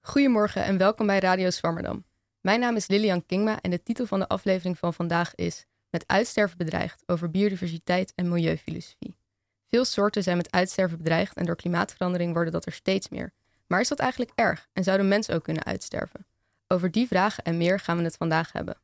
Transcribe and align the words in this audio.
Goedemorgen 0.00 0.64
en 0.64 0.78
welkom 0.78 1.06
bij 1.06 1.18
Radio 1.18 1.50
Swammerdam. 1.50 2.04
Mijn 2.40 2.60
naam 2.60 2.76
is 2.76 2.86
Lilian 2.86 3.26
Kingma 3.26 3.60
en 3.60 3.70
de 3.70 3.82
titel 3.82 4.06
van 4.06 4.18
de 4.18 4.28
aflevering 4.28 4.78
van 4.78 4.94
vandaag 4.94 5.34
is 5.34 5.64
Met 5.90 6.04
uitsterven 6.06 6.58
bedreigd 6.58 7.02
over 7.06 7.30
biodiversiteit 7.30 8.12
en 8.14 8.28
milieufilosofie. 8.28 9.16
Veel 9.68 9.84
soorten 9.84 10.22
zijn 10.22 10.36
met 10.36 10.52
uitsterven 10.52 10.98
bedreigd 10.98 11.36
en 11.36 11.44
door 11.44 11.56
klimaatverandering 11.56 12.32
worden 12.32 12.52
dat 12.52 12.66
er 12.66 12.72
steeds 12.72 13.08
meer. 13.08 13.32
Maar 13.66 13.80
is 13.80 13.88
dat 13.88 13.98
eigenlijk 13.98 14.32
erg 14.34 14.68
en 14.72 14.84
zouden 14.84 15.08
mensen 15.08 15.34
ook 15.34 15.44
kunnen 15.44 15.64
uitsterven? 15.64 16.26
Over 16.68 16.90
die 16.90 17.06
vragen 17.06 17.44
en 17.44 17.56
meer 17.56 17.80
gaan 17.80 17.96
we 17.96 18.02
het 18.02 18.16
vandaag 18.16 18.52
hebben. 18.52 18.76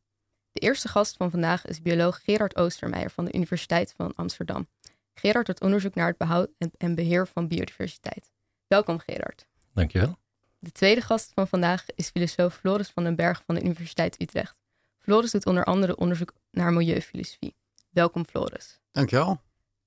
De 0.50 0.60
eerste 0.60 0.88
gast 0.88 1.16
van 1.16 1.30
vandaag 1.30 1.66
is 1.66 1.82
bioloog 1.82 2.20
Gerard 2.24 2.56
Oostermeijer 2.56 3.10
van 3.10 3.24
de 3.24 3.32
Universiteit 3.32 3.94
van 3.96 4.14
Amsterdam. 4.14 4.68
Gerard 5.14 5.46
doet 5.46 5.60
onderzoek 5.60 5.94
naar 5.94 6.08
het 6.08 6.18
behoud 6.18 6.50
en 6.78 6.94
beheer 6.94 7.26
van 7.26 7.48
biodiversiteit. 7.48 8.30
Welkom 8.70 8.98
Gerard. 8.98 9.46
Dankjewel. 9.74 10.18
De 10.58 10.72
tweede 10.72 11.00
gast 11.00 11.32
van 11.34 11.48
vandaag 11.48 11.84
is 11.94 12.08
filosoof 12.08 12.54
Floris 12.54 12.88
van 12.88 13.04
den 13.04 13.16
Berg 13.16 13.42
van 13.46 13.54
de 13.54 13.62
Universiteit 13.62 14.20
Utrecht. 14.20 14.56
Floris 14.98 15.30
doet 15.30 15.46
onder 15.46 15.64
andere 15.64 15.96
onderzoek 15.96 16.32
naar 16.50 16.72
milieufilosofie. 16.72 17.56
Welkom 17.88 18.26
Floris. 18.26 18.80
Dankjewel. 18.92 19.40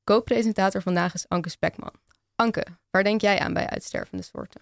Co-presentator 0.03 0.81
vandaag 0.81 1.13
is 1.13 1.29
Anke 1.29 1.49
Spekman. 1.49 1.93
Anke, 2.35 2.65
waar 2.89 3.03
denk 3.03 3.21
jij 3.21 3.39
aan 3.39 3.53
bij 3.53 3.69
uitstervende 3.69 4.23
soorten? 4.23 4.61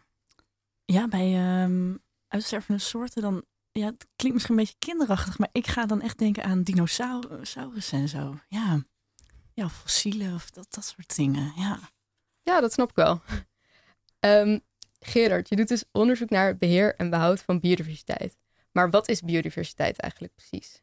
Ja, 0.86 1.08
bij 1.08 1.62
um, 1.64 2.00
uitstervende 2.28 2.82
soorten 2.82 3.22
dan 3.22 3.44
ja, 3.72 3.86
het 3.86 4.08
klinkt 4.16 4.38
misschien 4.38 4.58
een 4.58 4.64
beetje 4.64 4.80
kinderachtig, 4.80 5.38
maar 5.38 5.50
ik 5.52 5.68
ga 5.68 5.86
dan 5.86 6.02
echt 6.02 6.18
denken 6.18 6.44
aan 6.44 6.64
dinosaurussen 6.64 8.00
en 8.00 8.10
zo. 8.10 8.40
Ja, 8.48 8.84
ja 9.54 9.70
fossielen 9.70 10.34
of 10.34 10.50
dat, 10.50 10.68
dat 10.70 10.86
soort 10.86 11.16
dingen. 11.16 11.54
Ja, 11.56 11.80
ja 12.42 12.62
dat 12.62 12.74
snap 12.74 12.90
ik 12.90 12.96
wel. 12.96 13.22
Um, 14.26 14.62
Gerard, 15.00 15.50
je 15.50 15.56
doet 15.56 15.68
dus 15.68 15.84
onderzoek 15.92 16.30
naar 16.30 16.48
het 16.48 16.58
beheer 16.58 16.96
en 16.96 17.10
behoud 17.10 17.42
van 17.42 17.60
biodiversiteit. 17.60 18.38
Maar 18.72 18.90
wat 18.90 19.10
is 19.10 19.22
biodiversiteit 19.22 20.00
eigenlijk 20.00 20.34
precies? 20.36 20.82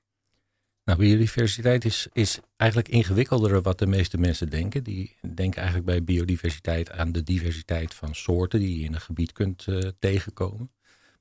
Nou, 0.85 1.01
biodiversiteit 1.01 1.85
is, 1.85 2.09
is 2.13 2.39
eigenlijk 2.57 2.91
ingewikkelder 2.91 3.51
dan 3.51 3.63
wat 3.63 3.79
de 3.79 3.87
meeste 3.87 4.19
mensen 4.19 4.49
denken. 4.51 4.83
Die 4.83 5.17
denken 5.35 5.57
eigenlijk 5.57 5.87
bij 5.87 6.05
biodiversiteit 6.05 6.91
aan 6.91 7.13
de 7.13 7.23
diversiteit 7.23 7.95
van 7.95 8.15
soorten 8.15 8.61
die 8.61 8.79
je 8.79 8.85
in 8.85 8.95
een 8.95 9.01
gebied 9.01 9.33
kunt 9.33 9.67
uh, 9.67 9.79
tegenkomen. 9.99 10.71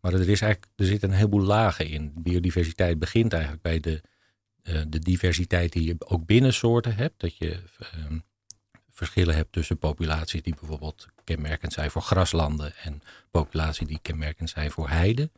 Maar 0.01 0.13
er, 0.13 0.29
is 0.29 0.41
eigenlijk, 0.41 0.71
er 0.75 0.85
zit 0.85 1.03
een 1.03 1.11
heleboel 1.11 1.41
lagen 1.41 1.87
in. 1.87 2.11
Biodiversiteit 2.15 2.99
begint 2.99 3.33
eigenlijk 3.33 3.63
bij 3.63 3.79
de, 3.79 4.01
uh, 4.63 4.81
de 4.87 4.99
diversiteit 4.99 5.71
die 5.71 5.83
je 5.83 5.95
ook 5.97 6.25
binnen 6.25 6.53
soorten 6.53 6.95
hebt. 6.95 7.19
Dat 7.19 7.37
je 7.37 7.59
uh, 7.79 8.19
verschillen 8.97 9.35
hebt 9.35 9.51
tussen 9.51 9.77
populaties 9.77 10.41
die 10.41 10.55
bijvoorbeeld 10.59 11.07
kenmerkend 11.23 11.73
zijn 11.73 11.91
voor 11.91 12.01
graslanden 12.01 12.75
en 12.75 13.01
populaties 13.31 13.87
die 13.87 13.99
kenmerkend 14.01 14.49
zijn 14.49 14.71
voor 14.71 14.89
heide. 14.89 15.29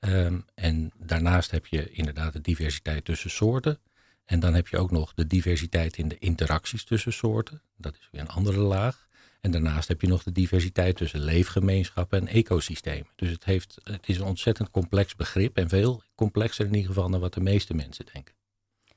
Um, 0.00 0.44
en 0.54 0.92
daarnaast 0.96 1.50
heb 1.50 1.66
je 1.66 1.90
inderdaad 1.90 2.32
de 2.32 2.40
diversiteit 2.40 3.04
tussen 3.04 3.30
soorten. 3.30 3.78
En 4.24 4.40
dan 4.40 4.54
heb 4.54 4.68
je 4.68 4.78
ook 4.78 4.90
nog 4.90 5.14
de 5.14 5.26
diversiteit 5.26 5.96
in 5.96 6.08
de 6.08 6.18
interacties 6.18 6.84
tussen 6.84 7.12
soorten. 7.12 7.62
Dat 7.76 7.94
is 7.94 8.08
weer 8.12 8.20
een 8.20 8.28
andere 8.28 8.58
laag. 8.58 9.06
En 9.40 9.50
daarnaast 9.50 9.88
heb 9.88 10.00
je 10.00 10.06
nog 10.06 10.22
de 10.22 10.32
diversiteit 10.32 10.96
tussen 10.96 11.20
leefgemeenschappen 11.20 12.20
en 12.20 12.28
ecosystemen. 12.28 13.08
Dus 13.16 13.30
het, 13.30 13.44
heeft, 13.44 13.78
het 13.82 14.08
is 14.08 14.16
een 14.16 14.24
ontzettend 14.24 14.70
complex 14.70 15.16
begrip 15.16 15.56
en 15.56 15.68
veel 15.68 16.02
complexer 16.14 16.66
in 16.66 16.74
ieder 16.74 16.88
geval 16.88 17.10
dan 17.10 17.20
wat 17.20 17.34
de 17.34 17.40
meeste 17.40 17.74
mensen 17.74 18.06
denken. 18.12 18.34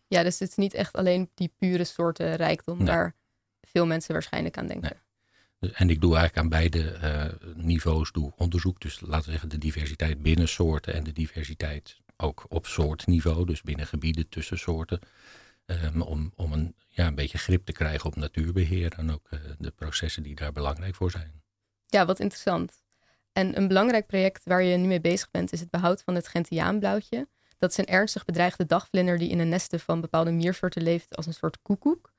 Ja, 0.08 0.24
dus 0.24 0.40
het 0.40 0.50
is 0.50 0.56
niet 0.56 0.74
echt 0.74 0.94
alleen 0.94 1.30
die 1.34 1.54
pure 1.58 1.84
soorten 1.84 2.36
rijkdom 2.36 2.86
waar 2.86 3.16
veel 3.72 3.86
mensen 3.86 4.14
waarschijnlijk 4.14 4.58
aan 4.58 4.68
denken. 4.68 5.00
Nee. 5.60 5.72
En 5.74 5.90
ik 5.90 6.02
doe 6.02 6.16
eigenlijk 6.16 6.44
aan 6.44 6.60
beide 6.60 7.00
uh, 7.04 7.54
niveaus 7.56 8.12
doe 8.12 8.34
onderzoek. 8.38 8.82
Dus 8.82 9.00
laten 9.00 9.26
we 9.26 9.32
zeggen 9.32 9.50
de 9.50 9.58
diversiteit 9.58 10.22
binnen 10.22 10.48
soorten 10.48 10.94
en 10.94 11.04
de 11.04 11.12
diversiteit 11.12 11.98
ook 12.18 12.46
op 12.50 12.66
soortniveau. 12.66 13.46
Dus 13.46 13.62
binnen 13.62 13.88
gebieden 13.88 14.30
tussen 14.30 14.58
soorten. 14.58 15.00
Um, 15.66 16.02
om, 16.02 16.32
om 16.36 16.54
een, 16.54 16.76
ja, 16.88 17.08
een 17.08 17.16
beetje 17.16 17.38
grip 17.38 17.66
te 17.66 17.72
krijgen 17.72 18.06
op 18.06 18.16
natuurbeheer 18.16 18.94
en 18.98 19.12
ook 19.12 19.28
uh, 19.30 19.40
de 19.60 19.72
processen 19.72 20.24
die 20.24 20.36
daar 20.36 20.52
belangrijk 20.52 20.96
voor 20.96 21.12
zijn. 21.12 21.42
Ja, 21.88 22.06
wat 22.06 22.20
interessant. 22.20 22.84
En 23.34 23.58
een 23.58 23.68
belangrijk 23.68 24.08
project 24.08 24.42
waar 24.46 24.64
je 24.64 24.78
nu 24.78 24.88
mee 24.88 25.02
bezig 25.02 25.32
bent 25.32 25.52
is 25.52 25.60
het 25.60 25.70
behoud 25.70 26.02
van 26.02 26.16
het 26.16 26.28
Gentiaanblauwtje. 26.28 27.28
Dat 27.58 27.72
is 27.72 27.78
een 27.78 27.86
ernstig 27.86 28.26
bedreigde 28.26 28.66
dagvlinder 28.66 29.18
die 29.18 29.30
in 29.30 29.38
de 29.38 29.44
nesten 29.44 29.80
van 29.80 30.02
bepaalde 30.02 30.32
miersoorten 30.32 30.82
leeft 30.82 31.16
als 31.16 31.26
een 31.26 31.34
soort 31.34 31.62
koekoek. 31.62 32.11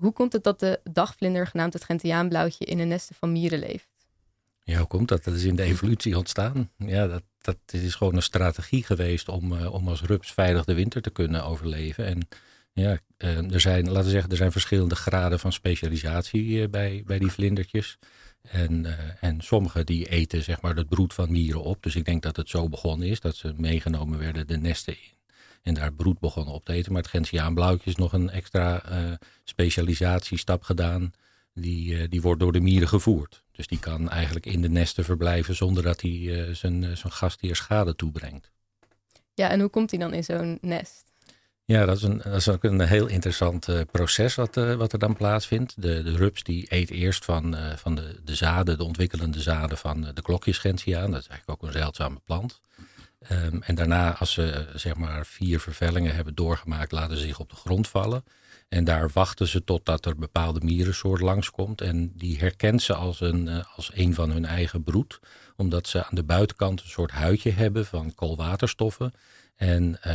Hoe 0.00 0.12
komt 0.12 0.32
het 0.32 0.44
dat 0.44 0.60
de 0.60 0.80
dagvlinder, 0.90 1.46
genaamd 1.46 1.72
het 1.72 1.84
Gentiaanblauwtje, 1.84 2.64
in 2.64 2.78
de 2.78 2.84
nesten 2.84 3.14
van 3.14 3.32
mieren 3.32 3.58
leeft? 3.58 3.88
Ja, 4.64 4.78
hoe 4.78 4.86
komt 4.86 5.08
dat? 5.08 5.24
Dat 5.24 5.34
is 5.34 5.44
in 5.44 5.56
de 5.56 5.62
evolutie 5.62 6.16
ontstaan. 6.16 6.70
Ja, 6.76 7.06
dat, 7.06 7.22
dat 7.40 7.56
is 7.70 7.94
gewoon 7.94 8.16
een 8.16 8.22
strategie 8.22 8.84
geweest 8.84 9.28
om, 9.28 9.52
uh, 9.52 9.74
om 9.74 9.88
als 9.88 10.02
rups 10.02 10.32
veilig 10.32 10.64
de 10.64 10.74
winter 10.74 11.02
te 11.02 11.10
kunnen 11.10 11.44
overleven. 11.44 12.06
En 12.06 12.28
ja, 12.72 12.98
uh, 13.18 13.52
er 13.52 13.60
zijn, 13.60 13.86
laten 13.86 14.04
we 14.04 14.10
zeggen, 14.10 14.30
er 14.30 14.36
zijn 14.36 14.52
verschillende 14.52 14.94
graden 14.94 15.38
van 15.38 15.52
specialisatie 15.52 16.44
uh, 16.44 16.68
bij, 16.68 17.02
bij 17.06 17.18
die 17.18 17.32
vlindertjes. 17.32 17.98
En, 18.42 18.96
en 19.20 19.40
sommige 19.40 19.84
die 19.84 20.08
eten 20.08 20.42
zeg 20.42 20.60
maar 20.60 20.76
het 20.76 20.88
broed 20.88 21.14
van 21.14 21.30
mieren 21.30 21.62
op. 21.62 21.82
Dus 21.82 21.96
ik 21.96 22.04
denk 22.04 22.22
dat 22.22 22.36
het 22.36 22.48
zo 22.48 22.68
begonnen 22.68 23.08
is, 23.08 23.20
dat 23.20 23.36
ze 23.36 23.54
meegenomen 23.56 24.18
werden 24.18 24.46
de 24.46 24.56
nesten 24.56 24.92
in 24.92 25.19
en 25.62 25.74
daar 25.74 25.92
broed 25.92 26.18
begonnen 26.18 26.54
op 26.54 26.64
te 26.64 26.72
eten. 26.72 26.92
Maar 26.92 27.02
het 27.02 27.10
Gentiaanblauwtje 27.10 27.90
is 27.90 27.96
nog 27.96 28.12
een 28.12 28.30
extra 28.30 28.82
uh, 28.90 29.12
specialisatiestap 29.44 30.62
gedaan. 30.62 31.12
Die, 31.54 31.94
uh, 31.94 32.08
die 32.08 32.20
wordt 32.20 32.40
door 32.40 32.52
de 32.52 32.60
mieren 32.60 32.88
gevoerd. 32.88 33.44
Dus 33.52 33.66
die 33.66 33.78
kan 33.78 34.10
eigenlijk 34.10 34.46
in 34.46 34.62
de 34.62 34.68
nesten 34.68 35.04
verblijven 35.04 35.56
zonder 35.56 35.82
dat 35.82 36.00
hij 36.00 36.10
uh, 36.10 36.54
zijn, 36.54 36.96
zijn 36.96 37.12
gastheer 37.12 37.56
schade 37.56 37.96
toebrengt. 37.96 38.50
Ja, 39.34 39.50
en 39.50 39.60
hoe 39.60 39.68
komt 39.68 39.90
hij 39.90 40.00
dan 40.00 40.12
in 40.12 40.24
zo'n 40.24 40.58
nest? 40.60 41.10
Ja, 41.64 41.86
dat 41.86 41.96
is, 41.96 42.02
een, 42.02 42.18
dat 42.18 42.34
is 42.34 42.48
ook 42.48 42.64
een 42.64 42.80
heel 42.80 43.06
interessant 43.06 43.68
uh, 43.68 43.80
proces 43.90 44.34
wat, 44.34 44.56
uh, 44.56 44.74
wat 44.74 44.92
er 44.92 44.98
dan 44.98 45.16
plaatsvindt. 45.16 45.82
De, 45.82 46.02
de 46.02 46.16
rups 46.16 46.42
die 46.42 46.66
eet 46.68 46.90
eerst 46.90 47.24
van, 47.24 47.54
uh, 47.54 47.76
van 47.76 47.94
de, 47.94 48.20
de 48.24 48.34
zaden, 48.34 48.78
de 48.78 48.84
ontwikkelende 48.84 49.40
zaden 49.40 49.78
van 49.78 50.00
de 50.14 50.22
klokjesgentiaan. 50.22 51.10
Dat 51.10 51.20
is 51.20 51.26
eigenlijk 51.26 51.62
ook 51.62 51.68
een 51.68 51.78
zeldzame 51.78 52.20
plant. 52.24 52.60
Um, 53.28 53.62
en 53.62 53.74
daarna, 53.74 54.16
als 54.16 54.32
ze 54.32 54.66
zeg 54.74 54.96
maar 54.96 55.26
vier 55.26 55.60
vervellingen 55.60 56.14
hebben 56.14 56.34
doorgemaakt, 56.34 56.92
laten 56.92 57.16
ze 57.16 57.26
zich 57.26 57.38
op 57.38 57.50
de 57.50 57.56
grond 57.56 57.88
vallen. 57.88 58.24
En 58.68 58.84
daar 58.84 59.10
wachten 59.12 59.48
ze 59.48 59.64
totdat 59.64 60.06
er 60.06 60.16
bepaalde 60.16 60.60
mierensoort 60.62 61.20
langskomt. 61.20 61.80
En 61.80 62.12
die 62.16 62.38
herkent 62.38 62.82
ze 62.82 62.94
als 62.94 63.20
een, 63.20 63.64
als 63.76 63.90
een 63.94 64.14
van 64.14 64.30
hun 64.30 64.44
eigen 64.44 64.82
broed. 64.82 65.20
Omdat 65.56 65.88
ze 65.88 66.04
aan 66.04 66.14
de 66.14 66.22
buitenkant 66.22 66.80
een 66.80 66.88
soort 66.88 67.10
huidje 67.10 67.50
hebben 67.50 67.86
van 67.86 68.14
koolwaterstoffen. 68.14 69.12
En 69.56 69.98
uh, 70.06 70.14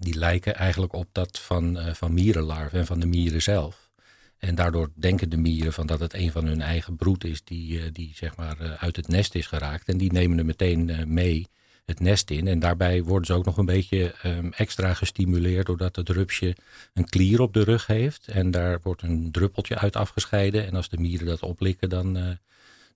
die 0.00 0.14
lijken 0.14 0.54
eigenlijk 0.54 0.92
op 0.92 1.08
dat 1.12 1.38
van, 1.38 1.78
uh, 1.78 1.94
van 1.94 2.14
mierenlarven 2.14 2.78
en 2.78 2.86
van 2.86 3.00
de 3.00 3.06
mieren 3.06 3.42
zelf. 3.42 3.90
En 4.38 4.54
daardoor 4.54 4.90
denken 4.94 5.30
de 5.30 5.36
mieren 5.36 5.72
van 5.72 5.86
dat 5.86 6.00
het 6.00 6.14
een 6.14 6.32
van 6.32 6.46
hun 6.46 6.60
eigen 6.60 6.96
broed 6.96 7.24
is 7.24 7.44
die, 7.44 7.92
die 7.92 8.12
zeg 8.14 8.36
maar 8.36 8.76
uit 8.78 8.96
het 8.96 9.08
nest 9.08 9.34
is 9.34 9.46
geraakt. 9.46 9.88
En 9.88 9.98
die 9.98 10.12
nemen 10.12 10.38
er 10.38 10.44
meteen 10.44 11.04
mee 11.06 11.48
het 11.88 12.00
nest 12.00 12.30
in. 12.30 12.46
En 12.46 12.58
daarbij 12.58 13.02
worden 13.02 13.26
ze 13.26 13.32
ook 13.32 13.44
nog 13.44 13.56
een 13.56 13.66
beetje 13.66 14.14
um, 14.24 14.52
extra 14.52 14.94
gestimuleerd 14.94 15.66
doordat 15.66 15.96
het 15.96 16.08
rupsje 16.08 16.56
een 16.94 17.08
klier 17.08 17.40
op 17.40 17.52
de 17.52 17.62
rug 17.62 17.86
heeft. 17.86 18.26
En 18.26 18.50
daar 18.50 18.80
wordt 18.82 19.02
een 19.02 19.30
druppeltje 19.30 19.78
uit 19.78 19.96
afgescheiden. 19.96 20.66
En 20.66 20.74
als 20.74 20.88
de 20.88 20.98
mieren 20.98 21.26
dat 21.26 21.42
oplikken, 21.42 21.88
dan, 21.88 22.16
uh, 22.16 22.30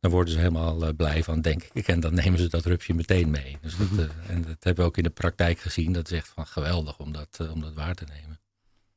dan 0.00 0.10
worden 0.10 0.32
ze 0.32 0.38
helemaal 0.38 0.82
uh, 0.82 0.88
blij 0.96 1.22
van, 1.22 1.40
denk 1.40 1.62
ik. 1.72 1.88
En 1.88 2.00
dan 2.00 2.14
nemen 2.14 2.38
ze 2.38 2.48
dat 2.48 2.64
rupsje 2.64 2.94
meteen 2.94 3.30
mee. 3.30 3.58
Dus 3.60 3.76
dat, 3.76 3.88
uh, 3.98 4.30
en 4.30 4.42
dat 4.42 4.64
hebben 4.64 4.84
we 4.84 4.90
ook 4.90 4.96
in 4.96 5.02
de 5.02 5.10
praktijk 5.10 5.58
gezien. 5.58 5.92
Dat 5.92 6.10
is 6.10 6.16
echt 6.16 6.28
van 6.28 6.46
geweldig 6.46 6.98
om 6.98 7.12
dat, 7.12 7.48
om 7.52 7.60
dat 7.60 7.74
waar 7.74 7.94
te 7.94 8.04
nemen. 8.04 8.40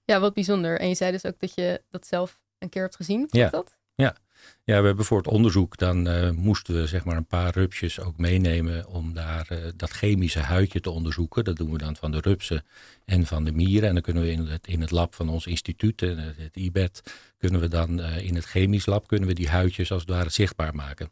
Ja, 0.06 0.20
wat 0.20 0.34
bijzonder. 0.34 0.80
En 0.80 0.88
je 0.88 0.96
zei 0.96 1.12
dus 1.12 1.26
ook 1.26 1.40
dat 1.40 1.52
je 1.56 1.82
dat 1.90 2.08
zelf 2.08 2.40
een 2.58 2.70
keer 2.70 2.82
hebt 2.82 2.96
gezien. 2.96 3.28
Ja. 3.32 3.50
dat? 3.50 3.78
Ja. 3.96 4.16
Ja, 4.68 4.80
we 4.80 4.88
hebben 4.88 5.06
voor 5.06 5.18
het 5.18 5.28
onderzoek, 5.28 5.78
dan 5.78 6.08
uh, 6.08 6.30
moesten 6.30 6.76
we 6.76 6.88
zeg 6.88 7.06
maar 7.06 7.18
een 7.18 7.26
paar 7.26 7.54
rupsjes 7.54 8.00
ook 8.00 8.18
meenemen 8.18 8.88
om 8.88 9.14
daar 9.14 9.48
uh, 9.52 9.58
dat 9.76 9.90
chemische 9.90 10.40
huidje 10.40 10.80
te 10.80 10.90
onderzoeken. 10.90 11.44
Dat 11.44 11.56
doen 11.56 11.72
we 11.72 11.78
dan 11.78 11.96
van 11.96 12.12
de 12.12 12.20
rupsen 12.20 12.66
en 13.06 13.26
van 13.26 13.44
de 13.44 13.52
mieren. 13.52 13.88
En 13.88 13.94
dan 13.94 14.04
kunnen 14.04 14.24
we 14.24 14.32
in 14.32 14.48
het, 14.48 14.68
in 14.68 14.82
het 14.82 14.92
lab 14.92 15.16
van 15.16 15.30
ons 15.30 15.46
instituut, 15.46 16.02
uh, 16.02 16.20
het 16.38 16.56
IBET, 16.56 17.04
kunnen 17.38 17.60
we 17.62 17.68
dan 17.68 18.02
in 18.02 18.36
het 18.36 18.46
chemisch 18.46 18.86
lab 18.86 19.08
kunnen 19.08 19.28
we 19.28 19.34
die 19.34 19.50
huidjes 19.50 19.92
als 19.92 20.02
het 20.02 20.10
ware 20.10 20.30
zichtbaar 20.30 20.76
maken. 20.76 21.12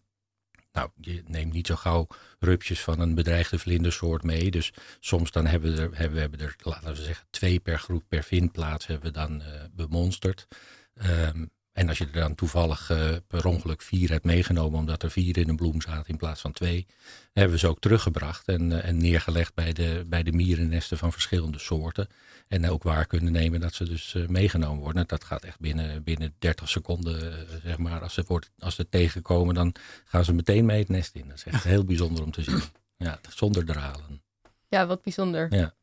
Nou, 0.71 0.89
je 1.01 1.23
neemt 1.27 1.53
niet 1.53 1.67
zo 1.67 1.75
gauw 1.75 2.07
rupsjes 2.39 2.81
van 2.81 2.99
een 2.99 3.15
bedreigde 3.15 3.59
vlindersoort 3.59 4.23
mee. 4.23 4.51
Dus 4.51 4.73
soms 4.99 5.31
dan 5.31 5.45
hebben 5.45 5.75
we 5.75 5.81
er, 5.81 5.89
hebben, 5.93 6.13
we 6.13 6.19
hebben 6.19 6.39
er 6.39 6.55
laten 6.57 6.95
we 6.95 7.03
zeggen, 7.03 7.27
twee 7.29 7.59
per 7.59 7.79
groep 7.79 8.03
per 8.07 8.23
vindplaats 8.23 8.87
hebben 8.87 9.07
we 9.07 9.17
dan 9.17 9.43
bemonsterd. 9.75 10.47
Um, 10.95 11.51
en 11.73 11.87
als 11.89 11.97
je 11.97 12.05
er 12.05 12.11
dan 12.11 12.35
toevallig 12.35 12.91
uh, 12.91 13.09
per 13.27 13.45
ongeluk 13.45 13.81
vier 13.81 14.09
hebt 14.09 14.23
meegenomen, 14.23 14.79
omdat 14.79 15.03
er 15.03 15.11
vier 15.11 15.37
in 15.37 15.49
een 15.49 15.55
bloem 15.55 15.81
zaten 15.81 16.09
in 16.09 16.17
plaats 16.17 16.41
van 16.41 16.51
twee, 16.51 16.85
hebben 17.33 17.53
we 17.53 17.59
ze 17.59 17.67
ook 17.67 17.79
teruggebracht 17.79 18.47
en, 18.47 18.83
en 18.83 18.97
neergelegd 18.97 19.53
bij 19.53 19.73
de, 19.73 20.03
bij 20.07 20.23
de 20.23 20.31
mierennesten 20.31 20.97
van 20.97 21.11
verschillende 21.11 21.59
soorten. 21.59 22.07
En 22.47 22.69
ook 22.69 22.83
waar 22.83 23.05
kunnen 23.05 23.31
nemen 23.31 23.59
dat 23.59 23.73
ze 23.73 23.83
dus 23.83 24.15
meegenomen 24.27 24.83
worden. 24.83 25.07
Dat 25.07 25.23
gaat 25.23 25.43
echt 25.43 25.59
binnen, 25.59 26.03
binnen 26.03 26.35
30 26.39 26.69
seconden, 26.69 27.47
zeg 27.63 27.77
maar. 27.77 28.01
Als 28.01 28.13
ze, 28.13 28.23
wordt, 28.27 28.51
als 28.59 28.75
ze 28.75 28.89
tegenkomen, 28.89 29.55
dan 29.55 29.75
gaan 30.05 30.25
ze 30.25 30.33
meteen 30.33 30.65
mee 30.65 30.79
het 30.79 30.89
nest 30.89 31.15
in. 31.15 31.27
Dat 31.27 31.37
is 31.37 31.43
echt 31.43 31.63
heel 31.63 31.83
bijzonder 31.83 32.23
om 32.23 32.31
te 32.31 32.43
zien. 32.43 32.61
Ja, 32.97 33.19
zonder 33.29 33.65
dralen. 33.65 34.21
Ja, 34.67 34.85
wat 34.85 35.01
bijzonder. 35.01 35.55
Ja. 35.55 35.73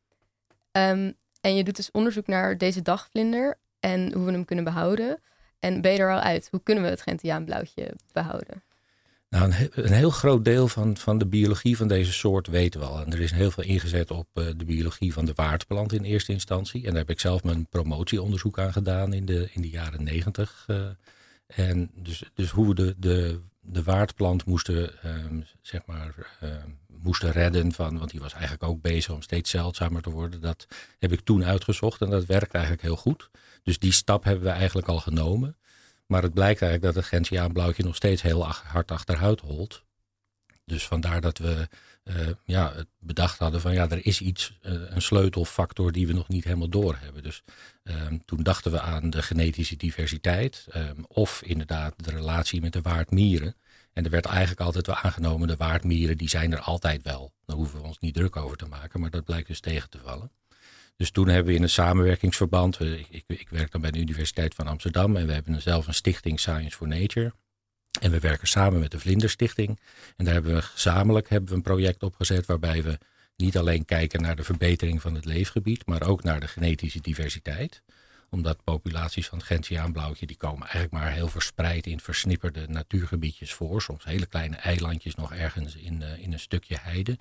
Um, 0.91 1.15
en 1.41 1.57
je 1.57 1.65
doet 1.65 1.77
dus 1.77 1.91
onderzoek 1.91 2.27
naar 2.27 2.59
deze 2.59 2.83
dagvlinder 2.83 3.59
en 3.81 4.13
hoe 4.13 4.25
we 4.25 4.33
hem 4.33 4.45
kunnen 4.45 4.65
behouden. 4.65 5.21
En 5.61 5.81
ben 5.81 5.93
je 5.93 5.99
er 5.99 6.13
al 6.13 6.21
uit? 6.21 6.49
Hoe 6.51 6.63
kunnen 6.63 6.85
we 6.85 6.91
het 6.91 7.03
Gentiaanblauwtje 7.03 7.95
behouden? 8.13 8.63
Nou, 9.29 9.53
een, 9.53 9.71
een, 9.75 9.93
heel 9.93 10.11
groot 10.11 10.45
deel 10.45 10.69
van, 10.69 10.97
van 10.97 11.19
de 11.19 11.27
biologie 11.27 11.77
van 11.77 11.89
deze 11.89 12.13
soort 12.13 12.47
weten 12.47 12.81
we 12.81 12.87
al. 12.87 13.01
En 13.01 13.13
er 13.13 13.21
is 13.21 13.31
heel 13.31 13.51
veel 13.51 13.65
ingezet 13.65 14.11
op 14.11 14.27
uh, 14.35 14.47
de 14.57 14.65
biologie 14.65 15.13
van 15.13 15.25
de 15.25 15.33
waardplant 15.35 15.93
in 15.93 16.05
eerste 16.05 16.33
instantie. 16.33 16.81
En 16.81 16.91
daar 16.91 17.01
heb 17.01 17.11
ik 17.11 17.21
zelf 17.21 17.45
mijn 17.45 17.67
promotieonderzoek 17.67 18.59
aan 18.59 18.73
gedaan 18.73 19.13
in 19.13 19.25
de, 19.25 19.49
in 19.53 19.63
de 19.63 19.69
jaren 19.69 20.03
negentig. 20.03 20.67
Uh, 20.71 20.87
en 21.47 21.91
dus, 21.95 22.31
dus 22.35 22.51
hoe 22.51 22.69
we 22.69 22.75
de, 22.75 22.95
de, 22.99 23.41
de 23.61 23.83
waardplant 23.83 24.45
moesten, 24.45 24.91
um, 25.05 25.45
zeg 25.63 25.87
maar, 25.87 26.39
um, 26.43 26.79
moesten 27.03 27.33
redden. 27.33 27.73
Van, 27.73 27.99
want 27.99 28.11
die 28.11 28.21
was 28.21 28.33
eigenlijk 28.33 28.63
ook 28.63 28.81
bezig 28.81 29.15
om 29.15 29.23
steeds 29.23 29.51
zeldzamer 29.51 30.03
te 30.03 30.11
worden. 30.11 30.41
Dat 30.41 30.67
heb 30.99 31.13
ik 31.13 31.21
toen 31.21 31.45
uitgezocht 31.45 32.01
en 32.01 32.11
dat 32.11 32.25
werkt 32.25 32.53
eigenlijk 32.53 32.83
heel 32.83 32.97
goed. 32.97 33.31
Dus 33.63 33.79
die 33.79 33.93
stap 33.93 34.25
hebben 34.25 34.45
we 34.45 34.51
eigenlijk 34.51 34.89
al 34.89 35.01
genomen. 35.01 35.57
Maar 36.07 36.23
het 36.23 36.35
blijkt 36.35 36.63
eigenlijk 36.63 36.95
dat 36.95 37.03
het 37.03 37.13
Gentiaanblauwtje 37.13 37.83
nog 37.83 37.97
steeds 37.97 38.23
heel 38.23 38.47
hard 38.47 38.91
achteruit 38.91 39.41
holt. 39.41 39.85
Dus 40.65 40.87
vandaar 40.87 41.21
dat 41.21 41.39
we 41.39 41.69
uh, 42.05 42.15
ja, 42.45 42.73
het 42.75 42.87
bedacht 42.99 43.39
hadden 43.39 43.61
van 43.61 43.73
ja, 43.73 43.89
er 43.89 44.07
is 44.07 44.21
iets, 44.21 44.59
uh, 44.63 44.73
een 44.73 45.03
sleutelfactor 45.03 45.93
die 45.93 46.07
we 46.07 46.13
nog 46.13 46.29
niet 46.29 46.45
helemaal 46.45 46.69
doorhebben. 46.69 47.23
Dus 47.23 47.43
um, 47.83 48.25
toen 48.25 48.43
dachten 48.43 48.73
we 48.73 48.81
aan 48.81 49.11
de 49.11 49.23
genetische 49.23 49.77
diversiteit 49.77 50.67
um, 50.77 51.05
of 51.09 51.43
inderdaad 51.43 51.95
de 51.97 52.11
relatie 52.11 52.61
met 52.61 52.73
de 52.73 52.81
waardmieren. 52.81 53.57
En 53.93 54.05
er 54.05 54.11
werd 54.11 54.27
eigenlijk 54.27 54.61
altijd 54.61 54.87
wel 54.87 54.97
aangenomen, 54.97 55.49
de 55.49 55.57
waardmieren 55.57 56.17
die 56.17 56.29
zijn 56.29 56.53
er 56.53 56.61
altijd 56.61 57.03
wel. 57.03 57.33
Daar 57.45 57.57
hoeven 57.57 57.81
we 57.81 57.87
ons 57.87 57.99
niet 57.99 58.15
druk 58.15 58.37
over 58.37 58.57
te 58.57 58.67
maken, 58.67 59.01
maar 59.01 59.11
dat 59.11 59.25
blijkt 59.25 59.49
dus 59.49 59.61
tegen 59.61 59.91
te 59.91 59.99
vallen. 60.05 60.31
Dus 60.97 61.11
toen 61.11 61.29
hebben 61.29 61.53
we 61.53 61.59
in 61.59 61.63
een 61.63 61.71
samenwerkingsverband, 61.71 62.81
ik, 62.81 63.07
ik, 63.11 63.25
ik 63.27 63.49
werk 63.49 63.71
dan 63.71 63.81
bij 63.81 63.91
de 63.91 63.99
Universiteit 63.99 64.55
van 64.55 64.67
Amsterdam 64.67 65.17
en 65.17 65.27
we 65.27 65.33
hebben 65.33 65.63
zelf 65.63 65.87
een 65.87 65.95
stichting 65.95 66.41
Science 66.41 66.77
for 66.77 66.89
Nature. 66.89 67.33
En 68.01 68.11
we 68.11 68.19
werken 68.19 68.49
samen 68.49 68.81
met 68.81 68.91
de 68.91 69.01
Vlinderstichting. 69.01 69.81
En 70.17 70.25
daar 70.25 70.35
hebben 70.35 70.55
we 70.55 70.63
gezamenlijk 70.63 71.29
hebben 71.29 71.49
we 71.51 71.55
een 71.55 71.63
project 71.63 72.03
opgezet 72.03 72.47
waarbij 72.47 72.83
we 72.83 72.99
niet 73.37 73.59
alleen 73.59 73.85
kijken 73.85 74.23
naar 74.23 74.37
de 74.37 74.43
verbetering 74.43 75.01
van 75.01 75.15
het 75.15 75.25
leefgebied, 75.25 75.87
maar 75.87 76.03
ook 76.03 76.23
naar 76.23 76.41
de 76.41 76.49
genetische 76.49 77.01
diversiteit 77.01 77.83
omdat 78.31 78.65
populaties 78.65 79.29
van 79.29 79.39
het 79.39 79.47
Gentiaanblauwtje, 79.47 80.27
die 80.27 80.37
komen 80.37 80.63
eigenlijk 80.63 80.93
maar 80.93 81.13
heel 81.13 81.29
verspreid 81.29 81.87
in 81.87 82.01
versnipperde 82.01 82.69
natuurgebiedjes 82.69 83.53
voor. 83.53 83.83
Soms 83.83 84.05
hele 84.05 84.27
kleine 84.27 84.57
eilandjes 84.57 85.15
nog 85.15 85.35
ergens 85.35 85.75
in, 85.77 86.01
uh, 86.01 86.19
in 86.19 86.33
een 86.33 86.41
stukje 86.41 86.77
heide. 86.81 87.19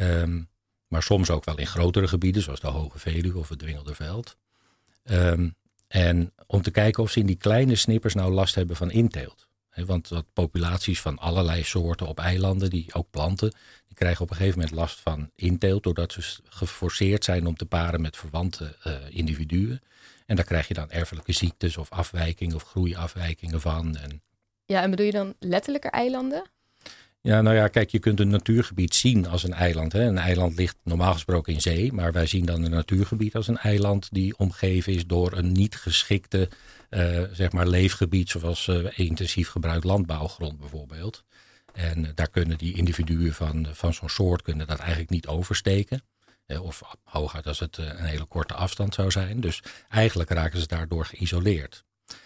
Um, 0.00 0.48
maar 0.88 1.02
soms 1.02 1.30
ook 1.30 1.44
wel 1.44 1.58
in 1.58 1.66
grotere 1.66 2.08
gebieden, 2.08 2.42
zoals 2.42 2.60
de 2.60 2.66
Hoge 2.66 2.98
Veluwe 2.98 3.38
of 3.38 3.48
het 3.48 3.58
Dwingelderveld. 3.58 4.36
Um, 5.04 5.56
en 5.88 6.32
om 6.46 6.62
te 6.62 6.70
kijken 6.70 7.02
of 7.02 7.10
ze 7.10 7.20
in 7.20 7.26
die 7.26 7.36
kleine 7.36 7.74
snippers 7.74 8.14
nou 8.14 8.32
last 8.32 8.54
hebben 8.54 8.76
van 8.76 8.90
inteelt. 8.90 9.46
want 9.74 10.10
populaties 10.32 11.00
van 11.00 11.18
allerlei 11.18 11.62
soorten 11.64 12.06
op 12.06 12.18
eilanden, 12.18 12.70
die 12.70 12.94
ook 12.94 13.10
planten, 13.10 13.50
die 13.86 13.96
krijgen 13.96 14.22
op 14.22 14.30
een 14.30 14.36
gegeven 14.36 14.58
moment 14.58 14.76
last 14.76 15.00
van 15.00 15.30
inteelt, 15.34 15.82
doordat 15.82 16.12
ze 16.12 16.40
geforceerd 16.44 17.24
zijn 17.24 17.46
om 17.46 17.56
te 17.56 17.66
paren 17.66 18.00
met 18.00 18.16
verwante 18.16 18.76
uh, 18.86 18.94
individuen. 19.08 19.80
En 20.28 20.36
daar 20.36 20.44
krijg 20.44 20.68
je 20.68 20.74
dan 20.74 20.90
erfelijke 20.90 21.32
ziektes 21.32 21.76
of 21.76 21.90
afwijkingen 21.90 22.54
of 22.54 22.62
groeiafwijkingen 22.62 23.60
van. 23.60 23.96
En... 23.96 24.22
Ja, 24.64 24.82
en 24.82 24.90
bedoel 24.90 25.06
je 25.06 25.12
dan 25.12 25.34
letterlijke 25.38 25.90
eilanden? 25.90 26.50
Ja, 27.20 27.42
nou 27.42 27.56
ja, 27.56 27.68
kijk, 27.68 27.90
je 27.90 27.98
kunt 27.98 28.20
een 28.20 28.28
natuurgebied 28.28 28.94
zien 28.94 29.26
als 29.26 29.42
een 29.42 29.52
eiland. 29.52 29.92
Hè. 29.92 30.02
Een 30.02 30.18
eiland 30.18 30.56
ligt 30.56 30.76
normaal 30.82 31.12
gesproken 31.12 31.52
in 31.52 31.60
zee, 31.60 31.92
maar 31.92 32.12
wij 32.12 32.26
zien 32.26 32.44
dan 32.44 32.62
een 32.62 32.70
natuurgebied 32.70 33.34
als 33.34 33.48
een 33.48 33.58
eiland 33.58 34.08
die 34.10 34.38
omgeven 34.38 34.92
is 34.92 35.06
door 35.06 35.32
een 35.32 35.52
niet 35.52 35.76
geschikte 35.76 36.48
uh, 36.90 37.22
zeg 37.32 37.52
maar 37.52 37.66
leefgebied, 37.66 38.28
zoals 38.28 38.66
uh, 38.66 38.98
intensief 38.98 39.48
gebruikt 39.48 39.84
landbouwgrond 39.84 40.58
bijvoorbeeld. 40.58 41.24
En 41.72 41.98
uh, 41.98 42.08
daar 42.14 42.30
kunnen 42.30 42.58
die 42.58 42.76
individuen 42.76 43.34
van, 43.34 43.66
van 43.72 43.94
zo'n 43.94 44.08
soort 44.08 44.42
kunnen 44.42 44.66
dat 44.66 44.78
eigenlijk 44.78 45.10
niet 45.10 45.26
oversteken. 45.26 46.02
Of 46.60 46.82
hooguit 47.04 47.46
als 47.46 47.58
het 47.58 47.76
een 47.76 48.04
hele 48.04 48.24
korte 48.24 48.54
afstand 48.54 48.94
zou 48.94 49.10
zijn. 49.10 49.40
Dus 49.40 49.62
eigenlijk 49.88 50.30
raken 50.30 50.60
ze 50.60 50.66
daardoor 50.66 51.04
geïsoleerd. 51.04 51.84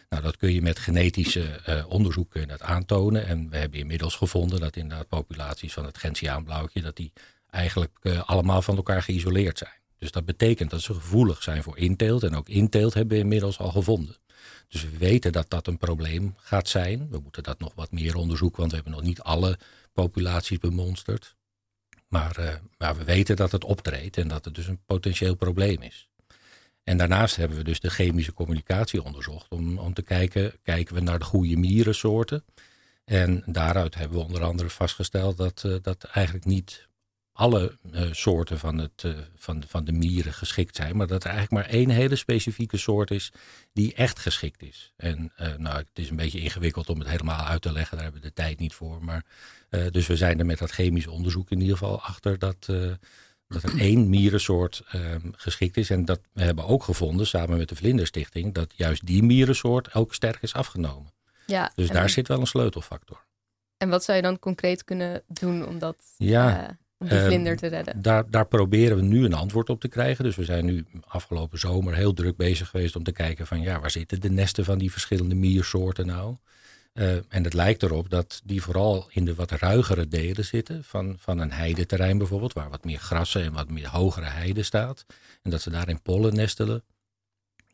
Nou, 0.08 0.22
dat 0.22 0.36
kun 0.36 0.52
je 0.52 0.62
met 0.62 0.78
genetische 0.78 1.60
uh, 1.68 1.84
onderzoek 1.88 2.48
dat 2.48 2.62
aantonen. 2.62 3.26
En 3.26 3.50
we 3.50 3.56
hebben 3.56 3.78
inmiddels 3.78 4.16
gevonden 4.16 4.60
dat 4.60 4.76
inderdaad 4.76 5.08
populaties 5.08 5.72
van 5.72 5.84
het 5.84 5.98
Gentiaanblauwtje... 5.98 6.82
dat 6.82 6.96
die 6.96 7.12
eigenlijk 7.50 7.98
allemaal 8.24 8.62
van 8.62 8.76
elkaar 8.76 9.02
geïsoleerd 9.02 9.58
zijn. 9.58 9.80
Dus 9.98 10.10
dat 10.10 10.24
betekent 10.24 10.70
dat 10.70 10.80
ze 10.80 10.94
gevoelig 10.94 11.42
zijn 11.42 11.62
voor 11.62 11.78
inteelt. 11.78 12.22
En 12.22 12.36
ook 12.36 12.48
inteelt 12.48 12.94
hebben 12.94 13.16
we 13.16 13.22
inmiddels 13.22 13.58
al 13.58 13.70
gevonden. 13.70 14.16
Dus 14.68 14.82
we 14.82 14.98
weten 14.98 15.32
dat 15.32 15.50
dat 15.50 15.66
een 15.66 15.78
probleem 15.78 16.34
gaat 16.36 16.68
zijn. 16.68 17.08
We 17.10 17.18
moeten 17.18 17.42
dat 17.42 17.58
nog 17.58 17.74
wat 17.74 17.90
meer 17.90 18.16
onderzoeken, 18.16 18.58
want 18.58 18.70
we 18.70 18.76
hebben 18.76 18.94
nog 18.94 19.02
niet 19.04 19.20
alle 19.20 19.58
populaties 19.92 20.58
bemonsterd. 20.58 21.36
Maar, 22.12 22.38
uh, 22.40 22.54
maar 22.78 22.96
we 22.96 23.04
weten 23.04 23.36
dat 23.36 23.52
het 23.52 23.64
optreedt 23.64 24.16
en 24.16 24.28
dat 24.28 24.44
het 24.44 24.54
dus 24.54 24.66
een 24.66 24.84
potentieel 24.86 25.34
probleem 25.34 25.82
is. 25.82 26.08
En 26.84 26.96
daarnaast 26.96 27.36
hebben 27.36 27.56
we 27.56 27.64
dus 27.64 27.80
de 27.80 27.90
chemische 27.90 28.32
communicatie 28.32 29.02
onderzocht 29.02 29.50
om, 29.50 29.78
om 29.78 29.94
te 29.94 30.02
kijken, 30.02 30.52
kijken 30.62 30.94
we 30.94 31.00
naar 31.00 31.18
de 31.18 31.24
goede 31.24 31.56
mierensoorten. 31.56 32.44
En 33.04 33.42
daaruit 33.46 33.94
hebben 33.94 34.18
we 34.18 34.24
onder 34.24 34.42
andere 34.42 34.70
vastgesteld 34.70 35.36
dat, 35.36 35.62
uh, 35.66 35.76
dat 35.82 36.04
eigenlijk 36.04 36.44
niet 36.44 36.88
alle 37.32 37.78
uh, 37.92 38.12
soorten 38.12 38.58
van, 38.58 38.78
het, 38.78 39.02
uh, 39.02 39.18
van, 39.36 39.60
de, 39.60 39.66
van 39.66 39.84
de 39.84 39.92
mieren 39.92 40.32
geschikt 40.32 40.76
zijn, 40.76 40.96
maar 40.96 41.06
dat 41.06 41.24
er 41.24 41.30
eigenlijk 41.30 41.66
maar 41.66 41.74
één 41.74 41.90
hele 41.90 42.16
specifieke 42.16 42.76
soort 42.76 43.10
is 43.10 43.32
die 43.72 43.94
echt 43.94 44.18
geschikt 44.18 44.62
is. 44.62 44.92
En 44.96 45.32
nou, 45.56 45.76
het 45.76 45.86
is 45.94 46.10
een 46.10 46.16
beetje 46.16 46.40
ingewikkeld 46.40 46.88
om 46.88 46.98
het 46.98 47.08
helemaal 47.08 47.44
uit 47.44 47.62
te 47.62 47.72
leggen, 47.72 47.96
daar 47.96 48.04
hebben 48.04 48.22
we 48.22 48.28
de 48.28 48.34
tijd 48.34 48.58
niet 48.58 48.74
voor. 48.74 49.04
Maar, 49.04 49.24
dus 49.90 50.06
we 50.06 50.16
zijn 50.16 50.38
er 50.38 50.46
met 50.46 50.58
dat 50.58 50.70
chemisch 50.70 51.06
onderzoek 51.06 51.50
in 51.50 51.60
ieder 51.60 51.76
geval 51.76 52.00
achter 52.00 52.38
dat 52.38 52.68
dat 53.52 53.62
er 53.62 53.78
één 53.78 54.10
mierensoort 54.10 54.82
um, 54.94 55.32
geschikt 55.36 55.76
is. 55.76 55.90
En 55.90 56.04
dat 56.04 56.20
we 56.32 56.42
hebben 56.42 56.66
ook 56.66 56.82
gevonden, 56.82 57.26
samen 57.26 57.58
met 57.58 57.68
de 57.68 57.76
Vlinderstichting, 57.76 58.54
dat 58.54 58.72
juist 58.76 59.06
die 59.06 59.22
mierensoort 59.22 59.94
ook 59.94 60.14
sterk 60.14 60.42
is 60.42 60.54
afgenomen. 60.54 61.12
Ja, 61.46 61.72
dus 61.74 61.88
daar 61.88 62.10
zit 62.10 62.28
wel 62.28 62.40
een 62.40 62.46
sleutelfactor. 62.46 63.24
En 63.76 63.88
wat 63.88 64.04
zou 64.04 64.16
je 64.16 64.22
dan 64.22 64.38
concreet 64.38 64.84
kunnen 64.84 65.22
doen 65.26 65.66
om 65.66 65.78
dat 65.78 65.96
ja, 66.16 66.62
uh, 66.62 66.68
om 67.02 67.08
die 67.08 67.18
vlinder 67.18 67.56
te 67.56 67.66
redden? 67.66 68.02
Daar, 68.02 68.30
daar 68.30 68.46
proberen 68.46 68.96
we 68.96 69.02
nu 69.02 69.24
een 69.24 69.34
antwoord 69.34 69.70
op 69.70 69.80
te 69.80 69.88
krijgen. 69.88 70.24
Dus 70.24 70.36
we 70.36 70.44
zijn 70.44 70.64
nu 70.64 70.84
afgelopen 71.06 71.58
zomer 71.58 71.94
heel 71.94 72.12
druk 72.12 72.36
bezig 72.36 72.68
geweest 72.68 72.96
om 72.96 73.02
te 73.02 73.12
kijken 73.12 73.46
van 73.46 73.60
ja, 73.60 73.80
waar 73.80 73.90
zitten 73.90 74.20
de 74.20 74.30
nesten 74.30 74.64
van 74.64 74.78
die 74.78 74.92
verschillende 74.92 75.34
miersoorten 75.34 76.06
nou? 76.06 76.36
Uh, 76.94 77.14
en 77.14 77.44
het 77.44 77.54
lijkt 77.54 77.82
erop 77.82 78.10
dat 78.10 78.40
die 78.44 78.62
vooral 78.62 79.06
in 79.10 79.24
de 79.24 79.34
wat 79.34 79.50
ruigere 79.50 80.08
delen 80.08 80.44
zitten 80.44 80.84
van, 80.84 81.16
van 81.18 81.38
een 81.38 81.52
heideterrein 81.52 82.18
bijvoorbeeld, 82.18 82.52
waar 82.52 82.70
wat 82.70 82.84
meer 82.84 82.98
grassen 82.98 83.42
en 83.42 83.52
wat 83.52 83.70
meer 83.70 83.88
hogere 83.88 84.26
heide 84.26 84.62
staat. 84.62 85.06
En 85.42 85.50
dat 85.50 85.60
ze 85.60 85.70
daarin 85.70 86.02
pollen 86.02 86.34
nestelen. 86.34 86.82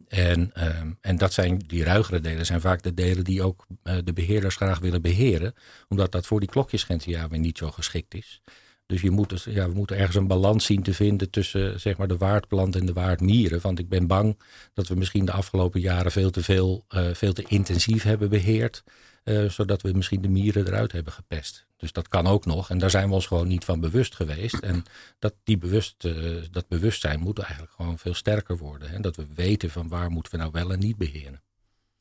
En, 0.09 0.51
uh, 0.57 0.81
en 1.01 1.17
dat 1.17 1.33
zijn, 1.33 1.59
die 1.67 1.85
ruigere 1.85 2.21
delen 2.21 2.47
zijn 2.47 2.61
vaak 2.61 2.83
de 2.83 2.95
delen 2.95 3.25
die 3.25 3.43
ook 3.43 3.67
uh, 3.85 3.97
de 4.05 4.13
beheerders 4.13 4.57
graag 4.57 4.79
willen 4.79 5.03
beheren, 5.03 5.55
omdat 5.89 6.13
dat 6.13 6.27
voor 6.27 6.41
die 6.41 6.49
klokjesgentia 6.49 7.29
weer 7.29 7.39
niet 7.39 7.59
zo 7.59 7.71
geschikt 7.71 8.15
is. 8.15 8.43
Dus 8.89 9.01
je 9.01 9.11
moet, 9.11 9.43
ja, 9.43 9.69
we 9.69 9.75
moeten 9.75 9.97
ergens 9.97 10.17
een 10.17 10.27
balans 10.27 10.65
zien 10.65 10.83
te 10.83 10.95
vinden 10.95 11.31
tussen 11.31 11.81
zeg 11.81 11.97
maar, 11.97 12.09
de 12.09 12.17
waardplant 12.17 12.77
en 12.77 12.87
de 12.87 12.93
waardmieren. 12.93 13.61
Want 13.61 13.79
ik 13.79 13.89
ben 13.89 14.07
bang 14.07 14.39
dat 14.75 14.89
we 14.89 14.95
misschien 14.95 15.25
de 15.25 15.33
afgelopen 15.33 15.81
jaren 15.81 16.13
veel 16.13 16.31
te 16.31 16.43
veel, 16.43 16.85
uh, 16.95 17.15
veel 17.15 17.33
te 17.33 17.45
intensief 17.49 18.03
hebben 18.03 18.29
beheerd. 18.29 18.85
Uh, 19.25 19.49
zodat 19.49 19.83
we 19.83 19.93
misschien 19.93 20.23
de 20.23 20.29
mieren 20.29 20.67
eruit 20.67 20.93
hebben 20.93 21.13
gepest. 21.13 21.67
Dus 21.77 21.93
dat 21.93 22.09
kan 22.09 22.27
ook 22.27 22.45
nog. 22.47 22.71
En 22.71 22.79
daar 22.79 22.91
zijn 22.91 23.09
we 23.09 23.15
ons 23.15 23.27
gewoon 23.27 23.49
niet 23.49 23.65
van 23.65 23.81
bewust 23.81 24.15
geweest. 24.15 24.59
En 24.59 24.85
dat, 25.19 25.35
die 25.45 25.59
bewust, 25.59 26.05
uh, 26.05 26.43
dat 26.51 26.69
bewustzijn 26.69 27.21
moet 27.21 27.39
eigenlijk 27.39 27.73
gewoon 27.73 27.99
veel 27.99 28.15
sterker 28.15 28.57
worden. 28.57 28.91
Hè? 28.91 29.01
Dat 29.01 29.17
we 29.17 29.27
weten 29.35 29.71
van 29.71 29.89
waar 29.89 30.11
moeten 30.11 30.33
we 30.33 30.39
nou 30.39 30.51
wel 30.53 30.73
en 30.73 30.79
niet 30.79 30.97
beheren. 30.97 31.43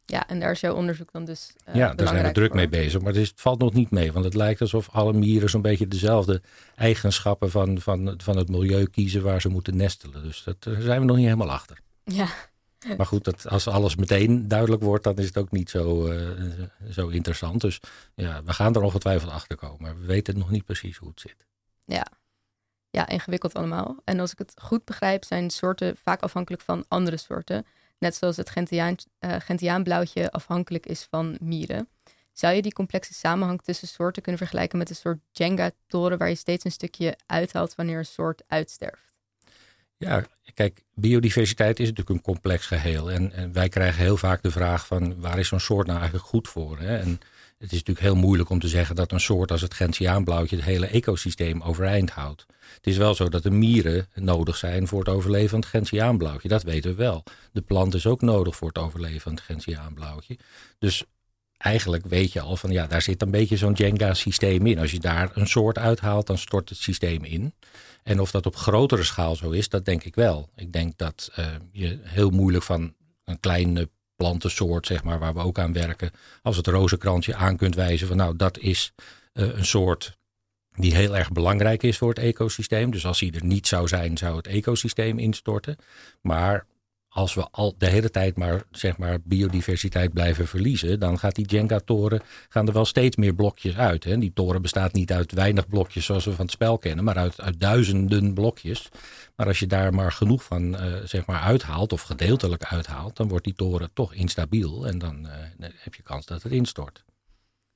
Ja, 0.10 0.28
en 0.28 0.40
daar 0.40 0.52
is 0.52 0.60
jouw 0.60 0.76
onderzoek 0.76 1.12
dan 1.12 1.26
dus. 1.26 1.54
Uh, 1.70 1.76
ja, 1.76 1.94
daar 1.94 2.08
zijn 2.08 2.26
we 2.26 2.32
druk 2.32 2.48
voor. 2.48 2.56
mee 2.56 2.70
bezig. 2.70 3.02
Maar 3.02 3.14
het, 3.14 3.22
is, 3.22 3.30
het, 3.30 3.42
valt 3.42 3.60
nog 3.60 3.74
niet 3.74 3.92
mee. 3.92 4.12
Want 4.12 4.26
het 4.26 4.34
lijkt 4.34 4.62
alsof 4.62 4.90
alle 4.92 5.14
mieren 5.14 5.50
zo'n 5.50 5.62
beetje 5.62 5.88
dezelfde 5.88 6.42
eigenschappen 6.76 7.52
van, 7.52 7.82
van, 7.82 8.14
van 8.24 8.38
het 8.38 8.50
milieu 8.50 8.86
kiezen 8.86 9.22
waar 9.22 9.42
ze 9.42 9.50
moeten 9.50 9.76
nestelen. 9.76 10.24
Dus 10.24 10.44
dat, 10.44 10.64
daar 10.64 10.82
zijn 10.82 11.00
we 11.00 11.06
nog 11.06 11.16
niet 11.16 11.26
helemaal 11.26 11.52
achter. 11.52 11.80
Ja, 12.04 12.28
Maar 12.98 13.06
goed, 13.06 13.24
dat, 13.24 13.48
als 13.48 13.68
alles 13.68 13.96
meteen 13.96 14.48
duidelijk 14.48 14.84
wordt, 14.84 15.04
dan 15.04 15.18
is 15.18 15.26
het 15.26 15.38
ook 15.38 15.52
niet 15.52 15.70
zo, 15.70 16.14
zo 16.90 17.08
interessant. 17.08 17.62
Dus 17.62 17.80
ja, 18.14 18.44
we 18.44 18.54
gaan 18.54 18.76
er 18.76 18.82
ongetwijfeld 18.82 19.32
achter 19.32 19.58
komen. 19.58 19.82
Maar 19.82 20.00
we 20.00 20.06
weten 20.06 20.38
nog 20.38 20.50
niet 20.50 20.66
precies 20.66 20.98
hoe 20.98 21.10
het 21.10 21.20
zit. 21.20 21.46
Ja. 21.86 22.08
ja, 22.90 23.08
ingewikkeld 23.08 23.54
allemaal. 23.54 23.98
En 24.04 24.20
als 24.20 24.32
ik 24.32 24.38
het 24.38 24.54
goed 24.62 24.86
begrijp, 24.86 25.24
zijn 25.24 25.50
soorten 25.50 25.98
vaak 26.04 26.22
afhankelijk 26.22 26.62
van 26.62 26.86
andere 26.88 27.18
soorten. 27.18 27.66
Net 28.00 28.16
zoals 28.16 28.38
het 28.38 28.50
Gentiaan, 28.50 28.96
uh, 29.20 29.36
Gentiaanblauwtje 29.40 30.32
afhankelijk 30.32 30.86
is 30.86 31.08
van 31.10 31.38
mieren. 31.42 31.90
Zou 32.32 32.56
je 32.56 32.62
die 32.62 32.74
complexe 32.74 33.14
samenhang 33.14 33.62
tussen 33.62 33.88
soorten 33.88 34.22
kunnen 34.22 34.42
vergelijken 34.42 34.78
met 34.78 34.90
een 34.90 34.96
soort 34.96 35.20
Jenga-toren 35.32 36.18
waar 36.18 36.30
je 36.30 36.36
steeds 36.36 36.66
een 36.66 36.72
stukje 36.72 37.18
uithaalt 37.26 37.76
wanneer 37.76 37.98
een 37.98 38.06
soort 38.06 38.44
uitsterft? 38.48 39.08
Ja, 39.98 40.26
kijk, 40.54 40.84
biodiversiteit 40.94 41.80
is 41.80 41.88
natuurlijk 41.90 42.18
een 42.18 42.34
complex 42.34 42.66
geheel. 42.66 43.12
En, 43.12 43.32
en 43.32 43.54
wij 43.54 43.70
krijgen 43.70 44.04
heel 44.04 44.18
vaak 44.18 44.42
de 44.42 44.52
vraag 44.52 44.88
van 44.88 45.20
waar 45.20 45.40
is 45.40 45.48
zo'n 45.48 45.60
soort 45.60 45.88
nou 45.88 46.00
eigenlijk 46.00 46.28
goed 46.28 46.48
voor? 46.48 46.80
Hè? 46.80 46.98
En 46.98 47.20
het 47.58 47.72
is 47.72 47.78
natuurlijk 47.78 48.06
heel 48.06 48.16
moeilijk 48.16 48.50
om 48.50 48.60
te 48.60 48.68
zeggen 48.68 48.96
dat 48.96 49.12
een 49.12 49.20
soort 49.20 49.52
als 49.52 49.62
het 49.62 49.74
Gentiaanblauwtje 49.74 50.56
het 50.56 50.66
hele 50.66 50.88
ecosysteem 50.88 51.62
overeind 51.62 52.10
houdt. 52.10 52.46
Het 52.76 52.88
is 52.88 52.98
wel 52.98 53.16
zo 53.16 53.30
dat 53.30 53.44
de 53.44 53.52
mieren 53.52 54.08
nodig 54.16 54.58
zijn 54.58 54.88
voor 54.88 55.00
het 55.00 55.10
overleven 55.10 55.50
van 55.50 55.60
het 55.60 55.70
Gentiaanblauwtje. 55.70 56.48
Dat 56.48 56.64
weten 56.64 56.90
we 56.90 56.96
wel. 56.96 57.24
De 57.52 57.62
plant 57.62 57.94
is 57.94 58.06
ook 58.06 58.22
nodig 58.22 58.56
voor 58.56 58.68
het 58.68 58.78
overleven 58.78 59.22
van 59.22 59.32
het 59.32 59.42
Gentiaanblauwtje. 59.42 60.38
Dus 60.80 61.04
eigenlijk 61.58 62.06
weet 62.06 62.34
je 62.34 62.42
al 62.42 62.58
van 62.58 62.72
ja, 62.72 62.88
daar 62.88 63.02
zit 63.02 63.22
een 63.22 63.32
beetje 63.32 63.58
zo'n 63.58 63.74
Jenga-systeem 63.74 64.66
in. 64.68 64.80
Als 64.80 64.92
je 64.92 65.00
daar 65.00 65.32
een 65.34 65.48
soort 65.48 65.78
uithaalt, 65.78 66.28
dan 66.28 66.38
stort 66.38 66.70
het 66.70 66.78
systeem 66.78 67.24
in. 67.24 67.54
En 68.04 68.20
of 68.20 68.32
dat 68.32 68.46
op 68.46 68.56
grotere 68.56 69.04
schaal 69.04 69.36
zo 69.36 69.50
is, 69.50 69.70
dat 69.70 69.86
denk 69.86 70.04
ik 70.04 70.16
wel. 70.16 70.50
Ik 70.56 70.74
denk 70.74 70.98
dat 70.98 71.32
uh, 71.40 71.46
je 71.72 72.00
heel 72.04 72.30
moeilijk 72.30 72.64
van 72.64 72.94
een 73.26 73.40
kleine 73.40 73.90
plantensoort, 74.18 74.86
zeg 74.86 75.04
maar, 75.04 75.20
waar 75.20 75.34
we 75.34 75.40
ook 75.40 75.60
aan 75.60 75.74
werken, 75.74 76.12
als 76.42 76.58
het 76.58 76.68
rozenkrantje 76.68 77.36
aan 77.36 77.58
kunt 77.58 77.76
wijzen 77.76 78.08
van 78.08 78.18
nou, 78.18 78.36
dat 78.36 78.58
is 78.58 78.94
uh, 79.34 79.58
een 79.58 79.66
soort 79.66 80.18
die 80.78 80.96
heel 80.96 81.18
erg 81.18 81.32
belangrijk 81.32 81.84
is 81.84 81.98
voor 81.98 82.10
het 82.10 82.20
ecosysteem. 82.20 82.92
Dus 82.92 83.06
als 83.06 83.20
die 83.20 83.34
er 83.34 83.46
niet 83.46 83.68
zou 83.68 83.88
zijn, 83.88 84.18
zou 84.18 84.36
het 84.36 84.48
ecosysteem 84.48 85.20
instorten. 85.20 85.78
Maar 86.22 86.66
als 87.18 87.34
we 87.34 87.48
al 87.52 87.76
de 87.78 87.88
hele 87.88 88.10
tijd 88.10 88.38
maar, 88.38 88.64
zeg 88.72 88.98
maar 88.98 89.18
biodiversiteit 89.24 90.14
blijven 90.14 90.48
verliezen, 90.48 91.00
dan 91.00 91.20
gaat 91.20 91.36
die 91.36 91.46
Jenga-toren, 91.46 92.22
gaan 92.50 92.68
er 92.68 92.74
wel 92.74 92.86
steeds 92.86 93.16
meer 93.16 93.36
blokjes 93.36 93.78
uit. 93.78 94.04
Hè? 94.04 94.18
Die 94.18 94.34
toren 94.34 94.62
bestaat 94.62 94.94
niet 94.94 95.12
uit 95.12 95.32
weinig 95.32 95.68
blokjes 95.68 96.06
zoals 96.06 96.26
we 96.26 96.34
van 96.34 96.46
het 96.46 96.54
spel 96.54 96.78
kennen, 96.78 97.04
maar 97.04 97.18
uit, 97.18 97.42
uit 97.42 97.60
duizenden 97.60 98.34
blokjes. 98.34 98.90
Maar 99.36 99.48
als 99.48 99.60
je 99.60 99.68
daar 99.68 99.94
maar 99.94 100.12
genoeg 100.12 100.44
van 100.44 100.74
uh, 100.74 100.96
zeg 101.04 101.26
maar 101.26 101.42
uithaalt, 101.42 101.94
of 101.94 102.02
gedeeltelijk 102.02 102.64
uithaalt, 102.64 103.16
dan 103.16 103.28
wordt 103.28 103.46
die 103.46 103.56
toren 103.56 103.90
toch 103.94 104.14
instabiel 104.14 104.88
en 104.88 105.00
dan 105.00 105.26
uh, 105.26 105.68
heb 105.78 105.96
je 105.96 106.04
kans 106.04 106.26
dat 106.26 106.44
het 106.44 106.52
instort. 106.52 107.04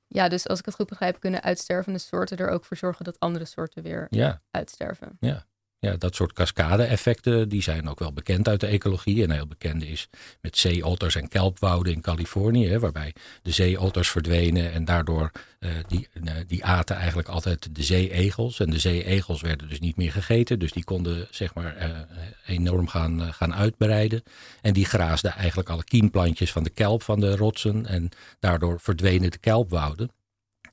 Ja, 0.07 0.29
dus 0.29 0.47
als 0.47 0.59
ik 0.59 0.65
het 0.65 0.75
goed 0.75 0.89
begrijp, 0.89 1.19
kunnen 1.19 1.43
uitstervende 1.43 1.99
soorten 1.99 2.37
er 2.37 2.49
ook 2.49 2.65
voor 2.65 2.77
zorgen 2.77 3.05
dat 3.05 3.19
andere 3.19 3.45
soorten 3.45 3.83
weer 3.83 4.07
ja. 4.09 4.41
uitsterven. 4.51 5.17
Ja. 5.19 5.45
Ja, 5.81 5.95
dat 5.97 6.15
soort 6.15 6.33
cascade-effecten 6.33 7.49
die 7.49 7.61
zijn 7.61 7.89
ook 7.89 7.99
wel 7.99 8.13
bekend 8.13 8.47
uit 8.47 8.59
de 8.59 8.67
ecologie. 8.67 9.23
En 9.23 9.31
heel 9.31 9.47
bekende 9.47 9.87
is 9.87 10.09
met 10.41 10.57
zeeotters 10.57 11.15
en 11.15 11.27
kelpwouden 11.27 11.93
in 11.93 12.01
Californië, 12.01 12.77
waarbij 12.77 13.13
de 13.41 13.51
zeeotters 13.51 14.09
verdwenen 14.09 14.71
en 14.71 14.85
daardoor 14.85 15.31
uh, 15.59 15.71
die, 15.87 16.07
uh, 16.23 16.33
die 16.47 16.65
aten 16.65 16.95
eigenlijk 16.95 17.27
altijd 17.27 17.75
de 17.75 17.83
zeeegels. 17.83 18.59
En 18.59 18.69
de 18.69 18.79
zeeegels 18.79 19.41
werden 19.41 19.69
dus 19.69 19.79
niet 19.79 19.97
meer 19.97 20.11
gegeten, 20.11 20.59
dus 20.59 20.71
die 20.71 20.83
konden 20.83 21.27
zeg 21.31 21.53
maar 21.53 21.77
uh, 21.77 21.99
enorm 22.45 22.87
gaan, 22.87 23.33
gaan 23.33 23.53
uitbreiden. 23.53 24.23
En 24.61 24.73
die 24.73 24.85
graasden 24.85 25.31
eigenlijk 25.31 25.69
alle 25.69 25.83
kiemplantjes 25.83 26.51
van 26.51 26.63
de 26.63 26.69
kelp 26.69 27.03
van 27.03 27.19
de 27.19 27.35
rotsen 27.35 27.85
en 27.85 28.09
daardoor 28.39 28.79
verdwenen 28.79 29.31
de 29.31 29.37
kelpwouden. 29.37 30.11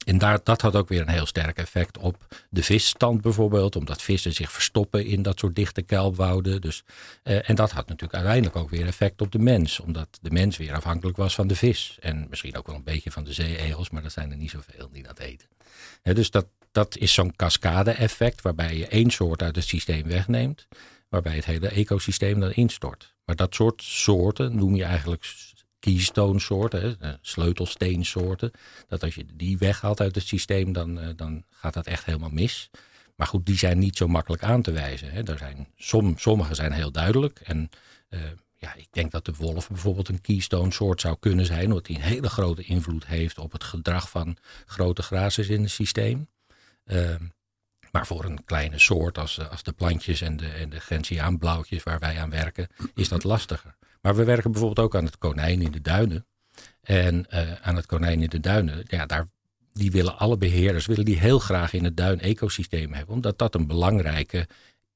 En 0.09 0.19
daar, 0.19 0.41
dat 0.43 0.61
had 0.61 0.77
ook 0.77 0.89
weer 0.89 1.01
een 1.01 1.09
heel 1.09 1.27
sterk 1.27 1.59
effect 1.59 1.99
op 1.99 2.27
de 2.51 2.63
visstand 2.63 3.21
bijvoorbeeld. 3.21 3.77
Omdat 3.77 4.03
vissen 4.03 4.33
zich 4.33 4.53
verstoppen 4.53 5.07
in 5.07 5.23
dat 5.23 5.39
soort 5.39 5.57
dichte 5.57 5.83
kelpwouden. 5.83 6.61
Dus, 6.61 6.85
eh, 7.23 7.49
en 7.49 7.55
dat 7.55 7.71
had 7.71 7.87
natuurlijk 7.87 8.15
uiteindelijk 8.15 8.57
ook 8.57 8.71
weer 8.71 8.87
effect 8.87 9.21
op 9.21 9.33
de 9.33 9.39
mens. 9.39 9.81
Omdat 9.81 10.09
de 10.21 10.31
mens 10.31 10.57
weer 10.57 10.75
afhankelijk 10.75 11.17
was 11.17 11.35
van 11.35 11.47
de 11.47 11.57
vis. 11.57 11.99
En 12.01 12.27
misschien 12.31 12.57
ook 12.57 12.67
wel 12.67 12.77
een 12.77 12.85
beetje 12.85 13.11
van 13.11 13.25
de 13.25 13.33
zeeegels. 13.33 13.91
Maar 13.91 14.03
dat 14.03 14.13
zijn 14.13 14.31
er 14.31 14.37
niet 14.37 14.51
zoveel 14.51 14.89
die 14.93 15.03
dat 15.03 15.19
eten. 15.19 15.49
dus 16.03 16.31
dat, 16.31 16.47
dat 16.73 16.97
is 16.97 17.15
zo'n 17.15 17.37
cascade-effect. 17.37 18.43
Waarbij 18.43 18.77
je 18.77 18.87
één 18.87 19.11
soort 19.11 19.43
uit 19.43 19.57
het 19.57 19.65
systeem 19.65 20.07
wegneemt. 20.07 20.67
Waarbij 21.09 21.35
het 21.35 21.45
hele 21.45 21.69
ecosysteem 21.69 22.41
dan 22.41 22.53
instort. 22.53 23.15
Maar 23.25 23.37
dat 23.37 23.55
soort 23.55 23.83
soorten 23.83 24.57
noem 24.57 24.77
je 24.77 24.85
eigenlijk 24.85 25.25
keystone 25.81 26.41
soorten, 26.41 27.01
eh, 27.01 27.13
sleutelsteensoorten. 27.21 28.51
Dat 28.89 29.03
als 29.03 29.15
je 29.15 29.25
die 29.35 29.59
weghaalt 29.59 30.01
uit 30.01 30.15
het 30.15 30.27
systeem, 30.27 30.73
dan, 30.73 31.01
eh, 31.01 31.09
dan 31.17 31.45
gaat 31.51 31.75
dat 31.75 31.87
echt 31.87 32.05
helemaal 32.05 32.31
mis. 32.31 32.71
Maar 33.17 33.27
goed, 33.27 33.47
die 33.47 33.59
zijn 33.59 33.79
niet 33.79 33.97
zo 33.97 34.09
makkelijk 34.09 34.43
aan 34.43 34.63
te 34.63 34.73
wijzen. 34.73 35.11
Hè. 35.11 35.23
Er 35.23 35.39
zijn, 35.39 35.69
som, 35.77 36.19
sommige 36.19 36.55
zijn 36.55 36.73
heel 36.73 36.93
duidelijk. 36.93 37.41
En 37.41 37.71
uh, 38.11 38.21
ja, 38.57 38.75
ik 38.75 38.89
denk 38.91 39.11
dat 39.11 39.25
de 39.25 39.35
wolf 39.35 39.69
bijvoorbeeld 39.69 40.09
een 40.09 40.21
keystone 40.21 40.73
soort 40.73 41.01
zou 41.01 41.17
kunnen 41.21 41.47
zijn, 41.47 41.67
omdat 41.67 41.87
die 41.87 41.97
een 41.97 42.03
hele 42.03 42.29
grote 42.29 42.63
invloed 42.63 43.07
heeft 43.07 43.39
op 43.39 43.53
het 43.53 43.65
gedrag 43.65 44.11
van 44.11 44.37
grote 44.67 45.03
grazers 45.03 45.49
in 45.49 45.63
het 45.63 45.71
systeem. 45.71 46.29
Uh, 46.85 47.15
maar 47.93 48.07
voor 48.07 48.25
een 48.25 48.45
kleine 48.45 48.79
soort 48.79 49.19
als, 49.19 49.49
als 49.51 49.63
de 49.63 49.73
plantjes 49.73 50.21
en 50.21 50.37
de, 50.37 50.49
en 50.49 50.71
de 50.71 50.81
gentiaanblauwtjes 50.81 51.83
waar 51.83 51.99
wij 51.99 52.21
aan 52.21 52.31
werken, 52.31 52.69
is 52.95 53.09
dat 53.09 53.25
lastiger. 53.25 53.78
Maar 54.01 54.17
we 54.17 54.25
werken 54.25 54.51
bijvoorbeeld 54.51 54.87
ook 54.87 54.97
aan 54.97 55.05
het 55.05 55.19
konijn 55.19 55.63
in 55.63 55.71
de 55.71 55.81
duinen. 55.81 56.27
En 56.81 57.27
uh, 57.31 57.53
aan 57.53 57.77
het 57.77 57.87
konijn 57.87 58.23
in 58.23 58.29
de 58.29 58.41
duinen, 58.41 58.85
ja, 58.87 59.07
daar, 59.07 59.27
die 59.73 59.91
willen 59.91 60.19
alle 60.19 60.37
beheerders 60.37 60.87
willen 60.87 61.05
die 61.05 61.19
heel 61.19 61.39
graag 61.39 61.73
in 61.73 61.85
het 61.85 61.97
duin-ecosysteem 61.97 62.93
hebben. 62.93 63.15
Omdat 63.15 63.39
dat 63.39 63.55
een 63.55 63.67
belangrijke 63.67 64.47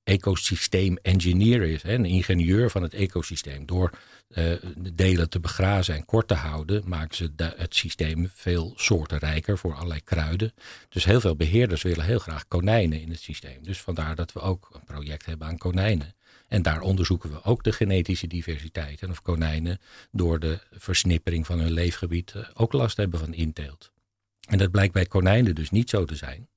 ecosysteem-engineer 0.04 1.62
is. 1.62 1.82
Hè, 1.82 1.94
een 1.94 2.04
ingenieur 2.04 2.70
van 2.70 2.82
het 2.82 2.94
ecosysteem. 2.94 3.66
Door 3.66 3.90
uh, 4.28 4.36
de 4.76 4.94
delen 4.94 5.28
te 5.30 5.40
begrazen 5.40 5.94
en 5.94 6.04
kort 6.04 6.28
te 6.28 6.34
houden, 6.34 6.82
maken 6.86 7.16
ze 7.16 7.32
het 7.36 7.74
systeem 7.74 8.30
veel 8.34 8.72
soortenrijker 8.76 9.58
voor 9.58 9.74
allerlei 9.74 10.00
kruiden. 10.04 10.52
Dus 10.88 11.04
heel 11.04 11.20
veel 11.20 11.36
beheerders 11.36 11.82
willen 11.82 12.04
heel 12.04 12.18
graag 12.18 12.48
konijnen 12.48 13.00
in 13.00 13.10
het 13.10 13.20
systeem. 13.20 13.62
Dus 13.62 13.80
vandaar 13.80 14.14
dat 14.14 14.32
we 14.32 14.40
ook 14.40 14.68
een 14.72 14.84
project 14.84 15.26
hebben 15.26 15.46
aan 15.46 15.58
konijnen. 15.58 16.14
En 16.52 16.62
daar 16.62 16.80
onderzoeken 16.80 17.30
we 17.30 17.44
ook 17.44 17.64
de 17.64 17.72
genetische 17.72 18.26
diversiteit. 18.26 19.02
En 19.02 19.10
of 19.10 19.22
konijnen 19.22 19.80
door 20.10 20.38
de 20.38 20.60
versnippering 20.70 21.46
van 21.46 21.58
hun 21.58 21.70
leefgebied 21.70 22.34
eh, 22.34 22.48
ook 22.54 22.72
last 22.72 22.96
hebben 22.96 23.18
van 23.18 23.34
inteelt. 23.34 23.92
En 24.48 24.58
dat 24.58 24.70
blijkt 24.70 24.92
bij 24.92 25.06
konijnen 25.06 25.54
dus 25.54 25.70
niet 25.70 25.90
zo 25.90 26.04
te 26.04 26.16
zijn. 26.16 26.48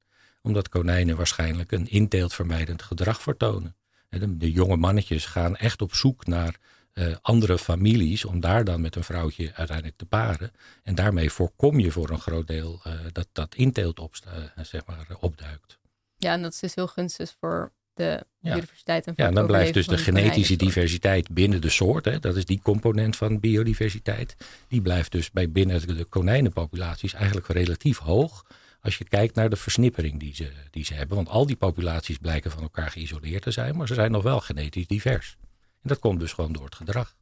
Omdat 0.41 0.69
konijnen 0.69 1.15
waarschijnlijk 1.15 1.71
een 1.71 1.87
inteeltvermijdend 1.87 2.81
gedrag 2.81 3.21
vertonen. 3.21 3.75
De, 4.09 4.51
jonge 4.51 4.75
mannetjes 4.75 5.25
gaan 5.25 5.55
echt 5.55 5.81
op 5.81 5.93
zoek 5.93 6.25
naar 6.25 6.57
uh, 6.93 7.15
andere 7.21 7.57
families 7.57 8.25
om 8.25 8.39
daar 8.39 8.63
dan 8.63 8.81
met 8.81 8.95
een 8.95 9.03
vrouwtje 9.03 9.53
uiteindelijk 9.53 9.97
te 9.97 10.05
paren. 10.05 10.51
En 10.83 10.95
daarmee 10.95 11.31
voorkom 11.31 11.79
je 11.79 11.91
voor 11.91 12.09
een 12.09 12.19
groot 12.19 12.47
deel 12.47 12.81
uh, 12.87 12.93
dat 13.11 13.27
dat 13.31 13.55
inteelt 13.55 13.99
op, 13.99 14.15
uh, 14.27 14.63
zeg 14.65 14.85
maar, 14.85 15.07
opduikt. 15.19 15.79
Ja, 16.17 16.31
en 16.31 16.41
dat 16.41 16.53
is 16.53 16.59
dus 16.59 16.75
heel 16.75 16.87
gunstig 16.87 17.35
voor 17.39 17.73
de 17.95 18.25
biodiversiteit. 18.39 19.07
En 19.07 19.13
ja, 19.15 19.31
dan 19.31 19.45
blijft 19.45 19.73
dus 19.73 19.87
de 19.87 19.97
genetische 19.97 20.55
diversiteit 20.55 21.29
binnen 21.29 21.61
de 21.61 21.69
soort. 21.69 22.05
Hè, 22.05 22.19
dat 22.19 22.35
is 22.35 22.45
die 22.45 22.61
component 22.61 23.15
van 23.15 23.39
biodiversiteit. 23.39 24.35
Die 24.67 24.81
blijft 24.81 25.11
dus 25.11 25.31
bij 25.31 25.51
binnen 25.51 25.97
de 25.97 26.05
konijnenpopulaties 26.05 27.13
eigenlijk 27.13 27.47
relatief 27.47 27.97
hoog. 27.97 28.45
Als 28.81 28.97
je 28.97 29.03
kijkt 29.03 29.35
naar 29.35 29.49
de 29.49 29.55
versnippering 29.55 30.19
die 30.19 30.35
ze, 30.35 30.51
die 30.71 30.85
ze 30.85 30.93
hebben. 30.93 31.15
Want 31.15 31.29
al 31.29 31.45
die 31.45 31.55
populaties 31.55 32.17
blijken 32.17 32.51
van 32.51 32.61
elkaar 32.61 32.89
geïsoleerd 32.89 33.43
te 33.43 33.51
zijn. 33.51 33.77
Maar 33.77 33.87
ze 33.87 33.93
zijn 33.93 34.11
nog 34.11 34.23
wel 34.23 34.39
genetisch 34.39 34.87
divers. 34.87 35.37
En 35.81 35.89
dat 35.89 35.99
komt 35.99 36.19
dus 36.19 36.33
gewoon 36.33 36.53
door 36.53 36.65
het 36.65 36.75
gedrag. 36.75 37.15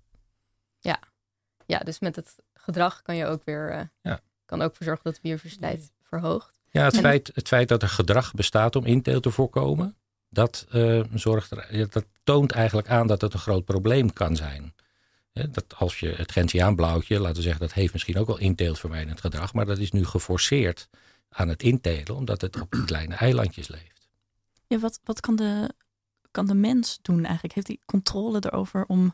Ja, 0.80 1.00
ja 1.66 1.80
dus 1.80 2.00
met 2.00 2.16
het 2.16 2.36
gedrag 2.54 3.02
kan 3.02 3.16
je 3.16 3.26
ook 3.26 3.44
weer 3.46 3.74
uh, 3.74 3.82
ja. 4.02 4.20
kan 4.46 4.62
ook 4.62 4.76
voor 4.76 4.86
zorgen 4.86 5.04
dat 5.04 5.16
de 5.16 5.22
biodiversiteit 5.22 5.92
verhoogt. 6.02 6.62
Ja, 6.70 6.84
het, 6.84 6.98
feit, 6.98 7.32
het 7.34 7.48
feit 7.48 7.68
dat 7.68 7.82
er 7.82 7.90
gedrag 7.90 8.34
bestaat 8.34 8.76
om 8.76 8.86
inteelt 8.86 9.24
te 9.24 9.32
voorkomen, 9.32 9.98
dat, 10.34 10.66
uh, 10.74 11.04
zorgt 11.14 11.52
er, 11.52 11.90
dat 11.90 12.06
toont 12.24 12.52
eigenlijk 12.52 12.90
aan 12.90 13.08
dat 13.08 13.22
het 13.22 13.34
een 13.34 13.40
groot 13.40 13.66
probleem 13.66 14.14
kan 14.14 14.36
zijn. 14.36 14.74
dat 15.34 15.66
als 15.78 16.00
je 16.00 16.10
het 16.10 16.32
Gentiaanblauwtje, 16.32 17.20
laten 17.20 17.36
we 17.36 17.42
zeggen, 17.42 17.62
dat 17.62 17.74
heeft 17.74 17.94
misschien 17.94 18.18
ook 18.18 18.28
wel 18.28 18.40
inteeltvermijdend 18.40 19.22
gedrag, 19.22 19.54
maar 19.54 19.66
dat 19.66 19.78
is 19.78 19.92
nu 19.92 20.06
geforceerd 20.06 20.90
aan 21.30 21.48
het 21.48 21.64
intelen, 21.64 22.16
omdat 22.16 22.42
het 22.42 22.62
op 22.62 22.76
kleine 22.86 23.16
eilandjes 23.16 23.68
leeft. 23.68 24.10
Ja, 24.68 24.80
wat, 24.80 25.00
wat 25.04 25.20
kan, 25.20 25.36
de, 25.36 25.74
kan 26.32 26.46
de 26.46 26.54
mens 26.54 27.00
doen 27.02 27.26
eigenlijk? 27.26 27.56
Heeft 27.56 27.68
hij 27.68 27.80
controle 27.86 28.44
erover 28.46 28.86
om 28.86 29.14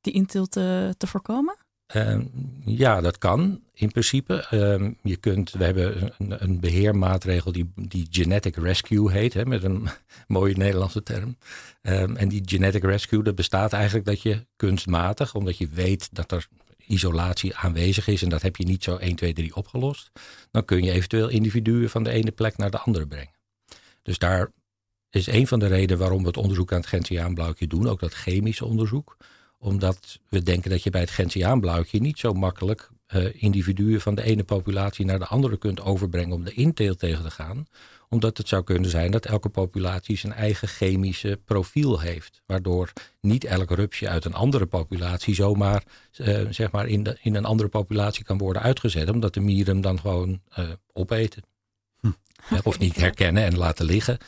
die 0.00 0.12
inteelt 0.12 0.50
te, 0.50 0.94
te 0.98 1.06
voorkomen? 1.06 1.56
Ehm, 1.88 2.22
ja, 2.64 3.00
dat 3.00 3.18
kan 3.18 3.60
in 3.72 3.90
principe. 3.90 4.46
Ehm, 4.50 4.92
je 5.02 5.16
kunt, 5.16 5.50
we 5.50 5.64
hebben 5.64 6.12
een, 6.18 6.42
een, 6.42 6.60
beheermaatregel 6.60 7.52
die, 7.52 7.72
die 7.74 8.06
genetic 8.10 8.56
rescue 8.56 9.10
heet, 9.10 9.34
hè, 9.34 9.46
met 9.46 9.64
een 9.64 9.88
mooie 10.26 10.56
Nederlandse 10.56 11.02
term. 11.02 11.36
Ehm, 11.82 12.16
en 12.16 12.28
die 12.28 12.42
genetic 12.44 12.82
rescue, 12.82 13.22
dat 13.22 13.34
bestaat 13.34 13.72
eigenlijk 13.72 14.04
dat 14.04 14.22
je 14.22 14.46
kunstmatig, 14.56 15.34
omdat 15.34 15.58
je 15.58 15.68
weet 15.68 16.08
dat 16.12 16.32
er 16.32 16.46
isolatie 16.76 17.56
aanwezig 17.56 18.08
is 18.08 18.22
en 18.22 18.28
dat 18.28 18.42
heb 18.42 18.56
je 18.56 18.64
niet 18.64 18.84
zo 18.84 18.96
1, 18.96 19.16
2, 19.16 19.32
3 19.32 19.56
opgelost, 19.56 20.10
dan 20.50 20.64
kun 20.64 20.82
je 20.82 20.90
eventueel 20.90 21.28
individuen 21.28 21.90
van 21.90 22.02
de 22.02 22.10
ene 22.10 22.30
plek 22.30 22.56
naar 22.56 22.70
de 22.70 22.78
andere 22.78 23.06
brengen. 23.06 23.34
Dus 24.02 24.18
daar 24.18 24.50
is 25.10 25.26
een 25.26 25.46
van 25.46 25.58
de 25.58 25.66
redenen 25.66 25.98
waarom 25.98 26.20
we 26.20 26.26
het 26.26 26.36
onderzoek 26.36 26.72
aan 26.72 26.78
het 26.78 26.88
Gentiaanblauwtje 26.88 27.66
doen, 27.66 27.88
ook 27.88 28.00
dat 28.00 28.14
chemische 28.14 28.64
onderzoek 28.64 29.16
omdat 29.58 30.18
we 30.28 30.42
denken 30.42 30.70
dat 30.70 30.82
je 30.82 30.90
bij 30.90 31.00
het 31.00 31.10
Gentiaanblauwtje 31.10 32.00
niet 32.00 32.18
zo 32.18 32.32
makkelijk 32.32 32.90
uh, 33.14 33.42
individuen 33.42 34.00
van 34.00 34.14
de 34.14 34.22
ene 34.22 34.44
populatie 34.44 35.04
naar 35.04 35.18
de 35.18 35.26
andere 35.26 35.56
kunt 35.56 35.80
overbrengen 35.80 36.32
om 36.32 36.44
de 36.44 36.52
inteelt 36.52 36.98
tegen 36.98 37.22
te 37.22 37.30
gaan. 37.30 37.66
Omdat 38.08 38.38
het 38.38 38.48
zou 38.48 38.64
kunnen 38.64 38.90
zijn 38.90 39.10
dat 39.10 39.26
elke 39.26 39.48
populatie 39.48 40.16
zijn 40.16 40.32
eigen 40.32 40.68
chemische 40.68 41.40
profiel 41.44 42.00
heeft. 42.00 42.42
Waardoor 42.46 42.92
niet 43.20 43.44
elk 43.44 43.70
rupsje 43.70 44.08
uit 44.08 44.24
een 44.24 44.34
andere 44.34 44.66
populatie 44.66 45.34
zomaar 45.34 45.82
uh, 46.16 46.40
zeg 46.50 46.70
maar 46.70 46.86
in, 46.86 47.02
de, 47.02 47.18
in 47.22 47.34
een 47.34 47.44
andere 47.44 47.68
populatie 47.68 48.24
kan 48.24 48.38
worden 48.38 48.62
uitgezet. 48.62 49.10
Omdat 49.10 49.34
de 49.34 49.40
mieren 49.40 49.72
hem 49.72 49.82
dan 49.82 50.00
gewoon 50.00 50.40
uh, 50.58 50.68
opeten. 50.92 51.42
Hm. 52.00 52.10
Of 52.64 52.78
niet 52.78 52.96
herkennen 52.96 53.44
en 53.44 53.56
laten 53.56 53.84
liggen. 53.84 54.18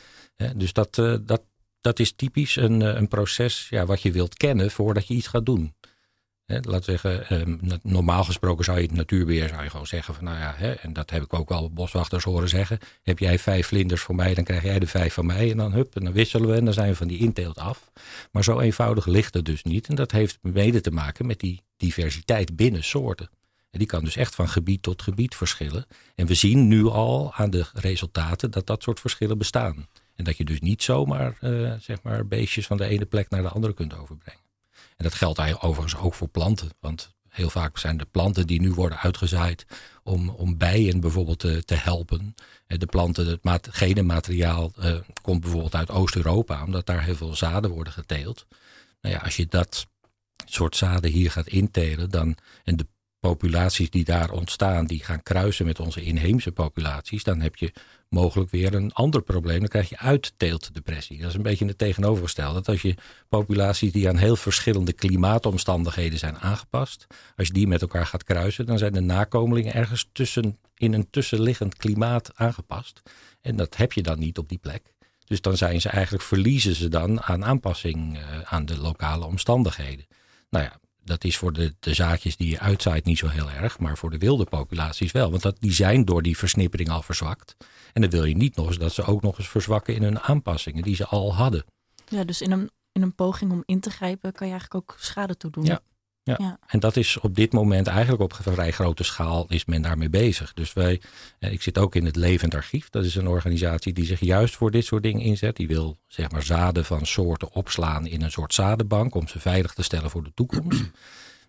Dus 0.55 0.73
dat, 0.73 0.95
dat, 1.21 1.41
dat 1.81 1.99
is 1.99 2.11
typisch 2.11 2.55
een, 2.55 2.81
een 2.81 3.07
proces 3.07 3.67
ja, 3.69 3.85
wat 3.85 4.01
je 4.01 4.11
wilt 4.11 4.35
kennen 4.35 4.71
voordat 4.71 5.07
je 5.07 5.13
iets 5.13 5.27
gaat 5.27 5.45
doen. 5.45 5.73
He, 6.45 6.59
laat 6.61 6.83
zeggen, 6.83 7.27
ehm, 7.27 7.57
normaal 7.83 8.23
gesproken 8.23 8.65
zou 8.65 8.77
je 8.79 8.85
het 8.85 8.95
natuurbeheer 8.95 9.47
zou 9.47 9.69
gewoon 9.69 9.87
zeggen 9.87 10.13
van 10.13 10.23
nou 10.23 10.37
ja, 10.37 10.53
hè, 10.57 10.71
en 10.71 10.93
dat 10.93 11.09
heb 11.09 11.23
ik 11.23 11.33
ook 11.33 11.49
wel 11.49 11.71
boswachters 11.71 12.23
horen 12.23 12.49
zeggen. 12.49 12.79
Heb 13.03 13.19
jij 13.19 13.39
vijf 13.39 13.67
vlinders 13.67 14.01
voor 14.01 14.15
mij, 14.15 14.33
dan 14.33 14.43
krijg 14.43 14.63
jij 14.63 14.79
de 14.79 14.87
vijf 14.87 15.13
van 15.13 15.25
mij 15.25 15.51
en 15.51 15.57
dan 15.57 15.73
hup, 15.73 15.95
en 15.95 16.03
dan 16.03 16.13
wisselen 16.13 16.49
we 16.49 16.55
en 16.55 16.65
dan 16.65 16.73
zijn 16.73 16.89
we 16.89 16.95
van 16.95 17.07
die 17.07 17.17
inteelt 17.17 17.57
af. 17.57 17.91
Maar 18.31 18.43
zo 18.43 18.59
eenvoudig 18.59 19.05
ligt 19.05 19.33
het 19.33 19.45
dus 19.45 19.63
niet 19.63 19.87
en 19.87 19.95
dat 19.95 20.11
heeft 20.11 20.37
mede 20.41 20.81
te 20.81 20.91
maken 20.91 21.25
met 21.25 21.39
die 21.39 21.61
diversiteit 21.77 22.55
binnen 22.55 22.83
soorten. 22.83 23.29
En 23.69 23.79
die 23.79 23.87
kan 23.87 24.03
dus 24.03 24.15
echt 24.15 24.35
van 24.35 24.49
gebied 24.49 24.81
tot 24.81 25.01
gebied 25.01 25.35
verschillen. 25.35 25.85
En 26.15 26.25
we 26.25 26.33
zien 26.33 26.67
nu 26.67 26.85
al 26.85 27.33
aan 27.33 27.49
de 27.49 27.65
resultaten 27.73 28.51
dat 28.51 28.67
dat 28.67 28.83
soort 28.83 28.99
verschillen 28.99 29.37
bestaan. 29.37 29.87
En 30.15 30.23
dat 30.23 30.37
je 30.37 30.45
dus 30.45 30.59
niet 30.59 30.83
zomaar 30.83 31.37
uh, 31.41 31.73
zeg 31.79 32.01
maar 32.01 32.27
beestjes 32.27 32.67
van 32.67 32.77
de 32.77 32.85
ene 32.85 33.05
plek 33.05 33.29
naar 33.29 33.41
de 33.41 33.49
andere 33.49 33.73
kunt 33.73 33.97
overbrengen. 33.97 34.41
En 34.71 35.03
dat 35.03 35.13
geldt 35.13 35.39
eigenlijk 35.39 35.69
overigens 35.69 36.01
ook 36.01 36.13
voor 36.13 36.27
planten. 36.27 36.69
Want 36.79 37.13
heel 37.31 37.49
vaak 37.49 37.77
zijn 37.77 37.97
de 37.97 38.05
planten 38.05 38.47
die 38.47 38.61
nu 38.61 38.73
worden 38.73 38.97
uitgezaaid 38.97 39.65
om, 40.03 40.29
om 40.29 40.57
bijen 40.57 40.99
bijvoorbeeld 40.99 41.39
te, 41.39 41.63
te 41.65 41.75
helpen. 41.75 42.35
Eh, 42.67 42.77
de 42.77 42.85
planten, 42.85 43.27
het 43.27 43.43
mat, 43.43 43.67
genenmateriaal 43.71 44.71
uh, 44.79 44.95
komt 45.21 45.41
bijvoorbeeld 45.41 45.75
uit 45.75 45.91
Oost-Europa, 45.91 46.63
omdat 46.63 46.85
daar 46.85 47.03
heel 47.03 47.15
veel 47.15 47.35
zaden 47.35 47.71
worden 47.71 47.93
geteeld. 47.93 48.45
Nou 49.01 49.15
ja, 49.15 49.21
als 49.21 49.35
je 49.35 49.45
dat 49.45 49.87
soort 50.45 50.75
zaden 50.75 51.11
hier 51.11 51.31
gaat 51.31 51.47
intelen, 51.47 52.09
dan, 52.09 52.35
en 52.63 52.75
de 52.75 52.87
populaties 53.21 53.89
die 53.89 54.03
daar 54.03 54.31
ontstaan, 54.31 54.85
die 54.85 55.03
gaan 55.03 55.23
kruisen 55.23 55.65
met 55.65 55.79
onze 55.79 56.01
inheemse 56.01 56.51
populaties, 56.51 57.23
dan 57.23 57.39
heb 57.41 57.55
je 57.55 57.73
mogelijk 58.09 58.51
weer 58.51 58.73
een 58.73 58.93
ander 58.93 59.21
probleem. 59.21 59.59
Dan 59.59 59.67
krijg 59.67 59.89
je 59.89 59.97
uitteeltdepressie. 59.97 61.17
Dat 61.17 61.29
is 61.29 61.35
een 61.35 61.41
beetje 61.41 61.65
het 61.65 61.77
tegenovergestelde. 61.77 62.53
Dat 62.53 62.67
als 62.67 62.81
je 62.81 62.95
populaties 63.29 63.91
die 63.91 64.09
aan 64.09 64.17
heel 64.17 64.35
verschillende 64.35 64.93
klimaatomstandigheden 64.93 66.19
zijn 66.19 66.37
aangepast, 66.37 67.07
als 67.35 67.47
je 67.47 67.53
die 67.53 67.67
met 67.67 67.81
elkaar 67.81 68.05
gaat 68.05 68.23
kruisen, 68.23 68.65
dan 68.65 68.77
zijn 68.77 68.93
de 68.93 68.99
nakomelingen 68.99 69.73
ergens 69.73 70.09
tussen, 70.11 70.57
in 70.75 70.93
een 70.93 71.09
tussenliggend 71.09 71.75
klimaat 71.75 72.31
aangepast. 72.35 73.01
En 73.41 73.55
dat 73.55 73.77
heb 73.77 73.93
je 73.93 74.03
dan 74.03 74.19
niet 74.19 74.37
op 74.37 74.49
die 74.49 74.57
plek. 74.57 74.93
Dus 75.25 75.41
dan 75.41 75.57
zijn 75.57 75.81
ze 75.81 75.89
eigenlijk, 75.89 76.23
verliezen 76.23 76.75
ze 76.75 76.87
dan 76.87 77.21
aan 77.21 77.45
aanpassing 77.45 78.17
uh, 78.17 78.23
aan 78.43 78.65
de 78.65 78.77
lokale 78.77 79.25
omstandigheden. 79.25 80.05
Nou 80.49 80.65
ja, 80.65 80.79
dat 81.03 81.23
is 81.23 81.37
voor 81.37 81.53
de, 81.53 81.75
de 81.79 81.93
zaadjes 81.93 82.37
die 82.37 82.49
je 82.49 82.59
uitzaait 82.59 83.05
niet 83.05 83.17
zo 83.17 83.27
heel 83.27 83.49
erg, 83.49 83.79
maar 83.79 83.97
voor 83.97 84.09
de 84.09 84.17
wilde 84.17 84.45
populaties 84.45 85.11
wel. 85.11 85.29
Want 85.29 85.41
dat, 85.41 85.57
die 85.59 85.73
zijn 85.73 86.05
door 86.05 86.21
die 86.21 86.37
versnippering 86.37 86.89
al 86.89 87.01
verzwakt. 87.01 87.55
En 87.93 88.01
dan 88.01 88.09
wil 88.09 88.25
je 88.25 88.35
niet 88.35 88.55
nog 88.55 88.67
eens 88.67 88.77
dat 88.77 88.93
ze 88.93 89.03
ook 89.03 89.21
nog 89.21 89.37
eens 89.37 89.49
verzwakken 89.49 89.95
in 89.95 90.03
hun 90.03 90.19
aanpassingen 90.19 90.83
die 90.83 90.95
ze 90.95 91.05
al 91.05 91.35
hadden. 91.35 91.65
Ja, 92.07 92.23
dus 92.23 92.41
in 92.41 92.51
een, 92.51 92.69
in 92.91 93.01
een 93.01 93.15
poging 93.15 93.51
om 93.51 93.63
in 93.65 93.79
te 93.79 93.89
grijpen 93.89 94.31
kan 94.31 94.47
je 94.47 94.53
eigenlijk 94.53 94.89
ook 94.89 94.95
schade 94.99 95.37
toedoen. 95.37 95.65
Ja, 95.65 95.81
ja. 96.39 96.45
ja. 96.45 96.57
en 96.67 96.79
dat 96.79 96.95
is 96.95 97.19
op 97.19 97.35
dit 97.35 97.53
moment 97.53 97.87
eigenlijk 97.87 98.21
op 98.21 98.33
vrij 98.41 98.71
grote 98.71 99.03
schaal 99.03 99.45
is 99.47 99.65
men 99.65 99.81
daarmee 99.81 100.09
bezig. 100.09 100.53
Dus 100.53 100.73
wij, 100.73 101.01
eh, 101.39 101.51
ik 101.51 101.61
zit 101.61 101.77
ook 101.77 101.95
in 101.95 102.05
het 102.05 102.15
Levend 102.15 102.55
Archief. 102.55 102.89
Dat 102.89 103.05
is 103.05 103.15
een 103.15 103.27
organisatie 103.27 103.93
die 103.93 104.05
zich 104.05 104.19
juist 104.19 104.55
voor 104.55 104.71
dit 104.71 104.85
soort 104.85 105.03
dingen 105.03 105.21
inzet. 105.21 105.55
Die 105.55 105.67
wil 105.67 105.97
zeg 106.07 106.31
maar 106.31 106.43
zaden 106.43 106.85
van 106.85 107.05
soorten 107.05 107.51
opslaan 107.53 108.07
in 108.07 108.21
een 108.21 108.31
soort 108.31 108.53
zadenbank 108.53 109.15
om 109.15 109.27
ze 109.27 109.39
veilig 109.39 109.73
te 109.73 109.83
stellen 109.83 110.09
voor 110.09 110.23
de 110.23 110.33
toekomst. 110.33 110.83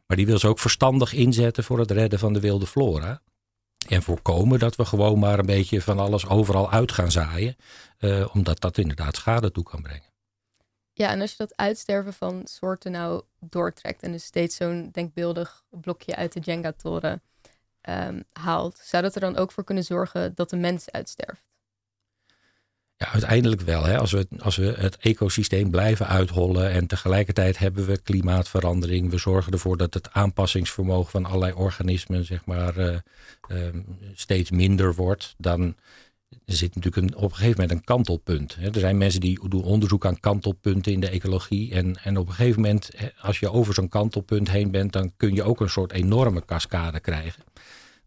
Maar 0.07 0.17
die 0.17 0.31
wil 0.31 0.39
ze 0.39 0.49
ook 0.49 0.59
verstandig 0.59 1.13
inzetten 1.13 1.65
voor 1.65 1.79
het 1.79 1.91
redden 1.91 2.19
van 2.19 2.33
de 2.33 2.41
wilde 2.41 2.67
flora. 2.67 3.23
En 3.89 4.03
voorkomen 4.03 4.59
dat 4.59 4.77
we 4.77 4.85
gewoon 4.85 5.19
maar 5.19 5.39
een 5.39 5.47
beetje 5.47 5.83
van 5.83 5.99
alles 5.99 6.29
overal 6.29 6.71
uit 6.71 6.93
gaan 6.93 7.11
zaaien. 7.11 7.57
Uh, 8.01 8.27
omdat 8.35 8.61
dat 8.61 8.79
inderdaad 8.79 9.17
schade 9.17 9.51
toe 9.51 9.65
kan 9.65 9.83
brengen. 9.83 10.12
Ja, 10.95 11.11
en 11.11 11.21
als 11.21 11.31
je 11.31 11.37
dat 11.37 11.57
uitsterven 11.57 12.13
van 12.13 12.43
soorten 12.45 12.93
nou 12.93 13.23
doortrekt 13.41 14.03
en 14.03 14.13
dus 14.13 14.25
steeds 14.25 14.57
zo'n 14.57 14.89
denkbeeldig 14.93 15.65
blokje 15.71 16.17
uit 16.17 16.33
de 16.33 16.41
Jenga-toren 16.41 17.23
um, 17.89 18.25
haalt, 18.33 18.79
zou 18.83 19.03
dat 19.03 19.15
er 19.15 19.21
dan 19.21 19.37
ook 19.37 19.53
voor 19.53 19.65
kunnen 19.65 19.85
zorgen 19.85 20.35
dat 20.35 20.51
de 20.51 20.57
mens 20.57 20.91
uitsterft? 20.91 21.43
Ja, 22.97 23.13
uiteindelijk 23.13 23.61
wel. 23.61 23.85
Hè. 23.85 23.99
Als, 23.99 24.13
we, 24.13 24.27
als 24.39 24.57
we 24.57 24.75
het 24.79 24.97
ecosysteem 24.97 25.71
blijven 25.71 26.07
uithollen 26.07 26.71
en 26.71 26.87
tegelijkertijd 26.87 27.59
hebben 27.59 27.87
we 27.87 28.03
klimaatverandering. 28.03 29.11
We 29.11 29.19
zorgen 29.19 29.53
ervoor 29.53 29.77
dat 29.77 29.95
het 29.95 30.13
aanpassingsvermogen 30.13 31.11
van 31.11 31.25
allerlei 31.25 31.53
organismen 31.53 32.25
zeg 32.25 32.45
maar, 32.45 32.79
uh, 32.79 32.97
uh, 33.49 33.69
steeds 34.15 34.51
minder 34.51 34.95
wordt. 34.95 35.35
Dan 35.39 35.75
er 36.45 36.55
zit 36.55 36.75
natuurlijk 36.75 37.07
een, 37.07 37.17
op 37.17 37.31
een 37.31 37.37
gegeven 37.37 37.61
moment 37.61 37.79
een 37.79 37.85
kantelpunt. 37.85 38.57
Er 38.61 38.81
zijn 38.81 38.99
mensen 38.99 39.21
die 39.21 39.49
doen 39.49 39.65
onderzoek 39.65 40.07
aan 40.07 40.21
kantelpunten 40.21 40.93
in 40.93 41.01
de 41.01 41.09
ecologie. 41.09 41.73
En, 41.73 41.97
en 41.97 42.17
op 42.17 42.29
een 42.29 42.35
gegeven 42.35 42.61
moment, 42.61 42.91
als 43.21 43.39
je 43.39 43.51
over 43.51 43.75
zo'n 43.75 43.89
kantelpunt 43.89 44.51
heen 44.51 44.71
bent, 44.71 44.93
dan 44.93 45.13
kun 45.17 45.35
je 45.35 45.43
ook 45.43 45.61
een 45.61 45.71
soort 45.71 45.93
enorme 45.93 46.45
cascade 46.45 47.01
krijgen. 47.01 47.43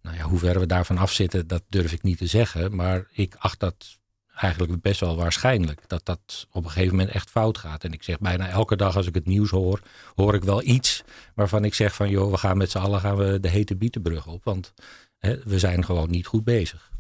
Nou 0.02 0.18
ja, 0.18 0.24
hoe 0.24 0.40
ver 0.40 0.60
we 0.60 0.66
daarvan 0.66 0.98
afzitten, 0.98 1.48
dat 1.48 1.64
durf 1.70 1.92
ik 1.92 2.04
niet 2.04 2.18
te 2.18 2.28
zeggen. 2.28 2.76
Maar 2.76 3.08
ik 3.12 3.36
acht 3.38 3.60
dat 3.60 3.98
eigenlijk 4.36 4.82
best 4.82 5.00
wel 5.00 5.16
waarschijnlijk. 5.16 5.82
Dat 5.88 6.06
dat 6.06 6.48
op 6.52 6.64
een 6.64 6.70
gegeven 6.70 6.96
moment 6.96 7.16
echt 7.16 7.30
fout 7.30 7.58
gaat. 7.58 7.84
En 7.84 7.94
ik 7.94 8.04
zeg 8.04 8.20
bijna 8.20 8.48
elke 8.48 8.76
dag 8.76 8.96
als 8.96 9.08
ik 9.08 9.16
het 9.16 9.26
nieuws 9.26 9.50
hoor, 9.50 9.82
hoor 10.16 10.34
ik 10.34 10.44
wel 10.44 10.64
iets 10.64 11.04
waarvan 11.36 11.64
ik 11.64 11.74
zeg 11.74 11.96
van 11.96 12.10
joh, 12.10 12.32
we 12.32 12.38
gaan 12.38 12.58
met 12.58 12.72
z'n 12.72 12.78
allen 12.78 13.00
gaan 13.00 13.18
we 13.18 13.40
de 13.40 13.50
hete 13.50 13.76
bietenbrug 13.76 14.28
op. 14.28 14.44
Want 14.44 14.74
hè, 15.20 15.38
we 15.44 15.60
zijn 15.60 15.86
gewoon 15.86 16.10
niet 16.10 16.28
goed 16.28 16.44
bezig. 16.44 16.94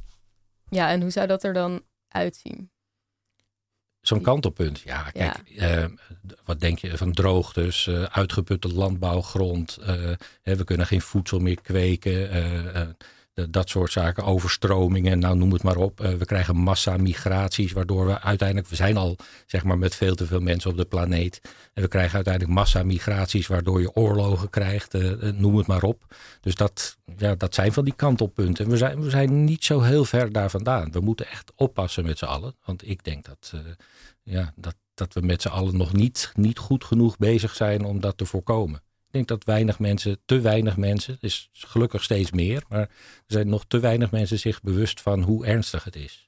Ja, 0.69 0.89
en 0.89 1.01
hoe 1.01 1.09
zou 1.09 1.27
dat 1.27 1.43
er 1.43 1.53
dan 1.53 1.83
uitzien? 2.07 2.69
Zo'n 4.01 4.21
kantelpunt, 4.21 4.79
ja. 4.79 5.11
Kijk, 5.11 5.49
eh, 5.57 5.85
wat 6.43 6.59
denk 6.59 6.79
je 6.79 6.97
van 6.97 7.13
droogtes, 7.13 7.87
uh, 7.87 8.03
uitgeputte 8.03 8.73
landbouwgrond. 8.73 9.77
Uh, 9.81 9.87
we 10.43 10.63
kunnen 10.63 10.87
geen 10.87 11.01
voedsel 11.01 11.39
meer 11.39 11.61
kweken 11.61 12.29
dat 13.49 13.69
soort 13.69 13.91
zaken, 13.91 14.23
overstromingen, 14.23 15.19
nou 15.19 15.37
noem 15.37 15.51
het 15.51 15.63
maar 15.63 15.75
op. 15.77 16.01
Uh, 16.01 16.13
we 16.13 16.25
krijgen 16.25 16.55
massa-migraties, 16.55 17.71
waardoor 17.71 18.05
we 18.05 18.21
uiteindelijk, 18.21 18.67
we 18.67 18.75
zijn 18.75 18.97
al 18.97 19.17
zeg 19.45 19.63
maar 19.63 19.77
met 19.77 19.95
veel 19.95 20.15
te 20.15 20.25
veel 20.25 20.39
mensen 20.39 20.69
op 20.69 20.77
de 20.77 20.85
planeet. 20.85 21.41
En 21.73 21.81
we 21.81 21.87
krijgen 21.87 22.15
uiteindelijk 22.15 22.53
massa-migraties, 22.53 23.47
waardoor 23.47 23.81
je 23.81 23.95
oorlogen 23.95 24.49
krijgt, 24.49 24.93
uh, 24.93 25.31
noem 25.31 25.57
het 25.57 25.67
maar 25.67 25.83
op. 25.83 26.15
Dus 26.41 26.55
dat, 26.55 26.97
ja, 27.17 27.35
dat 27.35 27.53
zijn 27.53 27.73
van 27.73 27.83
die 27.83 27.95
kantelpunten. 27.95 28.69
We 28.69 28.77
zijn, 28.77 29.01
we 29.01 29.09
zijn 29.09 29.43
niet 29.43 29.63
zo 29.63 29.81
heel 29.81 30.05
ver 30.05 30.31
daar 30.31 30.49
vandaan. 30.49 30.91
We 30.91 30.99
moeten 30.99 31.27
echt 31.27 31.51
oppassen 31.55 32.05
met 32.05 32.17
z'n 32.17 32.25
allen. 32.25 32.55
Want 32.65 32.87
ik 32.87 33.03
denk 33.03 33.25
dat, 33.25 33.53
ja, 34.23 34.53
dat, 34.55 34.75
dat 34.93 35.13
we 35.13 35.21
met 35.21 35.41
z'n 35.41 35.47
allen 35.47 35.77
nog 35.77 35.93
niet, 35.93 36.31
niet 36.35 36.57
goed 36.57 36.83
genoeg 36.83 37.17
bezig 37.17 37.55
zijn 37.55 37.85
om 37.85 37.99
dat 37.99 38.17
te 38.17 38.25
voorkomen. 38.25 38.81
Ik 39.15 39.27
denk 39.27 39.39
dat 39.39 39.53
weinig 39.55 39.79
mensen, 39.79 40.17
te 40.25 40.41
weinig 40.41 40.77
mensen, 40.77 41.17
is 41.19 41.49
gelukkig 41.51 42.03
steeds 42.03 42.31
meer, 42.31 42.63
maar 42.69 42.79
er 42.79 42.89
zijn 43.27 43.49
nog 43.49 43.65
te 43.67 43.79
weinig 43.79 44.11
mensen 44.11 44.39
zich 44.39 44.61
bewust 44.61 45.01
van 45.01 45.21
hoe 45.21 45.45
ernstig 45.45 45.83
het 45.83 45.95
is. 45.95 46.27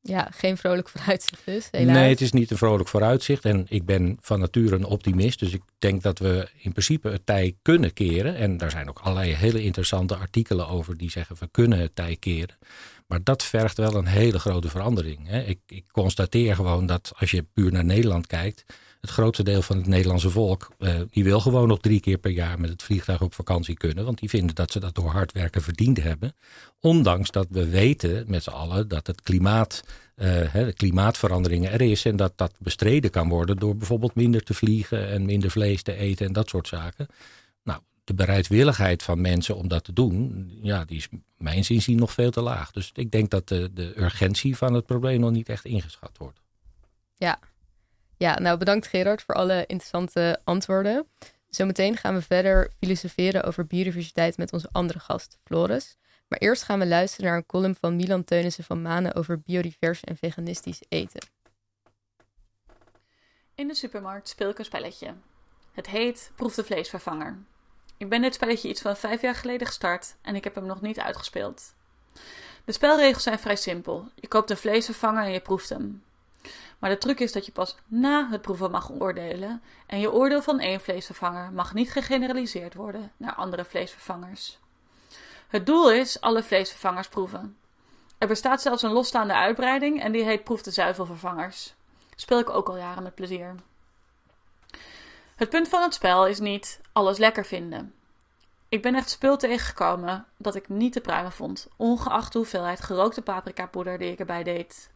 Ja, 0.00 0.28
geen 0.30 0.56
vrolijk 0.56 0.88
vooruitzicht 0.88 1.44
dus, 1.44 1.68
helaas. 1.70 1.96
Nee, 1.96 2.08
het 2.08 2.20
is 2.20 2.32
niet 2.32 2.50
een 2.50 2.56
vrolijk 2.56 2.88
vooruitzicht. 2.88 3.44
En 3.44 3.66
ik 3.68 3.84
ben 3.84 4.18
van 4.20 4.40
nature 4.40 4.74
een 4.74 4.84
optimist. 4.84 5.38
Dus 5.38 5.52
ik 5.52 5.62
denk 5.78 6.02
dat 6.02 6.18
we 6.18 6.48
in 6.56 6.70
principe 6.70 7.08
het 7.08 7.26
tij 7.26 7.56
kunnen 7.62 7.92
keren. 7.92 8.36
En 8.36 8.56
daar 8.56 8.70
zijn 8.70 8.88
ook 8.88 8.98
allerlei 8.98 9.34
hele 9.34 9.62
interessante 9.62 10.16
artikelen 10.16 10.68
over 10.68 10.96
die 10.96 11.10
zeggen 11.10 11.36
we 11.38 11.48
kunnen 11.50 11.78
het 11.78 11.94
tij 11.94 12.16
keren. 12.16 12.56
Maar 13.08 13.20
dat 13.22 13.42
vergt 13.42 13.76
wel 13.76 13.94
een 13.94 14.06
hele 14.06 14.38
grote 14.38 14.68
verandering. 14.68 15.26
Hè. 15.26 15.40
Ik, 15.40 15.58
ik 15.66 15.84
constateer 15.92 16.54
gewoon 16.54 16.86
dat 16.86 17.12
als 17.16 17.30
je 17.30 17.46
puur 17.52 17.72
naar 17.72 17.84
Nederland 17.84 18.26
kijkt, 18.26 18.64
het 19.00 19.10
grootste 19.10 19.42
deel 19.42 19.62
van 19.62 19.76
het 19.76 19.86
Nederlandse 19.86 20.30
volk, 20.30 20.68
uh, 20.78 21.00
die 21.10 21.24
wil 21.24 21.40
gewoon 21.40 21.68
nog 21.68 21.80
drie 21.80 22.00
keer 22.00 22.18
per 22.18 22.30
jaar 22.30 22.60
met 22.60 22.70
het 22.70 22.82
vliegtuig 22.82 23.20
op 23.20 23.34
vakantie 23.34 23.74
kunnen. 23.76 24.04
Want 24.04 24.18
die 24.18 24.28
vinden 24.28 24.54
dat 24.54 24.72
ze 24.72 24.80
dat 24.80 24.94
door 24.94 25.10
hard 25.10 25.32
werken 25.32 25.62
verdiend 25.62 26.02
hebben. 26.02 26.34
Ondanks 26.80 27.30
dat 27.30 27.46
we 27.50 27.68
weten 27.68 28.24
met 28.26 28.42
z'n 28.42 28.50
allen 28.50 28.88
dat 28.88 29.06
het 29.06 29.22
klimaat, 29.22 29.84
uh, 30.16 30.52
de 30.52 30.72
klimaatveranderingen 30.76 31.72
er 31.72 31.80
is. 31.80 32.04
En 32.04 32.16
dat 32.16 32.32
dat 32.36 32.52
bestreden 32.58 33.10
kan 33.10 33.28
worden 33.28 33.56
door 33.56 33.76
bijvoorbeeld 33.76 34.14
minder 34.14 34.42
te 34.42 34.54
vliegen 34.54 35.08
en 35.08 35.24
minder 35.24 35.50
vlees 35.50 35.82
te 35.82 35.94
eten 35.94 36.26
en 36.26 36.32
dat 36.32 36.48
soort 36.48 36.68
zaken. 36.68 37.06
Nou, 37.62 37.80
de 38.08 38.14
bereidwilligheid 38.14 39.02
van 39.02 39.20
mensen 39.20 39.56
om 39.56 39.68
dat 39.68 39.84
te 39.84 39.92
doen, 39.92 40.50
ja, 40.62 40.84
die 40.84 40.96
is 40.96 41.08
mijn 41.36 41.64
zin 41.64 41.96
nog 41.96 42.12
veel 42.12 42.30
te 42.30 42.40
laag. 42.40 42.70
Dus 42.70 42.90
ik 42.94 43.10
denk 43.10 43.30
dat 43.30 43.48
de, 43.48 43.72
de 43.72 44.00
urgentie 44.00 44.56
van 44.56 44.74
het 44.74 44.86
probleem 44.86 45.20
nog 45.20 45.30
niet 45.30 45.48
echt 45.48 45.64
ingeschat 45.64 46.18
wordt. 46.18 46.40
Ja. 47.14 47.38
ja, 48.16 48.38
nou 48.38 48.58
bedankt 48.58 48.86
Gerard 48.86 49.22
voor 49.22 49.34
alle 49.34 49.64
interessante 49.66 50.40
antwoorden. 50.44 51.06
Zometeen 51.48 51.96
gaan 51.96 52.14
we 52.14 52.22
verder 52.22 52.70
filosoferen 52.80 53.44
over 53.44 53.66
biodiversiteit 53.66 54.36
met 54.36 54.52
onze 54.52 54.68
andere 54.72 54.98
gast, 54.98 55.38
Floris. 55.44 55.96
Maar 56.28 56.38
eerst 56.38 56.62
gaan 56.62 56.78
we 56.78 56.86
luisteren 56.86 57.26
naar 57.26 57.36
een 57.36 57.46
column 57.46 57.76
van 57.80 57.96
Milan 57.96 58.24
Teunissen 58.24 58.64
van 58.64 58.82
Manen 58.82 59.14
over 59.14 59.40
biodivers 59.40 60.04
en 60.04 60.16
veganistisch 60.16 60.82
eten. 60.88 61.26
In 63.54 63.68
de 63.68 63.74
supermarkt 63.74 64.28
speel 64.28 64.50
ik 64.50 64.58
een 64.58 64.64
spelletje. 64.64 65.14
Het 65.72 65.86
heet 65.86 66.32
Proef 66.36 66.54
de 66.54 66.64
vleesvervanger. 66.64 67.38
Ik 67.98 68.08
ben 68.08 68.22
dit 68.22 68.34
spelletje 68.34 68.68
iets 68.68 68.80
van 68.80 68.96
vijf 68.96 69.20
jaar 69.20 69.34
geleden 69.34 69.66
gestart 69.66 70.14
en 70.22 70.34
ik 70.34 70.44
heb 70.44 70.54
hem 70.54 70.66
nog 70.66 70.80
niet 70.80 70.98
uitgespeeld. 71.00 71.74
De 72.64 72.72
spelregels 72.72 73.22
zijn 73.22 73.38
vrij 73.38 73.56
simpel. 73.56 74.08
Je 74.14 74.28
koopt 74.28 74.50
een 74.50 74.56
vleesvervanger 74.56 75.24
en 75.24 75.32
je 75.32 75.40
proeft 75.40 75.68
hem. 75.68 76.02
Maar 76.78 76.90
de 76.90 76.98
truc 76.98 77.20
is 77.20 77.32
dat 77.32 77.46
je 77.46 77.52
pas 77.52 77.76
na 77.86 78.28
het 78.30 78.40
proeven 78.40 78.70
mag 78.70 78.90
oordelen 78.90 79.62
en 79.86 80.00
je 80.00 80.12
oordeel 80.12 80.42
van 80.42 80.60
één 80.60 80.80
vleesvervanger 80.80 81.52
mag 81.52 81.74
niet 81.74 81.92
gegeneraliseerd 81.92 82.74
worden 82.74 83.12
naar 83.16 83.34
andere 83.34 83.64
vleesvervangers. 83.64 84.58
Het 85.48 85.66
doel 85.66 85.92
is 85.92 86.20
alle 86.20 86.42
vleesvervangers 86.42 87.08
proeven. 87.08 87.56
Er 88.18 88.28
bestaat 88.28 88.62
zelfs 88.62 88.82
een 88.82 88.92
losstaande 88.92 89.34
uitbreiding 89.34 90.02
en 90.02 90.12
die 90.12 90.24
heet 90.24 90.44
Proef 90.44 90.62
de 90.62 90.70
Zuivelvervangers. 90.70 91.74
Speel 92.16 92.38
ik 92.38 92.50
ook 92.50 92.68
al 92.68 92.76
jaren 92.76 93.02
met 93.02 93.14
plezier. 93.14 93.54
Het 95.36 95.48
punt 95.48 95.68
van 95.68 95.82
het 95.82 95.94
spel 95.94 96.26
is 96.26 96.38
niet 96.38 96.80
alles 96.98 97.18
lekker 97.18 97.44
vinden. 97.44 97.94
Ik 98.68 98.82
ben 98.82 98.94
echt 98.94 99.10
spul 99.10 99.36
tegengekomen 99.36 100.26
dat 100.36 100.54
ik 100.54 100.68
niet 100.68 100.92
te 100.92 101.00
pruimen 101.00 101.32
vond, 101.32 101.68
ongeacht 101.76 102.32
de 102.32 102.38
hoeveelheid 102.38 102.80
gerookte 102.80 103.22
paprikapoeder 103.22 103.98
die 103.98 104.10
ik 104.10 104.18
erbij 104.18 104.42
deed. 104.42 104.90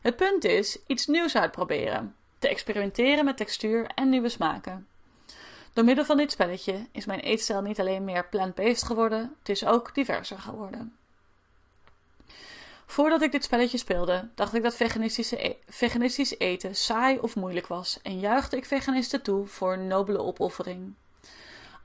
Het 0.00 0.16
punt 0.16 0.44
is 0.44 0.78
iets 0.86 1.06
nieuws 1.06 1.36
uitproberen, 1.36 2.14
te 2.38 2.48
experimenteren 2.48 3.24
met 3.24 3.36
textuur 3.36 3.86
en 3.94 4.08
nieuwe 4.08 4.28
smaken. 4.28 4.86
Door 5.72 5.84
middel 5.84 6.04
van 6.04 6.16
dit 6.16 6.32
spelletje 6.32 6.86
is 6.92 7.06
mijn 7.06 7.20
eetstijl 7.20 7.62
niet 7.62 7.80
alleen 7.80 8.04
meer 8.04 8.28
plant-based 8.28 8.82
geworden, 8.82 9.36
het 9.38 9.48
is 9.48 9.64
ook 9.64 9.94
diverser 9.94 10.38
geworden. 10.38 10.96
Voordat 12.86 13.22
ik 13.22 13.32
dit 13.32 13.44
spelletje 13.44 13.78
speelde, 13.78 14.28
dacht 14.34 14.54
ik 14.54 14.62
dat 14.62 14.80
e 14.80 15.56
veganistisch 15.66 16.38
eten 16.38 16.74
saai 16.74 17.18
of 17.18 17.36
moeilijk 17.36 17.66
was 17.66 17.98
en 18.02 18.18
juichte 18.18 18.56
ik 18.56 18.64
veganisten 18.64 19.22
toe 19.22 19.46
voor 19.46 19.72
een 19.72 19.86
nobele 19.86 20.18
opoffering. 20.18 20.94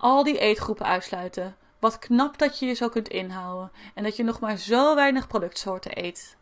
Al 0.03 0.23
die 0.23 0.39
eetgroepen 0.39 0.85
uitsluiten, 0.85 1.55
wat 1.79 1.99
knap 1.99 2.37
dat 2.37 2.59
je 2.59 2.65
je 2.65 2.73
zo 2.73 2.89
kunt 2.89 3.07
inhouden 3.07 3.71
en 3.93 4.03
dat 4.03 4.15
je 4.15 4.23
nog 4.23 4.39
maar 4.39 4.57
zo 4.57 4.95
weinig 4.95 5.27
productsoorten 5.27 6.03
eet. 6.03 6.37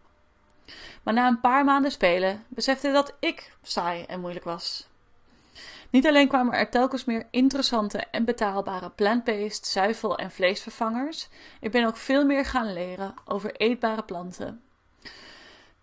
Maar 1.03 1.13
na 1.13 1.27
een 1.27 1.39
paar 1.39 1.63
maanden 1.63 1.91
spelen 1.91 2.45
besefte 2.47 2.91
dat 2.91 3.13
ik 3.19 3.55
saai 3.61 4.03
en 4.03 4.19
moeilijk 4.19 4.45
was. 4.45 4.87
Niet 5.89 6.07
alleen 6.07 6.27
kwamen 6.27 6.53
er 6.53 6.69
telkens 6.69 7.05
meer 7.05 7.27
interessante 7.31 7.97
en 7.97 8.25
betaalbare 8.25 8.89
plant-based, 8.89 9.65
zuivel- 9.65 10.17
en 10.17 10.31
vleesvervangers, 10.31 11.29
ik 11.59 11.71
ben 11.71 11.85
ook 11.85 11.97
veel 11.97 12.25
meer 12.25 12.45
gaan 12.45 12.73
leren 12.73 13.13
over 13.25 13.55
eetbare 13.55 14.03
planten. 14.03 14.61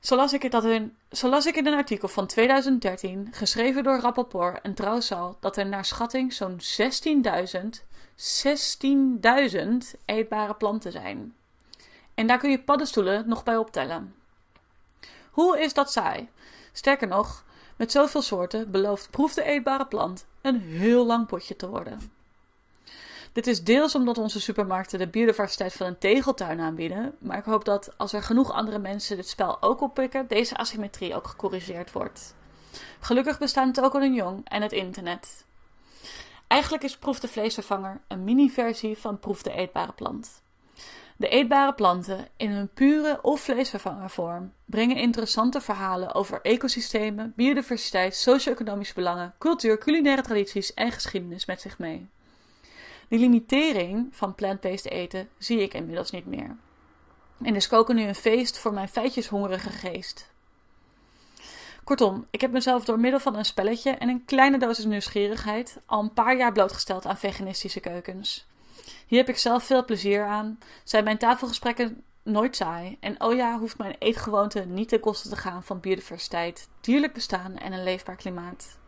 Zo 0.00 0.16
las, 0.16 0.32
ik 0.32 0.50
dat 0.50 0.64
in, 0.64 0.96
zo 1.10 1.28
las 1.28 1.46
ik 1.46 1.56
in 1.56 1.66
een 1.66 1.74
artikel 1.74 2.08
van 2.08 2.26
2013, 2.26 3.28
geschreven 3.30 3.82
door 3.82 3.98
Rappaport 3.98 4.60
en 4.62 4.74
Trouwsal, 4.74 5.36
dat 5.40 5.56
er 5.56 5.66
naar 5.66 5.84
schatting 5.84 6.32
zo'n 6.32 6.60
16.000, 6.60 7.84
16.000 9.56 9.66
eetbare 10.04 10.54
planten 10.54 10.92
zijn. 10.92 11.34
En 12.14 12.26
daar 12.26 12.38
kun 12.38 12.50
je 12.50 12.62
paddenstoelen 12.62 13.28
nog 13.28 13.44
bij 13.44 13.56
optellen. 13.56 14.14
Hoe 15.30 15.60
is 15.60 15.74
dat 15.74 15.92
saai? 15.92 16.28
Sterker 16.72 17.08
nog, 17.08 17.44
met 17.76 17.92
zoveel 17.92 18.22
soorten 18.22 18.70
belooft 18.70 19.10
proef 19.10 19.34
de 19.34 19.42
eetbare 19.42 19.86
plant 19.86 20.26
een 20.40 20.60
heel 20.60 21.06
lang 21.06 21.26
potje 21.26 21.56
te 21.56 21.68
worden. 21.68 22.17
Dit 23.38 23.46
is 23.46 23.64
deels 23.64 23.94
omdat 23.94 24.18
onze 24.18 24.40
supermarkten 24.40 24.98
de 24.98 25.06
biodiversiteit 25.06 25.72
van 25.72 25.86
een 25.86 25.98
tegeltuin 25.98 26.60
aanbieden, 26.60 27.14
maar 27.18 27.38
ik 27.38 27.44
hoop 27.44 27.64
dat 27.64 27.92
als 27.96 28.12
er 28.12 28.22
genoeg 28.22 28.52
andere 28.52 28.78
mensen 28.78 29.16
dit 29.16 29.28
spel 29.28 29.62
ook 29.62 29.80
oppikken, 29.80 30.26
deze 30.28 30.56
asymmetrie 30.56 31.14
ook 31.14 31.26
gecorrigeerd 31.26 31.92
wordt. 31.92 32.34
Gelukkig 33.00 33.38
bestaan 33.38 33.72
Token 33.72 34.14
Jong 34.14 34.48
en 34.48 34.62
het 34.62 34.72
internet. 34.72 35.44
Eigenlijk 36.46 36.82
is 36.82 36.96
Proef 36.96 37.20
de 37.20 37.28
Vleesvervanger 37.28 38.00
een 38.08 38.24
mini-versie 38.24 38.98
van 38.98 39.18
Proef 39.18 39.42
de 39.42 39.52
Eetbare 39.52 39.92
Plant. 39.92 40.42
De 41.16 41.28
eetbare 41.28 41.74
planten 41.74 42.28
in 42.36 42.50
hun 42.50 42.68
pure 42.68 43.18
of 43.22 43.40
vleesvervangervorm 43.40 44.52
brengen 44.64 44.96
interessante 44.96 45.60
verhalen 45.60 46.14
over 46.14 46.40
ecosystemen, 46.42 47.32
biodiversiteit, 47.36 48.14
socio-economische 48.14 48.94
belangen, 48.94 49.34
cultuur, 49.38 49.78
culinaire 49.78 50.22
tradities 50.22 50.74
en 50.74 50.92
geschiedenis 50.92 51.46
met 51.46 51.60
zich 51.60 51.78
mee. 51.78 52.08
Die 53.08 53.18
limitering 53.18 54.08
van 54.10 54.34
plant-based 54.34 54.90
eten 54.90 55.28
zie 55.38 55.62
ik 55.62 55.74
inmiddels 55.74 56.10
niet 56.10 56.26
meer. 56.26 56.56
En 57.42 57.56
is 57.56 57.68
koken 57.68 57.96
nu 57.96 58.02
een 58.02 58.14
feest 58.14 58.58
voor 58.58 58.72
mijn 58.72 58.88
feitjeshongerige 58.88 59.70
geest. 59.70 60.30
Kortom, 61.84 62.26
ik 62.30 62.40
heb 62.40 62.50
mezelf 62.50 62.84
door 62.84 63.00
middel 63.00 63.20
van 63.20 63.36
een 63.36 63.44
spelletje 63.44 63.90
en 63.90 64.08
een 64.08 64.24
kleine 64.24 64.58
dosis 64.58 64.84
nieuwsgierigheid 64.84 65.80
al 65.86 66.02
een 66.02 66.12
paar 66.12 66.36
jaar 66.36 66.52
blootgesteld 66.52 67.06
aan 67.06 67.18
veganistische 67.18 67.80
keukens. 67.80 68.46
Hier 69.06 69.18
heb 69.18 69.28
ik 69.28 69.38
zelf 69.38 69.64
veel 69.64 69.84
plezier 69.84 70.24
aan. 70.24 70.58
Zijn 70.84 71.04
mijn 71.04 71.18
tafelgesprekken 71.18 72.02
nooit 72.22 72.56
saai. 72.56 72.96
En 73.00 73.22
oh 73.22 73.34
ja, 73.34 73.58
hoeft 73.58 73.78
mijn 73.78 73.96
eetgewoonte 73.98 74.60
niet 74.60 74.88
ten 74.88 75.00
koste 75.00 75.28
te 75.28 75.36
gaan 75.36 75.62
van 75.62 75.80
biodiversiteit, 75.80 76.68
dierlijk 76.80 77.12
bestaan 77.12 77.56
en 77.56 77.72
een 77.72 77.82
leefbaar 77.82 78.16
klimaat. 78.16 78.78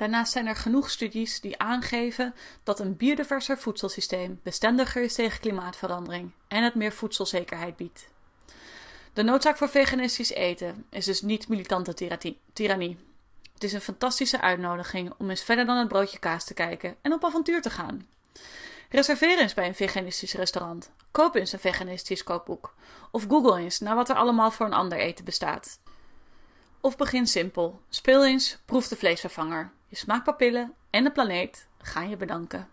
Daarnaast 0.00 0.32
zijn 0.32 0.46
er 0.46 0.56
genoeg 0.56 0.90
studies 0.90 1.40
die 1.40 1.58
aangeven 1.58 2.34
dat 2.62 2.80
een 2.80 2.96
biodiverser 2.96 3.58
voedselsysteem 3.58 4.40
bestendiger 4.42 5.02
is 5.02 5.14
tegen 5.14 5.40
klimaatverandering 5.40 6.30
en 6.48 6.64
het 6.64 6.74
meer 6.74 6.92
voedselzekerheid 6.92 7.76
biedt. 7.76 8.08
De 9.12 9.22
noodzaak 9.22 9.56
voor 9.56 9.68
veganistisch 9.68 10.30
eten 10.30 10.86
is 10.90 11.04
dus 11.04 11.22
niet 11.22 11.48
militante 11.48 11.94
tirannie. 12.52 12.98
Het 13.54 13.64
is 13.64 13.72
een 13.72 13.80
fantastische 13.80 14.40
uitnodiging 14.40 15.12
om 15.18 15.30
eens 15.30 15.42
verder 15.44 15.66
dan 15.66 15.76
het 15.76 15.88
broodje 15.88 16.18
kaas 16.18 16.44
te 16.44 16.54
kijken 16.54 16.96
en 17.02 17.12
op 17.12 17.24
avontuur 17.24 17.62
te 17.62 17.70
gaan. 17.70 18.06
Reserveer 18.88 19.38
eens 19.38 19.54
bij 19.54 19.66
een 19.66 19.74
veganistisch 19.74 20.34
restaurant. 20.34 20.90
Koop 21.10 21.34
eens 21.34 21.52
een 21.52 21.58
veganistisch 21.58 22.24
kookboek. 22.24 22.74
Of 23.10 23.24
google 23.28 23.58
eens 23.58 23.80
naar 23.80 23.94
wat 23.94 24.08
er 24.08 24.16
allemaal 24.16 24.50
voor 24.50 24.66
een 24.66 24.72
ander 24.72 24.98
eten 24.98 25.24
bestaat. 25.24 25.80
Of 26.80 26.96
begin 26.96 27.26
simpel. 27.26 27.80
Speel 27.88 28.26
eens, 28.26 28.58
proef 28.64 28.88
de 28.88 28.96
vleesvervanger. 28.96 29.72
Je 29.90 29.96
smaakpapillen 29.96 30.74
en 30.90 31.04
de 31.04 31.12
planeet 31.12 31.68
gaan 31.78 32.08
je 32.08 32.16
bedanken. 32.16 32.68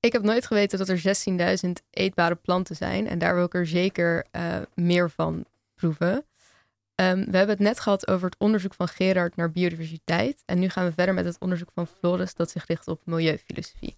Ik 0.00 0.12
heb 0.12 0.22
nooit 0.22 0.46
geweten 0.46 0.78
dat 0.78 0.88
er 0.88 1.26
16.000 1.66 1.70
eetbare 1.90 2.34
planten 2.34 2.76
zijn. 2.76 3.06
En 3.06 3.18
daar 3.18 3.34
wil 3.34 3.44
ik 3.44 3.54
er 3.54 3.66
zeker 3.66 4.26
uh, 4.32 4.58
meer 4.74 5.10
van 5.10 5.44
proeven. 5.74 6.14
Um, 6.14 7.24
we 7.30 7.36
hebben 7.36 7.48
het 7.48 7.58
net 7.58 7.80
gehad 7.80 8.08
over 8.08 8.26
het 8.26 8.38
onderzoek 8.38 8.74
van 8.74 8.88
Gerard 8.88 9.36
naar 9.36 9.50
biodiversiteit. 9.50 10.42
En 10.44 10.58
nu 10.58 10.68
gaan 10.68 10.86
we 10.86 10.92
verder 10.92 11.14
met 11.14 11.24
het 11.24 11.38
onderzoek 11.38 11.70
van 11.74 11.86
Floris 11.86 12.34
dat 12.34 12.50
zich 12.50 12.66
richt 12.66 12.88
op 12.88 13.00
milieufilosofie. 13.04 13.96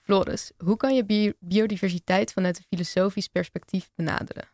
Floris, 0.00 0.52
hoe 0.58 0.76
kan 0.76 0.94
je 0.94 1.34
biodiversiteit 1.38 2.32
vanuit 2.32 2.58
een 2.58 2.64
filosofisch 2.68 3.28
perspectief 3.28 3.90
benaderen? 3.94 4.48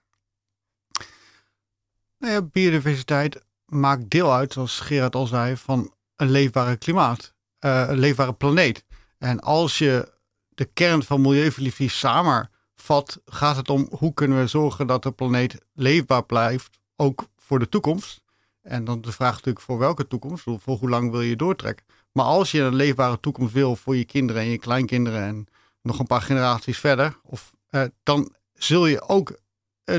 Nou 2.19 2.33
ja, 2.33 2.43
biodiversiteit 2.43 3.45
maakt 3.67 4.11
deel 4.11 4.33
uit, 4.33 4.53
zoals 4.53 4.81
Gerard 4.81 5.15
al 5.15 5.27
zei, 5.27 5.57
van 5.57 5.95
een 6.17 6.31
leefbare 6.31 6.77
klimaat, 6.77 7.35
uh, 7.61 7.85
een 7.89 7.99
leefbare 7.99 8.33
planeet. 8.33 8.85
En 9.19 9.41
als 9.41 9.79
je 9.79 10.13
de 10.49 10.65
kern 10.65 11.03
van 11.03 11.21
milieufilosofie 11.21 11.91
samenvat, 11.91 13.21
gaat 13.25 13.57
het 13.57 13.71
om 13.71 13.89
hoe 13.91 14.15
kunnen 14.15 14.39
we 14.39 14.47
zorgen 14.47 14.87
dat 14.87 15.03
de 15.03 15.13
planeet 15.13 15.59
leefbaar 15.73 16.25
blijft, 16.25 16.79
ook 16.97 17.29
voor 17.37 17.59
de 17.59 17.69
toekomst. 17.69 18.25
En 18.63 18.85
dan 18.85 19.01
de 19.01 19.13
vraag 19.13 19.35
natuurlijk 19.35 19.65
voor 19.65 19.79
welke 19.79 20.07
toekomst, 20.07 20.45
voor 20.45 20.79
hoe 20.79 20.89
lang 20.89 21.11
wil 21.11 21.21
je 21.21 21.37
doortrekken. 21.37 21.87
Maar 22.13 22.25
als 22.25 22.51
je 22.51 22.61
een 22.61 22.75
leefbare 22.75 23.21
toekomst 23.21 23.53
wil 23.53 23.77
voor 23.77 23.97
je 23.97 24.05
kinderen 24.05 24.43
en 24.43 24.49
je 24.49 24.59
kleinkinderen 24.59 25.23
en 25.23 25.47
nog 25.83 25.99
een 25.99 26.07
paar 26.07 26.23
generaties 26.23 26.79
verder, 26.79 27.21
of, 27.23 27.55
uh, 27.71 27.83
dan 28.03 28.35
zul 28.53 28.87
je 28.87 29.09
ook 29.09 29.31
uh, 29.31 29.37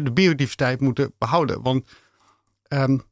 de 0.03 0.11
biodiversiteit 0.11 0.81
moeten 0.81 1.13
behouden. 1.17 1.61
Want 1.61 1.91
um, 2.67 3.03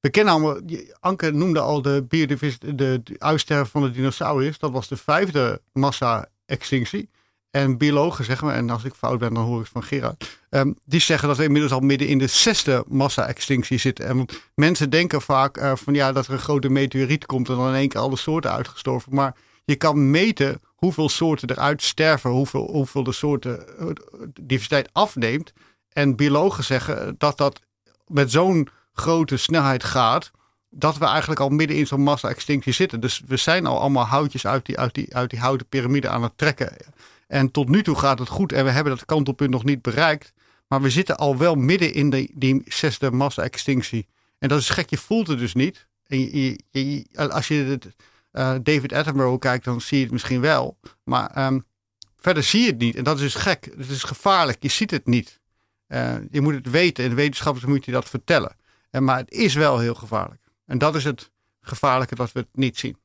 we 0.00 0.10
kennen 0.10 0.32
allemaal, 0.32 0.60
Anke 1.00 1.30
noemde 1.30 1.60
al 1.60 1.82
de 1.82 2.04
biodiversiteit, 2.08 2.78
de, 2.78 3.02
uitsterven 3.18 3.70
van 3.70 3.82
de 3.82 3.90
dinosauriërs. 3.90 4.58
Dat 4.58 4.70
was 4.70 4.88
de 4.88 4.96
vijfde 4.96 5.60
massa-extinctie. 5.72 7.08
En 7.50 7.78
biologen 7.78 8.24
zeggen 8.24 8.52
en 8.52 8.70
als 8.70 8.84
ik 8.84 8.94
fout 8.94 9.18
ben, 9.18 9.34
dan 9.34 9.44
hoor 9.44 9.60
ik 9.60 9.66
van 9.66 9.82
Gerard. 9.82 10.38
Um, 10.50 10.76
die 10.84 11.00
zeggen 11.00 11.28
dat 11.28 11.36
we 11.36 11.44
inmiddels 11.44 11.72
al 11.72 11.80
midden 11.80 12.08
in 12.08 12.18
de 12.18 12.26
zesde 12.26 12.84
massa-extinctie 12.88 13.78
zitten. 13.78 14.06
En 14.06 14.26
mensen 14.54 14.90
denken 14.90 15.22
vaak 15.22 15.58
uh, 15.58 15.72
van 15.74 15.94
ja, 15.94 16.12
dat 16.12 16.26
er 16.26 16.32
een 16.32 16.38
grote 16.38 16.68
meteoriet 16.68 17.26
komt 17.26 17.48
en 17.48 17.56
dan 17.56 17.68
in 17.68 17.74
één 17.74 17.88
keer 17.88 18.00
alle 18.00 18.16
soorten 18.16 18.52
uitgestorven. 18.52 19.14
Maar 19.14 19.34
je 19.64 19.76
kan 19.76 20.10
meten 20.10 20.60
hoeveel 20.74 21.08
soorten 21.08 21.50
eruit 21.50 21.82
sterven, 21.82 22.30
hoeveel, 22.30 22.70
hoeveel 22.70 23.02
de 23.02 23.12
soorten 23.12 23.64
uh, 23.80 23.86
diversiteit 24.40 24.88
afneemt. 24.92 25.52
En 25.92 26.16
biologen 26.16 26.64
zeggen 26.64 27.14
dat 27.18 27.38
dat 27.38 27.60
met 28.06 28.30
zo'n 28.30 28.68
grote 28.98 29.36
snelheid 29.36 29.84
gaat, 29.84 30.30
dat 30.70 30.98
we 30.98 31.04
eigenlijk 31.04 31.40
al 31.40 31.48
midden 31.48 31.76
in 31.76 31.86
zo'n 31.86 32.00
massa-extinctie 32.00 32.72
zitten. 32.72 33.00
Dus 33.00 33.22
we 33.26 33.36
zijn 33.36 33.66
al 33.66 33.80
allemaal 33.80 34.04
houtjes 34.04 34.46
uit 34.46 34.66
die, 34.66 34.78
uit, 34.78 34.94
die, 34.94 35.14
uit 35.14 35.30
die 35.30 35.38
houten 35.38 35.66
piramide 35.66 36.08
aan 36.08 36.22
het 36.22 36.32
trekken. 36.36 36.76
En 37.26 37.50
tot 37.50 37.68
nu 37.68 37.82
toe 37.82 37.96
gaat 37.98 38.18
het 38.18 38.28
goed 38.28 38.52
en 38.52 38.64
we 38.64 38.70
hebben 38.70 38.96
dat 38.96 39.04
kantelpunt 39.04 39.50
nog 39.50 39.64
niet 39.64 39.82
bereikt. 39.82 40.32
Maar 40.68 40.80
we 40.80 40.90
zitten 40.90 41.16
al 41.16 41.36
wel 41.36 41.54
midden 41.54 41.94
in 41.94 42.10
de, 42.10 42.30
die 42.34 42.62
zesde 42.64 43.10
massa-extinctie. 43.10 44.06
En 44.38 44.48
dat 44.48 44.58
is 44.58 44.68
gek, 44.68 44.90
je 44.90 44.96
voelt 44.96 45.26
het 45.26 45.38
dus 45.38 45.54
niet. 45.54 45.86
En 46.06 47.30
als 47.30 47.48
je 47.48 47.54
het, 47.54 47.86
uh, 48.32 48.54
David 48.62 48.92
Attenborough 48.92 49.38
kijkt, 49.38 49.64
dan 49.64 49.80
zie 49.80 49.96
je 49.96 50.02
het 50.02 50.12
misschien 50.12 50.40
wel. 50.40 50.78
Maar 51.04 51.46
um, 51.46 51.64
verder 52.16 52.42
zie 52.42 52.60
je 52.60 52.66
het 52.66 52.78
niet. 52.78 52.96
En 52.96 53.04
dat 53.04 53.16
is 53.16 53.22
dus 53.22 53.34
gek. 53.34 53.68
Het 53.76 53.90
is 53.90 54.02
gevaarlijk. 54.02 54.62
Je 54.62 54.68
ziet 54.68 54.90
het 54.90 55.06
niet. 55.06 55.40
Uh, 55.88 56.14
je 56.30 56.40
moet 56.40 56.54
het 56.54 56.70
weten. 56.70 57.04
En 57.04 57.14
wetenschappers 57.14 57.64
moet 57.64 57.84
je 57.84 57.92
dat 57.92 58.08
vertellen. 58.08 58.56
En, 58.90 59.04
maar 59.04 59.18
het 59.18 59.30
is 59.30 59.54
wel 59.54 59.78
heel 59.78 59.94
gevaarlijk. 59.94 60.42
En 60.64 60.78
dat 60.78 60.94
is 60.94 61.04
het 61.04 61.30
gevaarlijke 61.60 62.14
dat 62.14 62.32
we 62.32 62.40
het 62.40 62.48
niet 62.52 62.78
zien. 62.78 62.98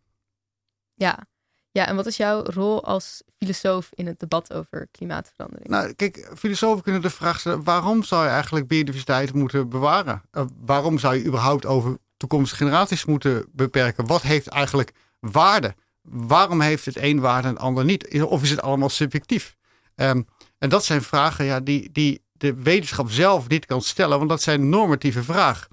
Ja, 0.94 1.28
ja, 1.74 1.88
en 1.88 1.96
wat 1.96 2.06
is 2.06 2.18
jouw 2.18 2.44
rol 2.44 2.84
als 2.84 3.22
filosoof 3.38 3.90
in 3.94 4.08
het 4.08 4.20
debat 4.20 4.54
over 4.54 4.88
klimaatverandering? 4.92 5.70
Nou, 5.70 5.94
kijk, 5.94 6.32
filosofen 6.38 6.84
kunnen 6.84 7.02
de 7.02 7.10
vraag 7.10 7.40
stellen: 7.40 7.64
waarom 7.64 8.04
zou 8.04 8.24
je 8.24 8.30
eigenlijk 8.30 8.68
biodiversiteit 8.68 9.34
moeten 9.34 9.70
bewaren? 9.70 10.22
Uh, 10.32 10.44
waarom 10.66 11.00
zou 11.00 11.16
je 11.16 11.26
überhaupt 11.26 11.66
over 11.66 11.98
toekomstige 12.18 12.64
generaties 12.64 13.06
moeten 13.06 13.46
beperken? 13.52 14.08
Wat 14.08 14.22
heeft 14.22 14.48
eigenlijk 14.48 14.92
waarde? 15.20 15.76
Waarom 16.02 16.62
heeft 16.62 16.86
het 16.86 16.98
een 16.98 17.20
waarde 17.20 17.48
en 17.48 17.54
het 17.54 17.64
ander 17.64 17.86
niet? 17.86 18.24
Of 18.24 18.44
is 18.44 18.50
het 18.50 18.62
allemaal 18.62 18.90
subjectief? 18.90 19.56
Um, 19.96 20.28
en 20.58 20.70
dat 20.70 20.86
zijn 20.86 21.02
vragen 21.02 21.46
ja, 21.46 21.60
die, 21.60 21.92
die 21.92 22.23
de 22.34 22.54
wetenschap 22.54 23.12
zelf 23.12 23.48
niet 23.48 23.66
kan 23.66 23.82
stellen, 23.82 24.18
want 24.18 24.30
dat 24.30 24.42
zijn 24.42 24.70
normatieve 24.70 25.24
vragen. 25.24 25.68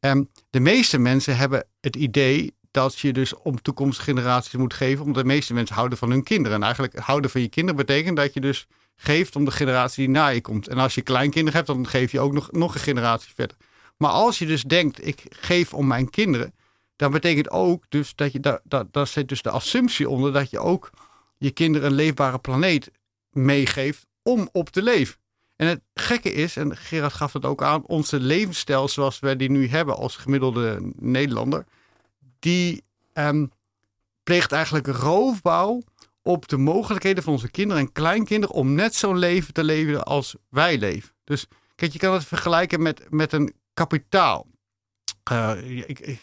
Um, 0.00 0.30
de 0.50 0.60
meeste 0.60 0.98
mensen 0.98 1.36
hebben 1.36 1.66
het 1.80 1.96
idee 1.96 2.56
dat 2.70 2.98
je 2.98 3.12
dus 3.12 3.34
om 3.34 3.62
toekomstige 3.62 4.10
generaties 4.10 4.52
moet 4.52 4.74
geven. 4.74 5.04
Omdat 5.04 5.22
de 5.22 5.28
meeste 5.28 5.54
mensen 5.54 5.74
houden 5.74 5.98
van 5.98 6.10
hun 6.10 6.22
kinderen. 6.22 6.56
En 6.56 6.62
eigenlijk 6.62 6.98
houden 6.98 7.30
van 7.30 7.40
je 7.40 7.48
kinderen 7.48 7.86
betekent 7.86 8.16
dat 8.16 8.34
je 8.34 8.40
dus 8.40 8.66
geeft 8.96 9.36
om 9.36 9.44
de 9.44 9.50
generatie 9.50 10.06
die 10.06 10.14
na 10.14 10.26
je 10.26 10.40
komt. 10.40 10.68
En 10.68 10.78
als 10.78 10.94
je 10.94 11.02
kleinkinderen 11.02 11.54
hebt, 11.54 11.66
dan 11.66 11.86
geef 11.86 12.12
je 12.12 12.20
ook 12.20 12.32
nog, 12.32 12.52
nog 12.52 12.74
een 12.74 12.80
generatie 12.80 13.32
verder. 13.34 13.56
Maar 13.96 14.10
als 14.10 14.38
je 14.38 14.46
dus 14.46 14.62
denkt, 14.62 15.06
ik 15.06 15.22
geef 15.28 15.74
om 15.74 15.86
mijn 15.86 16.10
kinderen, 16.10 16.54
dan 16.96 17.12
betekent 17.12 17.50
ook 17.50 17.84
dus 17.88 18.14
dat 18.14 18.32
je, 18.32 18.40
daar, 18.40 18.60
daar, 18.64 18.84
daar 18.90 19.06
zit 19.06 19.28
dus 19.28 19.42
de 19.42 19.50
assumptie 19.50 20.08
onder 20.08 20.32
dat 20.32 20.50
je 20.50 20.58
ook 20.58 20.90
je 21.38 21.50
kinderen 21.50 21.88
een 21.88 21.94
leefbare 21.94 22.38
planeet 22.38 22.90
meegeeft 23.30 24.06
om 24.22 24.48
op 24.52 24.70
te 24.70 24.82
leven. 24.82 25.16
En 25.58 25.66
het 25.66 25.80
gekke 25.94 26.32
is, 26.32 26.56
en 26.56 26.76
Gerard 26.76 27.12
gaf 27.12 27.32
het 27.32 27.44
ook 27.44 27.62
aan, 27.62 27.86
onze 27.86 28.20
levensstijl 28.20 28.88
zoals 28.88 29.18
wij 29.18 29.36
die 29.36 29.50
nu 29.50 29.68
hebben 29.68 29.96
als 29.96 30.16
gemiddelde 30.16 30.92
Nederlander, 30.96 31.64
die 32.38 32.84
um, 33.14 33.50
pleegt 34.22 34.52
eigenlijk 34.52 34.86
roofbouw 34.86 35.82
op 36.22 36.48
de 36.48 36.56
mogelijkheden 36.56 37.22
van 37.22 37.32
onze 37.32 37.50
kinderen 37.50 37.82
en 37.82 37.92
kleinkinderen 37.92 38.54
om 38.56 38.74
net 38.74 38.94
zo'n 38.94 39.18
leven 39.18 39.54
te 39.54 39.64
leven 39.64 40.04
als 40.04 40.36
wij 40.48 40.78
leven. 40.78 41.10
Dus 41.24 41.46
kijk, 41.74 41.92
je 41.92 41.98
kan 41.98 42.12
het 42.12 42.24
vergelijken 42.24 42.82
met, 42.82 43.10
met 43.10 43.32
een 43.32 43.54
kapitaal. 43.74 44.46
Ik, 45.64 46.18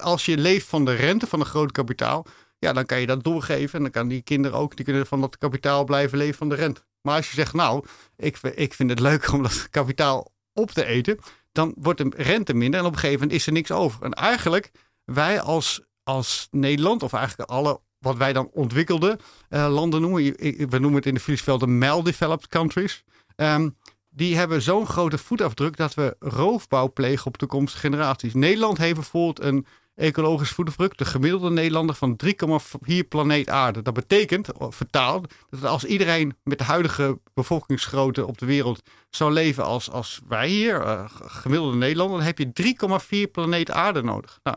als 0.00 0.24
je 0.24 0.38
leeft 0.38 0.66
van 0.66 0.84
de 0.84 0.94
rente 0.94 1.26
van 1.26 1.40
een 1.40 1.46
groot 1.46 1.72
kapitaal, 1.72 2.26
ja, 2.58 2.72
dan 2.72 2.86
kan 2.86 3.00
je 3.00 3.06
dat 3.06 3.24
doorgeven. 3.24 3.76
En 3.76 3.82
dan 3.82 3.90
kan 3.90 4.08
die 4.08 4.22
kinderen 4.22 4.58
ook, 4.58 4.76
die 4.76 4.84
kunnen 4.84 5.06
van 5.06 5.20
dat 5.20 5.38
kapitaal 5.38 5.84
blijven 5.84 6.18
leven 6.18 6.38
van 6.38 6.48
de 6.48 6.54
rente. 6.54 6.82
Maar 7.00 7.16
als 7.16 7.28
je 7.28 7.34
zegt, 7.34 7.52
nou, 7.52 7.84
ik, 8.16 8.38
ik 8.38 8.74
vind 8.74 8.90
het 8.90 9.00
leuker 9.00 9.32
om 9.34 9.42
dat 9.42 9.70
kapitaal 9.70 10.32
op 10.52 10.70
te 10.70 10.84
eten, 10.84 11.18
dan 11.52 11.74
wordt 11.78 11.98
de 11.98 12.12
rente 12.16 12.54
minder 12.54 12.80
en 12.80 12.86
op 12.86 12.92
een 12.92 12.98
gegeven 12.98 13.20
moment 13.20 13.38
is 13.38 13.46
er 13.46 13.52
niks 13.52 13.70
over. 13.70 14.02
En 14.02 14.12
eigenlijk 14.12 14.70
wij 15.04 15.40
als, 15.40 15.80
als 16.02 16.48
Nederland, 16.50 17.02
of 17.02 17.12
eigenlijk 17.12 17.50
alle 17.50 17.80
wat 17.98 18.16
wij 18.16 18.32
dan 18.32 18.50
ontwikkelde 18.52 19.18
uh, 19.50 19.72
landen 19.72 20.00
noemen, 20.00 20.22
we 20.68 20.78
noemen 20.78 20.94
het 20.94 21.06
in 21.06 21.14
de 21.14 21.20
filosofie 21.20 21.58
de 21.58 21.66
mal-developed 21.66 22.48
countries, 22.48 23.04
um, 23.36 23.76
die 24.10 24.36
hebben 24.36 24.62
zo'n 24.62 24.86
grote 24.86 25.18
voetafdruk 25.18 25.76
dat 25.76 25.94
we 25.94 26.16
roofbouw 26.18 26.92
plegen 26.92 27.26
op 27.26 27.36
toekomstige 27.36 27.80
generaties. 27.80 28.34
Nederland 28.34 28.78
heeft 28.78 28.94
bijvoorbeeld 28.94 29.40
een 29.40 29.66
ecologisch 29.98 30.50
voetafdruk, 30.50 30.98
de 30.98 31.04
gemiddelde 31.04 31.50
Nederlander 31.50 31.94
van 31.94 32.20
3,4 32.24 33.08
planeet 33.08 33.48
aarde. 33.48 33.82
Dat 33.82 33.94
betekent, 33.94 34.48
vertaald, 34.58 35.34
dat 35.50 35.64
als 35.64 35.84
iedereen 35.84 36.36
met 36.42 36.58
de 36.58 36.64
huidige 36.64 37.18
bevolkingsgrootte 37.34 38.26
op 38.26 38.38
de 38.38 38.46
wereld 38.46 38.82
zou 39.10 39.32
leven 39.32 39.64
als, 39.64 39.90
als 39.90 40.20
wij 40.28 40.48
hier, 40.48 40.86
uh, 40.86 41.04
gemiddelde 41.08 41.76
Nederlander, 41.76 42.16
dan 42.16 42.26
heb 42.26 42.38
je 42.38 43.26
3,4 43.26 43.30
planeet 43.30 43.70
aarde 43.70 44.02
nodig. 44.02 44.40
Nou, 44.42 44.56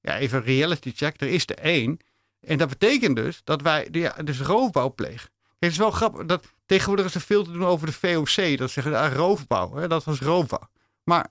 ja, 0.00 0.18
even 0.18 0.42
reality 0.42 0.92
check, 0.94 1.20
er 1.20 1.28
is 1.28 1.46
er 1.46 1.58
één. 1.58 1.98
En 2.40 2.58
dat 2.58 2.68
betekent 2.68 3.16
dus 3.16 3.40
dat 3.44 3.62
wij 3.62 3.88
ja, 3.90 4.16
dus 4.24 4.40
roofbouw 4.40 4.94
plegen. 4.94 5.30
Het 5.58 5.70
is 5.70 5.78
wel 5.78 5.90
grappig, 5.90 6.26
dat 6.26 6.46
tegenwoordig 6.66 7.06
is 7.06 7.14
er 7.14 7.20
veel 7.20 7.44
te 7.44 7.52
doen 7.52 7.64
over 7.64 7.86
de 7.86 7.92
VOC. 7.92 8.58
Dat 8.58 8.70
zeggen, 8.70 8.94
ah, 8.94 9.12
roofbouw, 9.14 9.74
hè, 9.74 9.88
dat 9.88 10.04
was 10.04 10.20
roofbouw. 10.20 10.68
Maar 11.04 11.26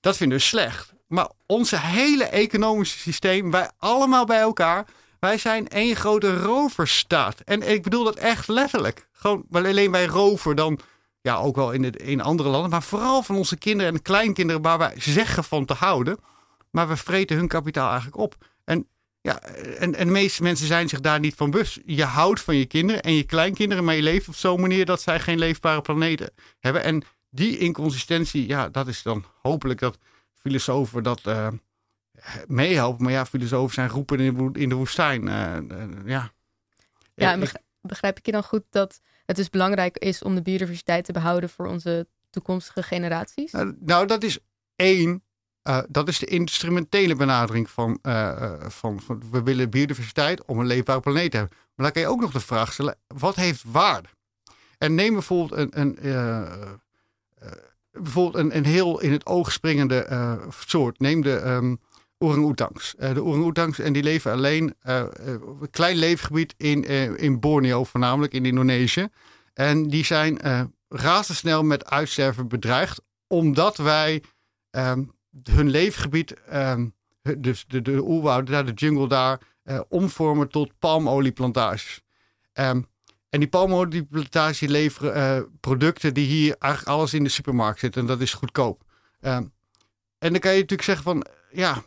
dat 0.00 0.16
vinden 0.16 0.38
we 0.38 0.44
slecht. 0.44 0.94
Maar 1.06 1.30
onze 1.46 1.78
hele 1.78 2.24
economische 2.24 2.98
systeem, 2.98 3.50
wij 3.50 3.70
allemaal 3.78 4.24
bij 4.24 4.40
elkaar, 4.40 4.86
wij 5.20 5.38
zijn 5.38 5.68
één 5.68 5.96
grote 5.96 6.36
roverstaat. 6.42 7.40
En 7.40 7.70
ik 7.70 7.82
bedoel 7.82 8.04
dat 8.04 8.16
echt 8.16 8.48
letterlijk. 8.48 9.08
Gewoon, 9.12 9.44
alleen 9.50 9.90
bij 9.90 10.06
rover 10.06 10.54
dan, 10.54 10.78
ja, 11.20 11.36
ook 11.36 11.56
wel 11.56 11.72
in, 11.72 11.82
het, 11.82 11.96
in 11.96 12.20
andere 12.20 12.48
landen, 12.48 12.70
maar 12.70 12.82
vooral 12.82 13.22
van 13.22 13.36
onze 13.36 13.56
kinderen 13.56 13.92
en 13.92 14.02
kleinkinderen 14.02 14.62
waar 14.62 14.78
wij 14.78 14.94
zeggen 14.96 15.44
van 15.44 15.64
te 15.64 15.74
houden. 15.74 16.18
Maar 16.70 16.88
we 16.88 16.96
vreten 16.96 17.36
hun 17.36 17.48
kapitaal 17.48 17.88
eigenlijk 17.88 18.16
op. 18.16 18.34
En, 18.64 18.88
ja, 19.20 19.40
en, 19.40 19.94
en 19.94 20.06
de 20.06 20.12
meeste 20.12 20.42
mensen 20.42 20.66
zijn 20.66 20.88
zich 20.88 21.00
daar 21.00 21.20
niet 21.20 21.34
van 21.34 21.50
bewust. 21.50 21.80
Je 21.84 22.04
houdt 22.04 22.40
van 22.40 22.56
je 22.56 22.66
kinderen 22.66 23.02
en 23.02 23.12
je 23.12 23.22
kleinkinderen, 23.22 23.84
maar 23.84 23.94
je 23.94 24.02
leeft 24.02 24.28
op 24.28 24.34
zo'n 24.34 24.60
manier 24.60 24.84
dat 24.84 25.00
zij 25.02 25.20
geen 25.20 25.38
leefbare 25.38 25.80
planeten 25.80 26.30
hebben. 26.60 26.82
En 26.82 27.02
die 27.30 27.58
inconsistentie, 27.58 28.46
ja, 28.46 28.68
dat 28.68 28.86
is 28.86 29.02
dan 29.02 29.24
hopelijk 29.42 29.80
dat 29.80 29.98
filosofen 30.46 31.02
dat 31.02 31.20
uh, 31.26 31.48
meehelpen. 32.46 33.04
Maar 33.04 33.12
ja, 33.12 33.26
filosofen 33.26 33.74
zijn 33.74 33.88
roepen 33.88 34.20
in 34.54 34.68
de, 34.68 34.74
woestijn. 34.74 35.26
Uh, 35.26 35.56
uh, 35.68 35.84
ja. 36.04 36.32
Ja, 37.14 37.32
en 37.32 37.48
begrijp 37.80 38.18
ik 38.18 38.26
je 38.26 38.32
dan 38.32 38.42
goed 38.42 38.64
dat 38.70 39.00
het 39.26 39.36
dus 39.36 39.50
belangrijk 39.50 39.98
is 39.98 40.22
om 40.22 40.34
de 40.34 40.42
biodiversiteit 40.42 41.04
te 41.04 41.12
behouden 41.12 41.50
voor 41.50 41.66
onze 41.66 42.06
toekomstige 42.30 42.82
generaties? 42.82 43.52
nou, 43.80 44.06
dat 44.06 44.22
is 44.22 44.38
één 44.76 45.24
uh, 45.68 45.82
dat 45.88 46.08
is 46.08 46.18
de 46.18 46.26
instrumentele 46.26 47.16
benadering 47.16 47.70
van, 47.70 47.98
uh, 48.02 48.54
van, 48.60 49.00
van, 49.00 49.22
we 49.30 49.42
willen 49.42 49.70
biodiversiteit 49.70 50.44
om 50.44 50.58
een 50.58 50.66
leefbare 50.66 51.00
planeet 51.00 51.30
te 51.30 51.36
hebben. 51.36 51.56
Maar 51.56 51.84
dan 51.84 51.92
kan 51.92 52.02
je 52.02 52.08
ook 52.08 52.20
nog 52.20 52.32
de 52.32 52.40
vraag 52.40 52.72
stellen, 52.72 52.98
wat 53.06 53.34
heeft 53.34 53.62
waarde? 53.66 54.08
En 54.78 54.94
neem 54.94 55.12
bijvoorbeeld 55.12 55.74
een, 55.74 55.98
een, 56.04 56.80
bijvoorbeeld 58.02 58.44
een, 58.44 58.56
een 58.56 58.64
heel 58.64 59.00
in 59.00 59.12
het 59.12 59.26
oog 59.26 59.52
springende 59.52 60.38
soort. 60.66 61.00
Neem 61.00 61.22
de 61.22 61.42
um, 61.46 61.80
orang-oetangs. 62.18 62.94
de 62.98 63.22
orang-oetangs 63.22 63.78
en 63.78 63.92
die 63.92 64.02
leven 64.02 64.32
alleen 64.32 64.74
een 64.82 65.70
klein 65.70 65.96
leefgebied 65.96 66.54
in, 66.56 66.84
in 67.18 67.40
Borneo 67.40 67.84
voornamelijk, 67.84 68.32
in 68.32 68.44
Indonesië. 68.44 69.08
En 69.54 69.88
die 69.88 70.04
zijn 70.04 70.38
razendsnel 70.88 71.62
met 71.62 71.90
uitsterven 71.90 72.48
bedreigd, 72.48 73.00
omdat 73.26 73.76
wij... 73.76 74.22
Um, 74.70 75.14
hun 75.50 75.70
leefgebied, 75.70 76.34
um, 76.52 76.94
dus 77.38 77.64
de, 77.68 77.82
de 77.82 78.02
oerwouden 78.02 78.52
daar, 78.52 78.64
de 78.64 78.72
jungle 78.72 79.08
daar, 79.08 79.40
uh, 79.64 79.80
omvormen 79.88 80.48
tot 80.48 80.78
palmolieplantages. 80.78 82.02
Um, 82.52 82.86
en 83.36 83.42
die 83.42 83.50
palmolieplantages 83.50 84.60
leveren 84.60 85.16
uh, 85.16 85.42
producten 85.60 86.14
die 86.14 86.26
hier 86.26 86.56
eigenlijk 86.58 86.96
alles 86.96 87.14
in 87.14 87.24
de 87.24 87.28
supermarkt 87.28 87.78
zitten. 87.78 88.00
En 88.00 88.06
dat 88.06 88.20
is 88.20 88.32
goedkoop. 88.32 88.82
Um, 89.20 89.52
en 90.18 90.30
dan 90.32 90.40
kan 90.40 90.50
je 90.50 90.60
natuurlijk 90.60 90.82
zeggen 90.82 91.04
van, 91.04 91.26
ja, 91.50 91.82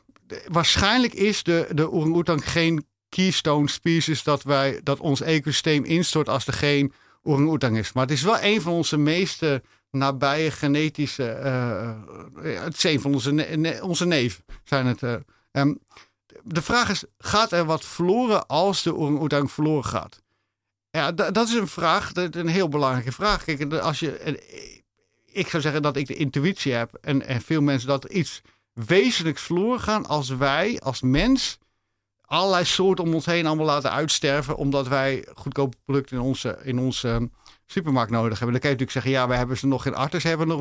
waarschijnlijk 0.47 1.13
is 1.13 1.43
de, 1.43 1.67
de 1.71 1.91
orang-oetang 1.91 2.49
geen 2.51 2.85
keystone 3.09 3.69
species 3.69 4.23
dat, 4.23 4.43
wij, 4.43 4.79
dat 4.83 4.99
ons 4.99 5.21
ecosysteem 5.21 5.83
instort 5.83 6.29
als 6.29 6.47
er 6.47 6.53
geen 6.53 6.93
orang-oetang 7.23 7.77
is. 7.77 7.93
Maar 7.93 8.03
het 8.03 8.13
is 8.13 8.21
wel 8.21 8.41
een 8.41 8.61
van 8.61 8.73
onze 8.73 8.97
meeste 8.97 9.63
nabije 9.91 10.51
genetische. 10.51 11.29
eh, 11.29 11.89
eh, 11.89 12.63
het 12.63 12.79
zijn 12.79 13.01
van 13.01 13.13
onze, 13.13 13.79
onze 13.81 14.05
neef. 14.05 14.41
Zijn 14.63 14.85
het, 14.85 15.03
eh. 15.03 15.15
Ehm, 15.51 15.73
de 16.43 16.61
vraag 16.61 16.89
is: 16.89 17.03
gaat 17.17 17.51
er 17.51 17.65
wat 17.65 17.85
verloren 17.85 18.47
als 18.47 18.83
de 18.83 18.95
orang-oetang 18.95 19.51
verloren 19.51 19.85
gaat? 19.85 20.21
Ja, 20.91 21.11
da- 21.11 21.31
dat 21.31 21.47
is 21.47 21.53
een 21.53 21.67
vraag, 21.67 22.11
dat 22.11 22.35
is 22.35 22.41
een 22.41 22.47
heel 22.47 22.69
belangrijke 22.69 23.11
vraag. 23.11 23.43
Kijk, 23.43 23.73
als 23.73 23.99
je, 23.99 24.39
ik 25.25 25.47
zou 25.47 25.61
zeggen 25.61 25.81
dat 25.81 25.95
ik 25.95 26.07
de 26.07 26.15
intuïtie 26.15 26.73
heb 26.73 26.97
en, 27.01 27.27
en 27.27 27.41
veel 27.41 27.61
mensen 27.61 27.87
dat 27.87 28.03
er 28.03 28.11
iets 28.11 28.41
wezenlijks 28.73 29.41
verloren 29.41 29.79
gaan 29.79 30.05
als 30.05 30.29
wij 30.29 30.79
als 30.79 31.01
mens 31.01 31.57
allerlei 32.21 32.65
soorten 32.65 33.03
om 33.05 33.13
ons 33.13 33.25
heen 33.25 33.45
allemaal 33.45 33.65
laten 33.65 33.91
uitsterven 33.91 34.55
omdat 34.55 34.87
wij 34.87 35.27
goedkope 35.35 35.77
producten 35.85 36.17
in 36.17 36.23
onze, 36.23 36.59
in 36.63 36.79
onze 36.79 37.07
ehm, 37.09 37.25
supermarkt 37.65 38.11
nodig 38.11 38.39
hebben. 38.39 38.51
Dan 38.51 38.61
kan 38.61 38.69
je 38.69 38.75
natuurlijk 38.77 38.91
zeggen, 38.91 39.11
ja, 39.11 39.27
we 39.27 39.35
hebben 39.35 39.57
ze 39.57 39.67
nog 39.67 39.85
in 39.85 39.95
Artis, 39.95 40.23
hebben 40.23 40.47
nog 40.47 40.59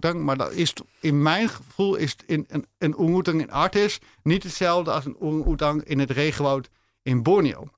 een. 0.00 0.24
Maar 0.24 0.36
dat 0.36 0.52
is, 0.52 0.72
in 1.00 1.22
mijn 1.22 1.48
gevoel 1.48 1.94
is 1.94 2.16
in, 2.26 2.46
een, 2.48 2.66
een 2.78 3.24
in 3.40 3.50
Artis 3.50 3.98
niet 4.22 4.42
hetzelfde 4.42 4.90
als 4.90 5.04
een 5.04 5.16
orang-oetang 5.20 5.84
in 5.84 5.98
het 5.98 6.10
regenwoud 6.10 6.68
in 7.02 7.22
Borneo. 7.22 7.68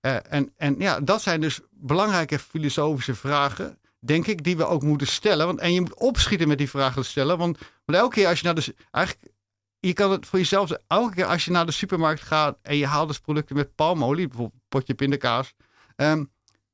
Eh, 0.00 0.16
en, 0.28 0.52
en 0.56 0.74
ja, 0.78 1.00
dat 1.00 1.22
zijn 1.22 1.40
dus 1.40 1.60
belangrijke 1.70 2.38
filosofische 2.38 3.14
vragen, 3.14 3.78
denk 3.98 4.26
ik, 4.26 4.44
die 4.44 4.56
we 4.56 4.66
ook 4.66 4.82
moeten 4.82 5.06
stellen. 5.06 5.46
Want, 5.46 5.58
en 5.58 5.72
je 5.72 5.80
moet 5.80 5.94
opschieten 5.94 6.48
met 6.48 6.58
die 6.58 6.70
vragen 6.70 7.02
te 7.02 7.08
stellen. 7.08 7.38
Want, 7.38 7.58
elke 7.84 8.14
keer 8.14 8.26
als 8.26 8.40
je 8.40 8.44
naar 8.44 8.54
de... 8.54 8.74
Eigenlijk, 8.90 9.32
je 9.80 9.92
kan 9.92 10.10
het 10.10 10.26
voor 10.26 10.38
jezelf. 10.38 10.70
Elke 10.86 11.14
keer 11.14 11.24
als 11.24 11.44
je 11.44 11.50
naar 11.50 11.66
de 11.66 11.72
supermarkt 11.72 12.20
gaat 12.20 12.58
en 12.62 12.76
je 12.76 12.86
haalt 12.86 13.08
dus 13.08 13.18
producten 13.18 13.56
met 13.56 13.74
palmolie, 13.74 14.26
bijvoorbeeld 14.26 14.60
een 14.60 14.68
potje 14.68 14.94
pindakaas. 14.94 15.54
ehm, 15.96 16.24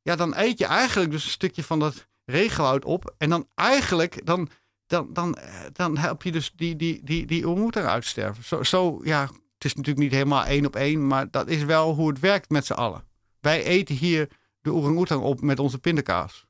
ja, 0.02 0.16
dan 0.16 0.37
eet 0.37 0.58
je 0.58 0.66
eigenlijk 0.66 1.10
dus 1.10 1.24
een 1.24 1.30
stukje 1.30 1.64
van 1.64 1.78
dat 1.78 2.06
regenwoud 2.24 2.84
op. 2.84 3.14
En 3.18 3.30
dan 3.30 3.48
eigenlijk, 3.54 4.26
dan, 4.26 4.48
dan, 4.87 5.12
dan, 5.12 5.34
eh, 5.34 5.60
dan 5.72 5.96
help 5.96 6.22
je 6.22 6.32
dus 6.32 6.52
die, 6.56 6.76
die, 6.76 7.00
die, 7.04 7.26
die 7.26 7.48
orang 7.48 7.74
uitsterven. 7.74 8.44
Zo, 8.44 8.62
zo, 8.62 9.00
ja, 9.02 9.22
het 9.54 9.64
is 9.64 9.74
natuurlijk 9.74 10.04
niet 10.04 10.12
helemaal 10.12 10.44
één 10.44 10.66
op 10.66 10.76
één, 10.76 11.06
maar 11.06 11.30
dat 11.30 11.48
is 11.48 11.64
wel 11.64 11.94
hoe 11.94 12.08
het 12.08 12.20
werkt 12.20 12.50
met 12.50 12.66
z'n 12.66 12.72
allen. 12.72 13.04
Wij 13.44 13.64
eten 13.64 13.94
hier 13.94 14.30
de 14.61 14.72
orang-oetang 14.72 15.22
op 15.22 15.40
met 15.40 15.59
onze 15.59 15.78
pindakaas. 15.78 16.46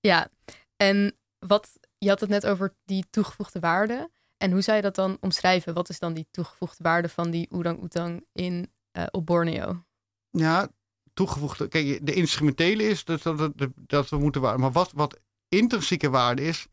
Ja, 0.00 0.30
en 0.76 1.16
wat, 1.38 1.78
je 1.98 2.08
had 2.08 2.20
het 2.20 2.28
net 2.28 2.46
over 2.46 2.76
die 2.84 3.04
toegevoegde 3.10 3.60
waarde. 3.60 4.10
En 4.36 4.50
hoe 4.50 4.60
zou 4.60 4.76
je 4.76 4.82
dat 4.82 4.94
dan 4.94 5.16
omschrijven? 5.20 5.74
Wat 5.74 5.88
is 5.88 5.98
dan 5.98 6.14
die 6.14 6.26
toegevoegde 6.30 6.82
waarde 6.82 7.08
van 7.08 7.30
die 7.30 7.50
orang-oetang 7.50 8.26
in, 8.32 8.72
eh, 8.90 9.06
op 9.10 9.26
Borneo? 9.26 9.84
Ja, 10.30 10.68
toegevoegde. 11.14 11.68
Kijk, 11.68 12.06
de 12.06 12.14
instrumentele 12.14 12.82
is 12.82 13.04
dat, 13.04 13.22
dat, 13.22 13.38
dat, 13.58 13.70
dat 13.74 14.08
we 14.08 14.18
moeten 14.18 14.40
waarde. 14.40 14.58
Maar 14.58 14.72
wat, 14.72 14.92
wat 14.92 15.20
intrinsieke 15.48 16.10
waarde 16.10 16.42
is, 16.42 16.66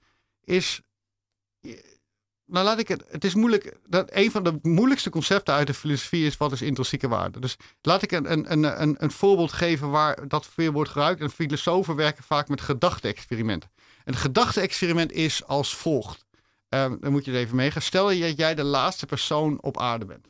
is. 0.43 0.81
Nou, 2.47 2.65
laat 2.65 2.79
ik 2.79 2.87
het. 2.87 3.03
Het 3.07 3.23
is 3.23 3.35
moeilijk. 3.35 3.77
Dat 3.87 4.09
een 4.13 4.31
van 4.31 4.43
de 4.43 4.59
moeilijkste 4.61 5.09
concepten 5.09 5.53
uit 5.53 5.67
de 5.67 5.73
filosofie 5.73 6.25
is: 6.25 6.37
wat 6.37 6.51
is 6.51 6.61
intrinsieke 6.61 7.07
waarde? 7.07 7.39
Dus 7.39 7.57
laat 7.81 8.01
ik 8.01 8.11
een, 8.11 8.31
een, 8.31 8.51
een, 8.51 8.81
een, 8.81 8.95
een 8.99 9.11
voorbeeld 9.11 9.51
geven 9.51 9.89
waar 9.89 10.27
dat 10.27 10.47
veel 10.47 10.71
wordt 10.71 10.89
gebruikt. 10.89 11.21
En 11.21 11.29
filosofen 11.29 11.95
werken 11.95 12.23
vaak 12.23 12.47
met 12.47 12.61
gedachte-experimenten. 12.61 13.71
Een 14.03 14.15
gedachte-experiment 14.15 15.11
is 15.11 15.45
als 15.45 15.75
volgt. 15.75 16.25
Ehm, 16.69 16.95
dan 16.99 17.11
moet 17.11 17.25
je 17.25 17.31
er 17.31 17.37
even 17.37 17.55
meegaan. 17.55 17.81
Stel 17.81 18.11
je 18.11 18.27
dat 18.27 18.37
jij 18.37 18.55
de 18.55 18.63
laatste 18.63 19.05
persoon 19.05 19.61
op 19.61 19.79
aarde 19.79 20.05
bent. 20.05 20.27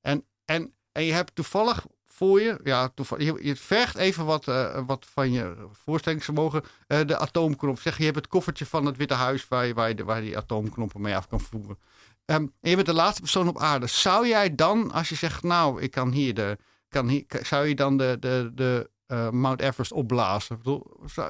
En, 0.00 0.26
en, 0.44 0.74
en 0.92 1.04
je 1.04 1.12
hebt 1.12 1.34
toevallig 1.34 1.86
voor 2.16 2.40
je, 2.40 2.58
ja, 2.64 2.90
je, 3.18 3.38
je 3.40 3.56
vergt 3.56 3.96
even 3.96 4.24
wat, 4.24 4.48
eh, 4.48 4.82
wat 4.86 5.06
van 5.12 5.32
je 5.32 5.54
voorstellingsvermogen. 5.72 6.62
eh, 6.86 7.00
de 7.06 7.18
atoomknop. 7.18 7.80
Zeg, 7.80 7.98
je 7.98 8.04
hebt 8.04 8.16
het 8.16 8.26
koffertje 8.26 8.66
van 8.66 8.86
het 8.86 8.96
Witte 8.96 9.14
Huis 9.14 9.48
waar 9.48 9.66
je, 9.66 9.74
waar 9.74 10.04
waar 10.04 10.20
die 10.20 10.36
atoomknoppen 10.36 11.00
mee 11.00 11.16
af 11.16 11.28
kan 11.28 11.40
voeren. 11.40 11.78
Ehm, 12.24 12.46
en 12.60 12.70
je 12.70 12.74
bent 12.74 12.86
de 12.86 12.92
laatste 12.92 13.20
persoon 13.20 13.48
op 13.48 13.58
aarde. 13.58 13.86
Zou 13.86 14.28
jij 14.28 14.54
dan, 14.54 14.92
als 14.92 15.08
je 15.08 15.14
zegt, 15.14 15.42
nou, 15.42 15.82
ik 15.82 15.90
kan 15.90 16.10
hier 16.10 16.34
de, 16.34 16.58
kan 16.88 17.08
hier, 17.08 17.24
zou 17.42 17.66
je 17.66 17.74
dan 17.74 17.96
de, 17.96 18.16
de, 18.20 18.50
de 18.54 18.90
eh, 19.06 19.30
Mount 19.30 19.60
Everest 19.60 19.92
opblazen? 19.92 20.60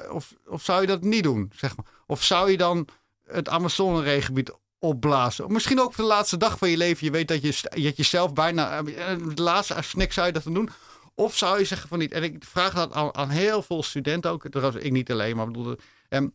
Of, 0.09 0.33
of 0.45 0.61
zou 0.61 0.81
je 0.81 0.87
dat 0.87 1.01
niet 1.01 1.23
doen? 1.23 1.51
Zeg 1.55 1.75
maar? 1.75 1.85
Of 2.05 2.23
zou 2.23 2.51
je 2.51 2.57
dan 2.57 2.87
het 3.23 3.49
Amazone-regengebied 3.49 4.51
opblazen? 4.79 5.51
Misschien 5.51 5.79
ook 5.79 5.95
de 5.95 6.03
laatste 6.03 6.37
dag 6.37 6.57
van 6.57 6.69
je 6.69 6.77
leven. 6.77 7.05
Je 7.05 7.11
weet 7.11 7.27
dat 7.27 7.41
je, 7.41 7.93
je 7.95 8.03
zelf 8.03 8.33
bijna, 8.33 8.77
eh, 8.77 9.17
de 9.35 9.41
laatste 9.41 9.73
als 9.73 9.89
snik 9.89 10.13
zou 10.13 10.27
je 10.27 10.33
dat 10.33 10.43
doen? 10.43 10.69
Of 11.15 11.37
zou 11.37 11.59
je 11.59 11.65
zeggen 11.65 11.89
van 11.89 11.99
niet? 11.99 12.11
En 12.11 12.23
ik 12.23 12.43
vraag 12.45 12.73
dat 12.73 12.93
aan, 12.93 13.15
aan 13.15 13.29
heel 13.29 13.61
veel 13.61 13.83
studenten 13.83 14.31
ook. 14.31 14.49
Trouwens, 14.49 14.83
ik 14.83 14.91
niet 14.91 15.11
alleen, 15.11 15.35
maar 15.35 15.45
bedoel. 15.45 15.75
ehm, 16.09 16.27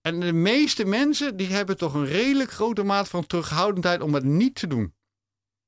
en 0.00 0.20
de 0.20 0.32
meeste 0.32 0.84
mensen 0.84 1.36
die 1.36 1.46
hebben 1.46 1.76
toch 1.76 1.94
een 1.94 2.06
redelijk 2.06 2.50
grote 2.50 2.82
maat 2.82 3.08
van 3.08 3.26
terughoudendheid 3.26 4.00
om 4.00 4.14
het 4.14 4.24
niet 4.24 4.54
te 4.54 4.66
doen. 4.66 4.94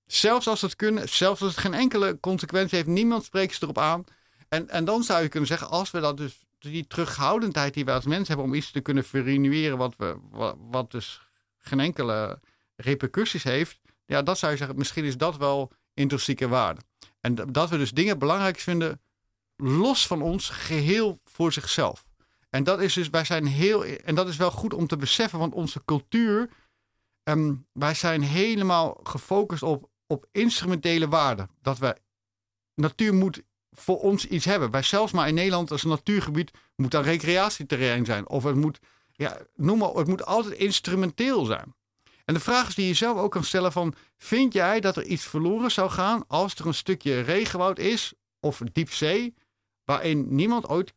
Zelfs 0.06 0.48
als 0.48 0.60
het 0.60 0.76
kunnen, 0.76 1.08
zelfs 1.08 1.42
als 1.42 1.50
het 1.50 1.60
geen 1.60 1.74
enkele 1.74 2.20
consequentie 2.20 2.76
heeft, 2.76 2.88
niemand 2.88 3.24
spreekt 3.24 3.54
ze 3.54 3.62
erop 3.62 3.78
aan. 3.78 4.04
En, 4.48 4.68
en 4.68 4.84
dan 4.84 5.02
zou 5.02 5.22
je 5.22 5.28
kunnen 5.28 5.48
zeggen, 5.48 5.68
als 5.68 5.90
we 5.90 6.00
dat 6.00 6.16
dus, 6.16 6.44
die 6.58 6.86
terughoudendheid 6.86 7.74
die 7.74 7.84
wij 7.84 7.94
als 7.94 8.04
mensen 8.04 8.26
hebben 8.26 8.44
om 8.44 8.54
iets 8.54 8.70
te 8.70 8.80
kunnen 8.80 9.04
vernieuweren 9.04 9.78
wat, 9.78 9.94
we, 9.96 10.16
wat 10.70 10.90
dus 10.90 11.29
geen 11.60 11.80
enkele 11.80 12.40
repercussies 12.76 13.42
heeft. 13.42 13.80
Ja, 14.06 14.22
dat 14.22 14.38
zou 14.38 14.52
je 14.52 14.58
zeggen, 14.58 14.76
misschien 14.76 15.04
is 15.04 15.16
dat 15.16 15.36
wel 15.36 15.72
intrinsieke 15.94 16.48
waarde. 16.48 16.80
En 17.20 17.34
dat 17.34 17.70
we 17.70 17.76
dus 17.76 17.90
dingen 17.90 18.18
belangrijk 18.18 18.58
vinden, 18.58 19.00
los 19.56 20.06
van 20.06 20.22
ons, 20.22 20.48
geheel 20.48 21.20
voor 21.24 21.52
zichzelf. 21.52 22.08
En 22.50 22.64
dat 22.64 22.80
is 22.80 22.94
dus, 22.94 23.10
wij 23.10 23.24
zijn 23.24 23.46
heel, 23.46 23.84
en 23.84 24.14
dat 24.14 24.28
is 24.28 24.36
wel 24.36 24.50
goed 24.50 24.74
om 24.74 24.86
te 24.86 24.96
beseffen, 24.96 25.38
want 25.38 25.54
onze 25.54 25.84
cultuur, 25.84 26.50
ehm, 27.22 27.54
wij 27.72 27.94
zijn 27.94 28.22
helemaal 28.22 29.00
gefocust 29.02 29.62
op, 29.62 29.90
op 30.06 30.26
instrumentele 30.32 31.08
waarden. 31.08 31.50
Dat 31.62 31.78
we, 31.78 31.96
natuur 32.74 33.14
moet 33.14 33.42
voor 33.70 34.00
ons 34.00 34.26
iets 34.26 34.44
hebben. 34.44 34.70
Wij 34.70 34.82
zelfs 34.82 35.12
maar 35.12 35.28
in 35.28 35.34
Nederland 35.34 35.70
als 35.70 35.82
natuurgebied 35.82 36.50
moet 36.76 36.94
een 36.94 37.02
recreatieterrein 37.02 38.04
zijn. 38.04 38.28
Of 38.28 38.44
het 38.44 38.56
moet, 38.56 38.78
ja, 39.20 39.38
noem 39.56 39.78
maar, 39.78 39.88
het 39.88 40.06
moet 40.06 40.24
altijd 40.24 40.54
instrumenteel 40.54 41.44
zijn. 41.44 41.74
En 42.24 42.34
de 42.34 42.40
vraag 42.40 42.68
is 42.68 42.74
die 42.74 42.86
je 42.86 42.94
zelf 42.94 43.18
ook 43.18 43.30
kan 43.30 43.44
stellen 43.44 43.72
van, 43.72 43.94
vind 44.16 44.52
jij 44.52 44.80
dat 44.80 44.96
er 44.96 45.04
iets 45.04 45.24
verloren 45.24 45.70
zou 45.70 45.90
gaan 45.90 46.26
als 46.26 46.54
er 46.54 46.66
een 46.66 46.74
stukje 46.74 47.20
regenwoud 47.20 47.78
is 47.78 48.12
of 48.40 48.60
diepzee, 48.72 49.34
waarin 49.84 50.34
niemand 50.34 50.68
ooit 50.68 50.94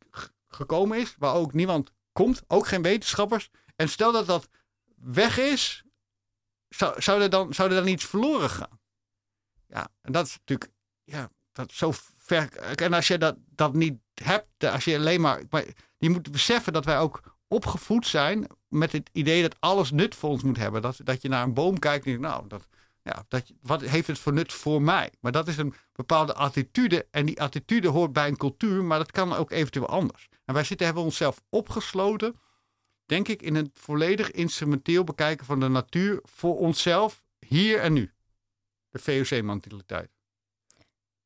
gekomen 0.48 0.98
is, 0.98 1.16
waar 1.18 1.34
ook 1.34 1.54
niemand 1.54 1.92
komt, 2.12 2.42
ook 2.48 2.68
geen 2.68 2.82
wetenschappers. 2.82 3.50
En 3.76 3.90
stel 3.90 4.12
dat 4.12 4.26
dat 4.26 4.50
weg 4.96 5.38
is, 5.38 5.84
zou, 6.70 7.02
zou, 7.02 7.22
er, 7.22 7.30
dan, 7.30 7.54
zou 7.54 7.70
er 7.70 7.76
dan 7.76 7.88
iets 7.88 8.06
verloren 8.06 8.50
gaan? 8.50 8.80
Ja, 9.68 9.88
en 10.02 10.12
dat 10.12 10.26
is 10.26 10.38
natuurlijk, 10.38 10.72
ja, 11.04 11.30
dat 11.52 11.72
zo 11.72 11.92
ver. 12.18 12.58
En 12.58 12.94
als 12.94 13.08
je 13.08 13.18
dat, 13.18 13.36
dat 13.46 13.74
niet 13.74 14.00
hebt, 14.14 14.64
als 14.64 14.86
je 14.86 14.98
alleen 14.98 15.22
maar, 15.22 15.44
maar 15.50 15.66
je 15.98 16.10
moet 16.10 16.32
beseffen 16.32 16.74
dat 16.74 16.86
wij 16.86 17.00
ook 17.00 17.33
opgevoed 17.54 18.08
zijn 18.08 18.48
met 18.68 18.92
het 18.92 19.10
idee 19.12 19.42
dat 19.42 19.56
alles 19.60 19.92
nut 19.92 20.16
voor 20.16 20.30
ons 20.30 20.44
moet 20.44 20.58
hebben. 20.58 20.82
Dat, 20.82 20.98
dat 21.04 21.22
je 21.22 21.30
naar 21.30 21.44
een 21.44 21.54
boom 21.54 21.80
kijkt 21.80 22.06
en 22.06 22.12
denkt, 22.12 22.28
nou, 22.28 22.48
dat, 22.48 22.68
ja, 23.04 23.26
dat, 23.28 23.52
wat 23.62 23.82
heeft 23.82 24.08
het 24.08 24.20
voor 24.20 24.34
nut 24.34 24.54
voor 24.54 24.82
mij? 24.82 25.12
Maar 25.20 25.32
dat 25.32 25.48
is 25.48 25.58
een 25.58 25.74
bepaalde 25.92 26.34
attitude. 26.34 27.08
En 27.12 27.26
die 27.26 27.42
attitude 27.42 27.88
hoort 27.88 28.14
bij 28.14 28.28
een 28.28 28.38
cultuur, 28.38 28.84
maar 28.84 28.98
dat 28.98 29.12
kan 29.12 29.34
ook 29.34 29.52
eventueel 29.52 29.88
anders. 29.88 30.30
En 30.46 30.54
wij 30.54 30.64
zitten, 30.64 30.86
hebben 30.86 31.04
onszelf 31.04 31.42
opgesloten, 31.50 32.40
denk 33.06 33.28
ik, 33.28 33.42
in 33.42 33.56
het 33.56 33.70
volledig 33.74 34.32
instrumenteel 34.32 35.04
bekijken 35.04 35.46
van 35.46 35.60
de 35.60 35.68
natuur 35.68 36.20
voor 36.24 36.58
onszelf, 36.58 37.24
hier 37.40 37.80
en 37.80 37.94
nu. 37.94 38.12
De 38.90 39.00
VOC-mentaliteit. 39.00 40.10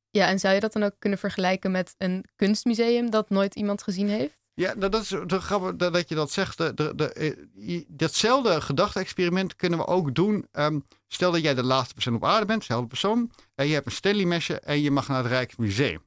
Ja, 0.09 0.27
en 0.27 0.39
zou 0.39 0.53
je 0.53 0.59
dat 0.59 0.73
dan 0.73 0.83
ook 0.83 0.95
kunnen 0.99 1.19
vergelijken 1.19 1.71
met 1.71 1.95
een 1.97 2.25
kunstmuseum 2.35 3.09
dat 3.09 3.29
nooit 3.29 3.55
iemand 3.55 3.83
gezien 3.83 4.09
heeft? 4.09 4.37
Ja, 4.57 4.73
dat 4.75 4.91
dat 4.91 5.01
is 5.01 5.07
de 5.07 5.75
dat 5.91 6.09
je 6.09 6.15
dat 6.15 6.31
zegt. 6.31 6.57
De, 6.57 6.73
de, 6.73 6.95
de, 6.95 7.13
eh, 7.13 7.33
je- 7.53 7.85
datzelfde 7.87 8.61
gedachte-experiment 8.61 9.55
kunnen 9.55 9.79
we 9.79 9.85
ook 9.87 10.15
doen. 10.15 10.47
Ehm, 10.51 10.79
stel 11.07 11.31
dat 11.31 11.41
jij 11.41 11.53
de 11.53 11.63
laatste 11.63 11.93
persoon 11.93 12.15
op 12.15 12.25
aarde 12.25 12.45
bent, 12.45 12.59
dezelfde 12.59 12.87
persoon. 12.87 13.31
En 13.55 13.67
je 13.67 13.73
hebt 13.73 13.85
een 13.85 13.91
Stanley-mesje 13.91 14.59
en 14.59 14.81
je 14.81 14.91
mag 14.91 15.07
naar 15.07 15.17
het 15.17 15.27
Rijksmuseum. 15.27 16.01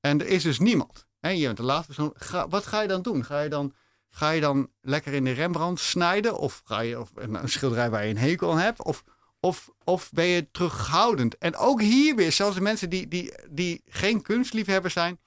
En 0.00 0.20
er 0.20 0.26
is 0.26 0.42
dus 0.42 0.58
niemand. 0.58 1.06
En 1.20 1.38
je 1.38 1.44
bent 1.44 1.56
de 1.56 1.62
laatste 1.62 1.86
persoon. 1.94 2.48
Wat 2.48 2.66
ga 2.66 2.80
je 2.82 2.88
dan 2.88 3.02
doen? 3.02 3.24
Ga 3.24 3.40
je 3.40 3.48
dan, 3.48 3.74
ga 4.08 4.30
je 4.30 4.40
dan 4.40 4.68
lekker 4.80 5.12
in 5.12 5.24
de 5.24 5.32
Rembrandt 5.32 5.80
snijden? 5.80 6.38
Of 6.38 6.62
ga 6.64 6.80
je 6.80 7.00
of 7.00 7.10
een, 7.14 7.34
een 7.34 7.48
schilderij 7.48 7.90
waar 7.90 8.04
je 8.04 8.10
een 8.10 8.18
hekel 8.18 8.50
aan 8.50 8.58
hebt? 8.58 8.82
Of, 8.84 9.04
of, 9.40 9.70
of 9.84 10.10
ben 10.12 10.26
je 10.26 10.50
terughoudend? 10.50 11.38
En 11.38 11.56
ook 11.56 11.80
hier 11.80 12.14
weer, 12.16 12.32
zelfs 12.32 12.54
de 12.54 12.60
mensen 12.62 12.90
die, 12.90 13.08
die, 13.08 13.32
die 13.50 13.82
geen 13.86 14.22
kunstliefhebber 14.22 14.90
zijn. 14.90 15.20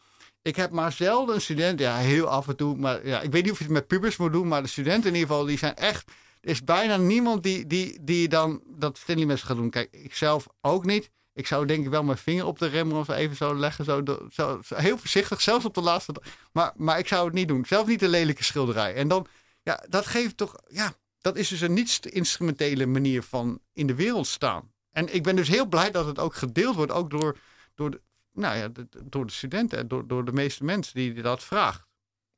Ik 0.46 0.56
heb 0.56 0.72
maar 0.72 0.92
zelden 0.92 1.36
een 1.36 1.42
student, 1.42 1.80
ja, 1.80 1.98
heel 1.98 2.28
af 2.28 2.48
en 2.48 2.56
toe. 2.56 2.76
Maar 2.76 3.08
ja, 3.08 3.22
ik 3.22 3.32
weet 3.32 3.44
niet 3.44 3.52
of 3.52 3.58
je 3.58 3.64
het 3.64 3.74
met 3.74 3.88
pubers 3.88 4.18
moet 4.18 4.32
doen. 4.32 4.48
Maar 4.48 4.62
de 4.62 4.68
studenten 4.68 5.10
in 5.10 5.16
ieder 5.16 5.30
geval, 5.30 5.46
die 5.46 5.58
zijn 5.58 5.76
echt. 5.76 6.12
Er 6.42 6.50
is 6.50 6.64
bijna 6.64 6.98
niemand 6.98 7.44
die, 7.44 7.68
die, 7.68 7.98
die 8.02 8.28
dan 8.28 8.62
dat 8.66 9.00
mes 9.08 9.42
gaat 9.42 9.58
doen. 9.58 9.70
Kijk, 9.70 9.88
ik 9.92 10.16
zelf 10.16 10.48
ook 10.62 10.86
niet. 10.86 11.10
Ik 11.34 11.48
zou 11.48 11.66
denk 11.66 11.86
ik 11.86 11.90
wel 11.90 12.04
mijn 12.04 12.18
vinger 12.18 12.46
op 12.46 12.60
de 12.60 12.68
Rembrandt 12.68 13.10
even 13.10 13.36
zo 13.36 13.56
leggen. 13.56 13.86
Zo, 13.86 14.04
zo, 14.32 14.62
heel 14.76 14.98
voorzichtig, 14.98 15.42
zelfs 15.42 15.66
op 15.66 15.74
de 15.74 15.82
laatste. 15.82 16.14
Maar, 16.52 16.74
maar 16.76 17.00
ik 17.00 17.08
zou 17.08 17.26
het 17.26 17.34
niet 17.34 17.48
doen. 17.48 17.66
Zelfs 17.66 17.90
niet 17.90 18.02
een 18.02 18.10
lelijke 18.10 18.44
schilderij. 18.44 18.94
En 18.94 19.08
dan, 19.08 19.28
ja, 19.64 19.86
dat 19.90 20.06
geeft 20.06 20.38
toch, 20.38 20.56
ja, 20.68 20.94
dat 21.22 21.36
is 21.38 21.48
dus 21.48 21.62
een 21.62 21.74
niet-instrumentele 21.74 22.86
manier 22.86 23.24
van 23.24 23.60
in 23.74 23.88
de 23.88 23.96
wereld 23.96 24.28
staan. 24.28 24.72
En 24.92 25.14
ik 25.16 25.24
ben 25.24 25.36
dus 25.36 25.48
heel 25.48 25.66
blij 25.66 25.92
dat 25.92 26.06
het 26.06 26.20
ook 26.20 26.36
gedeeld 26.36 26.76
wordt, 26.76 26.92
ook 26.92 27.10
door, 27.10 27.38
door, 27.76 27.92
de, 27.92 28.02
nou 28.36 28.58
ja, 28.58 28.70
door 29.04 29.26
de 29.26 29.32
studenten 29.32 29.78
en 29.78 29.88
door, 29.88 30.08
door 30.08 30.26
de 30.26 30.32
meeste 30.32 30.64
mensen 30.64 30.94
die 30.96 31.22
dat 31.22 31.44
vragen. 31.44 31.86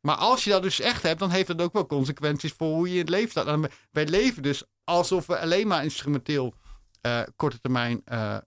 Maar 0.01 0.15
als 0.15 0.43
je 0.43 0.49
dat 0.49 0.61
dus 0.61 0.79
echt 0.79 1.03
hebt, 1.03 1.19
dan 1.19 1.29
heeft 1.29 1.47
dat 1.47 1.61
ook 1.61 1.73
wel 1.73 1.85
consequenties 1.85 2.53
voor 2.53 2.73
hoe 2.73 2.87
je 2.87 2.93
in 2.93 2.99
het 2.99 3.09
leven 3.09 3.29
staat. 3.29 3.69
Wij 3.91 4.07
leven 4.07 4.43
dus 4.43 4.63
alsof 4.83 5.25
we 5.25 5.39
alleen 5.39 5.67
maar 5.67 5.83
instrumenteel 5.83 6.53
eh, 7.01 7.21
korte 7.35 7.59
termijn 7.59 8.01
eh, 8.05 8.37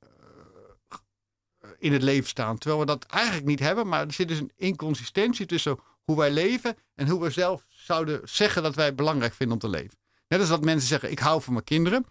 in 1.78 1.92
het 1.92 2.02
leven 2.02 2.28
staan. 2.28 2.58
Terwijl 2.58 2.80
we 2.80 2.86
dat 2.86 3.04
eigenlijk 3.04 3.46
niet 3.46 3.60
hebben, 3.60 3.88
maar 3.88 4.06
er 4.06 4.12
zit 4.12 4.28
dus 4.28 4.38
een 4.38 4.52
inconsistentie 4.56 5.46
tussen 5.46 5.78
hoe 6.04 6.16
wij 6.16 6.30
leven 6.30 6.76
en 6.94 7.08
hoe 7.08 7.20
we 7.20 7.30
zelf 7.30 7.64
zouden 7.68 8.20
zeggen 8.24 8.62
dat 8.62 8.74
wij 8.74 8.84
het 8.84 8.96
belangrijk 8.96 9.34
vinden 9.34 9.54
om 9.54 9.60
te 9.60 9.78
leven. 9.78 9.98
Net 10.28 10.40
als 10.40 10.48
dat 10.48 10.64
mensen 10.64 10.88
zeggen, 10.88 11.10
ik 11.10 11.18
hou 11.18 11.42
van 11.42 11.52
mijn 11.52 11.64
kinderen. 11.64 12.06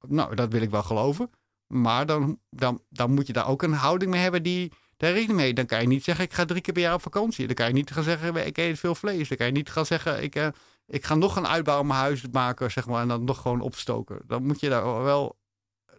Nou, 0.00 0.34
dat 0.34 0.52
wil 0.52 0.62
ik 0.62 0.70
wel 0.70 0.82
geloven. 0.82 1.30
Maar 1.66 2.06
dan, 2.06 2.40
dan, 2.50 2.82
dan 2.88 3.14
moet 3.14 3.26
je 3.26 3.32
daar 3.32 3.48
ook 3.48 3.62
een 3.62 3.72
houding 3.72 4.10
mee 4.10 4.20
hebben 4.20 4.42
die 4.42 4.72
daar 4.96 5.12
rekening 5.12 5.38
mee. 5.38 5.54
Dan 5.54 5.66
kan 5.66 5.80
je 5.80 5.86
niet 5.86 6.04
zeggen, 6.04 6.24
ik 6.24 6.32
ga 6.32 6.44
drie 6.44 6.60
keer 6.60 6.74
per 6.74 6.82
jaar 6.82 6.94
op 6.94 7.02
vakantie. 7.02 7.46
Dan 7.46 7.54
kan 7.54 7.66
je 7.66 7.72
niet 7.72 7.90
gaan 7.90 8.02
zeggen, 8.02 8.46
ik 8.46 8.56
eet 8.56 8.78
veel 8.78 8.94
vlees. 8.94 9.28
Dan 9.28 9.36
kan 9.36 9.46
je 9.46 9.52
niet 9.52 9.70
gaan 9.70 9.86
zeggen, 9.86 10.22
ik, 10.22 10.34
eh, 10.34 10.48
ik 10.86 11.04
ga 11.04 11.14
nog 11.14 11.36
een 11.36 11.46
uitbouw 11.46 11.80
in 11.80 11.86
mijn 11.86 11.98
huis 11.98 12.22
maken, 12.32 12.70
zeg 12.70 12.86
maar, 12.86 13.02
en 13.02 13.08
dan 13.08 13.24
nog 13.24 13.40
gewoon 13.40 13.60
opstoken. 13.60 14.20
Dan 14.26 14.46
moet 14.46 14.60
je 14.60 14.68
daar 14.68 15.02
wel 15.02 15.38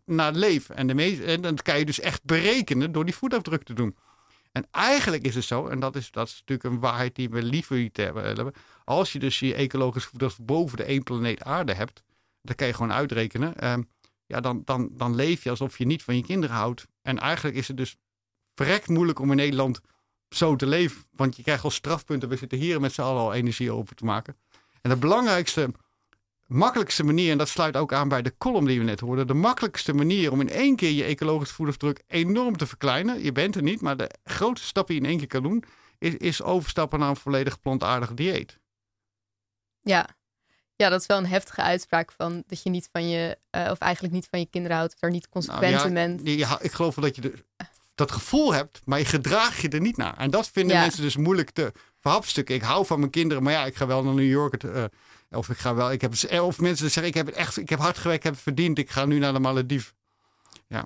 naar 0.05 0.33
leven. 0.33 0.75
En, 0.75 0.87
de 0.87 1.23
en 1.25 1.41
dat 1.41 1.61
kan 1.61 1.79
je 1.79 1.85
dus 1.85 1.99
echt 1.99 2.23
berekenen 2.23 2.91
door 2.91 3.05
die 3.05 3.15
voetafdruk 3.15 3.63
te 3.63 3.73
doen. 3.73 3.95
En 4.51 4.67
eigenlijk 4.71 5.23
is 5.23 5.35
het 5.35 5.43
zo, 5.43 5.67
en 5.67 5.79
dat 5.79 5.95
is, 5.95 6.11
dat 6.11 6.27
is 6.27 6.43
natuurlijk 6.45 6.69
een 6.69 6.79
waarheid 6.79 7.15
die 7.15 7.29
we 7.29 7.43
liever 7.43 7.77
niet 7.77 7.97
hebben. 7.97 8.53
Als 8.83 9.13
je 9.13 9.19
dus 9.19 9.39
je 9.39 9.53
ecologische 9.53 10.09
voetafdruk 10.09 10.47
boven 10.47 10.77
de 10.77 10.83
één 10.83 11.03
planeet 11.03 11.43
aarde 11.43 11.73
hebt, 11.73 12.03
dat 12.41 12.55
kan 12.55 12.67
je 12.67 12.73
gewoon 12.73 12.93
uitrekenen. 12.93 13.55
ehm, 13.55 13.81
ja, 14.27 14.39
dan, 14.39 14.61
dan, 14.65 14.89
dan 14.91 15.15
leef 15.15 15.43
je 15.43 15.49
alsof 15.49 15.77
je 15.77 15.85
niet 15.85 16.03
van 16.03 16.15
je 16.15 16.23
kinderen 16.23 16.55
houdt. 16.55 16.87
En 17.01 17.19
eigenlijk 17.19 17.57
is 17.57 17.67
het 17.67 17.77
dus 17.77 17.97
verrekt 18.55 18.87
moeilijk 18.87 19.19
om 19.19 19.29
in 19.29 19.35
Nederland 19.35 19.81
zo 20.29 20.55
te 20.55 20.65
leven. 20.65 21.03
Want 21.11 21.35
je 21.35 21.43
krijgt 21.43 21.63
al 21.63 21.69
strafpunten. 21.69 22.29
We 22.29 22.35
zitten 22.35 22.57
hier 22.57 22.81
met 22.81 22.93
z'n 22.93 23.01
allen 23.01 23.21
al 23.21 23.33
energie 23.33 23.71
over 23.71 23.95
te 23.95 24.05
maken. 24.05 24.37
En 24.81 24.89
de 24.89 24.97
belangrijkste, 24.97 25.71
makkelijkste 26.45 27.03
manier, 27.03 27.31
en 27.31 27.37
dat 27.37 27.49
sluit 27.49 27.77
ook 27.77 27.93
aan 27.93 28.09
bij 28.09 28.21
de 28.21 28.37
column 28.37 28.65
die 28.65 28.79
we 28.79 28.85
net 28.85 28.99
hoorden. 28.99 29.27
De 29.27 29.33
makkelijkste 29.33 29.93
manier 29.93 30.31
om 30.31 30.41
in 30.41 30.49
één 30.49 30.75
keer 30.75 30.91
je 30.91 31.03
ecologische 31.03 31.55
voetafdruk 31.55 32.03
enorm 32.07 32.57
te 32.57 32.67
verkleinen. 32.67 33.23
Je 33.23 33.31
bent 33.31 33.55
er 33.55 33.61
niet, 33.61 33.81
maar 33.81 33.97
de 33.97 34.11
grootste 34.23 34.67
stap 34.67 34.87
die 34.87 34.95
je 34.95 35.01
in 35.01 35.09
één 35.09 35.17
keer 35.17 35.27
kan 35.27 35.43
doen, 35.43 35.63
is, 35.97 36.15
is 36.15 36.41
overstappen 36.41 36.99
naar 36.99 37.09
een 37.09 37.15
volledig 37.15 37.59
plantaardig 37.59 38.13
dieet. 38.13 38.59
Ja. 39.81 40.15
Ja, 40.77 40.89
dat 40.89 41.01
is 41.01 41.07
wel 41.07 41.17
een 41.17 41.25
heftige 41.25 41.61
uitspraak 41.61 42.11
van 42.11 42.43
dat 42.47 42.63
je 42.63 42.69
niet 42.69 42.89
van 42.91 43.09
je, 43.09 43.37
eh, 43.49 43.67
of 43.71 43.77
eigenlijk 43.77 44.13
niet 44.13 44.27
van 44.29 44.39
je 44.39 44.45
kinderen 44.45 44.77
houdt, 44.77 44.93
of 44.93 44.99
daar 44.99 45.11
niet 45.11 45.29
consequent 45.29 45.75
Nou 45.75 45.87
in 45.87 45.93
bent. 45.93 46.27
ik 46.61 46.71
geloof 46.71 46.95
wel 46.95 47.05
dat 47.05 47.15
je 47.15 47.21
de, 47.21 47.33
dat 47.95 48.11
gevoel 48.11 48.53
hebt, 48.53 48.81
maar 48.85 48.99
je 48.99 49.05
gedraag 49.05 49.61
je 49.61 49.69
er 49.69 49.81
niet 49.81 49.97
naar. 49.97 50.17
En 50.17 50.29
dat 50.29 50.49
vinden 50.49 50.75
Ja. 50.75 50.81
mensen 50.81 51.01
dus 51.01 51.15
moeilijk 51.17 51.49
te 51.49 51.71
verhapstukken. 51.99 52.55
Ik 52.55 52.61
hou 52.61 52.85
van 52.85 52.99
mijn 52.99 53.11
kinderen, 53.11 53.43
maar 53.43 53.53
ja, 53.53 53.65
ik 53.65 53.75
ga 53.75 53.87
wel 53.87 54.03
naar 54.03 54.13
New 54.13 54.29
York. 54.29 54.63
eh, 54.63 54.83
of 55.31 55.49
ik 55.49 55.57
ga 55.57 55.75
wel, 55.75 55.91
ik 55.91 56.01
heb, 56.01 56.13
of 56.41 56.59
mensen 56.59 56.89
zeggen, 56.91 57.05
ik 57.05 57.13
heb 57.13 57.25
het 57.25 57.35
echt, 57.35 57.57
ik 57.57 57.69
heb 57.69 57.79
hard 57.79 57.97
gewerkt, 57.97 58.17
ik 58.17 58.23
heb 58.23 58.33
het 58.33 58.43
verdiend, 58.43 58.77
ik 58.77 58.89
ga 58.89 59.05
nu 59.05 59.19
naar 59.19 59.33
de 59.33 59.39
Malediven. 59.39 59.93
Ja, 60.67 60.85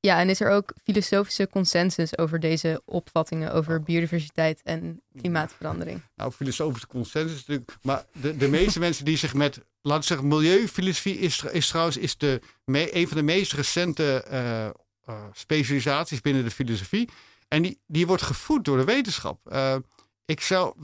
en 0.00 0.28
is 0.28 0.40
er 0.40 0.50
ook 0.50 0.72
filosofische 0.84 1.48
consensus 1.48 2.18
over 2.18 2.40
deze 2.40 2.82
opvattingen 2.84 3.50
Oh. 3.50 3.56
over 3.56 3.82
biodiversiteit 3.82 4.60
en 4.64 5.00
klimaatverandering? 5.20 6.02
Nou, 6.16 6.32
filosofische 6.32 6.86
consensus 6.86 7.38
natuurlijk. 7.38 7.76
Maar 7.82 8.04
de, 8.12 8.36
de 8.36 8.48
meeste 8.48 8.78
mensen 8.86 9.04
die 9.04 9.16
zich 9.16 9.34
met, 9.34 9.60
laten 9.82 10.00
we 10.00 10.06
zeggen, 10.06 10.28
milieufilosofie 10.28 11.18
is, 11.18 11.42
is 11.42 11.68
trouwens 11.68 11.96
is 11.96 12.16
de, 12.16 12.40
me- 12.64 12.96
een 12.96 13.08
van 13.08 13.16
de 13.16 13.22
meest 13.22 13.52
recente 13.52 14.22
eh, 14.22 14.66
eh, 14.66 14.72
specialisaties 15.32 16.20
binnen 16.20 16.44
de 16.44 16.50
filosofie. 16.50 17.08
En 17.48 17.62
die, 17.62 17.80
die 17.86 18.06
wordt 18.06 18.22
gevoed 18.22 18.64
door 18.64 18.76
de 18.76 18.84
wetenschap. 18.84 19.46
Eh, 19.46 19.76
ik 20.28 20.40
zou, 20.40 20.74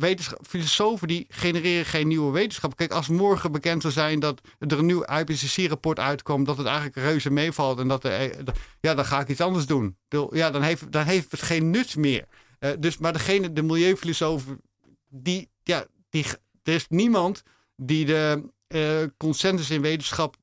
filosofen 0.42 1.08
die 1.08 1.26
genereren 1.28 1.84
geen 1.84 2.08
nieuwe 2.08 2.32
wetenschap. 2.32 2.76
Kijk, 2.76 2.92
als 2.92 3.08
morgen 3.08 3.52
bekend 3.52 3.82
zou 3.82 3.92
zijn 3.92 4.20
dat 4.20 4.40
er 4.58 4.78
een 4.78 4.86
nieuw 4.86 5.04
IPCC-rapport 5.04 5.98
uitkomt, 5.98 6.46
dat 6.46 6.56
het 6.56 6.66
eigenlijk 6.66 6.96
reuze 6.96 7.30
meevalt 7.30 7.78
en 7.78 7.88
dat, 7.88 8.04
eh, 8.04 8.44
dat- 8.44 8.58
ja, 8.80 8.94
dan 8.94 9.04
ga 9.04 9.20
ik 9.20 9.28
iets 9.28 9.40
anders 9.40 9.66
doen. 9.66 9.96
Ja, 10.30 10.50
dan 10.50 10.62
heeft, 10.62 10.92
dan 10.92 11.04
heeft 11.04 11.30
het 11.30 11.42
geen 11.42 11.70
nut 11.70 11.96
meer. 11.96 12.26
Eh, 12.58 12.70
dus, 12.78 12.98
maar 12.98 13.12
degene, 13.12 13.52
de 13.52 13.62
milieufilosofen, 13.62 14.60
die, 15.08 15.50
ja, 15.62 15.86
die, 16.10 16.24
er 16.62 16.74
is 16.74 16.86
niemand 16.88 17.42
die 17.76 18.04
de 18.04 18.52
eh, 18.66 19.02
consensus 19.16 19.70
in 19.70 19.82
wetenschap 19.82 20.36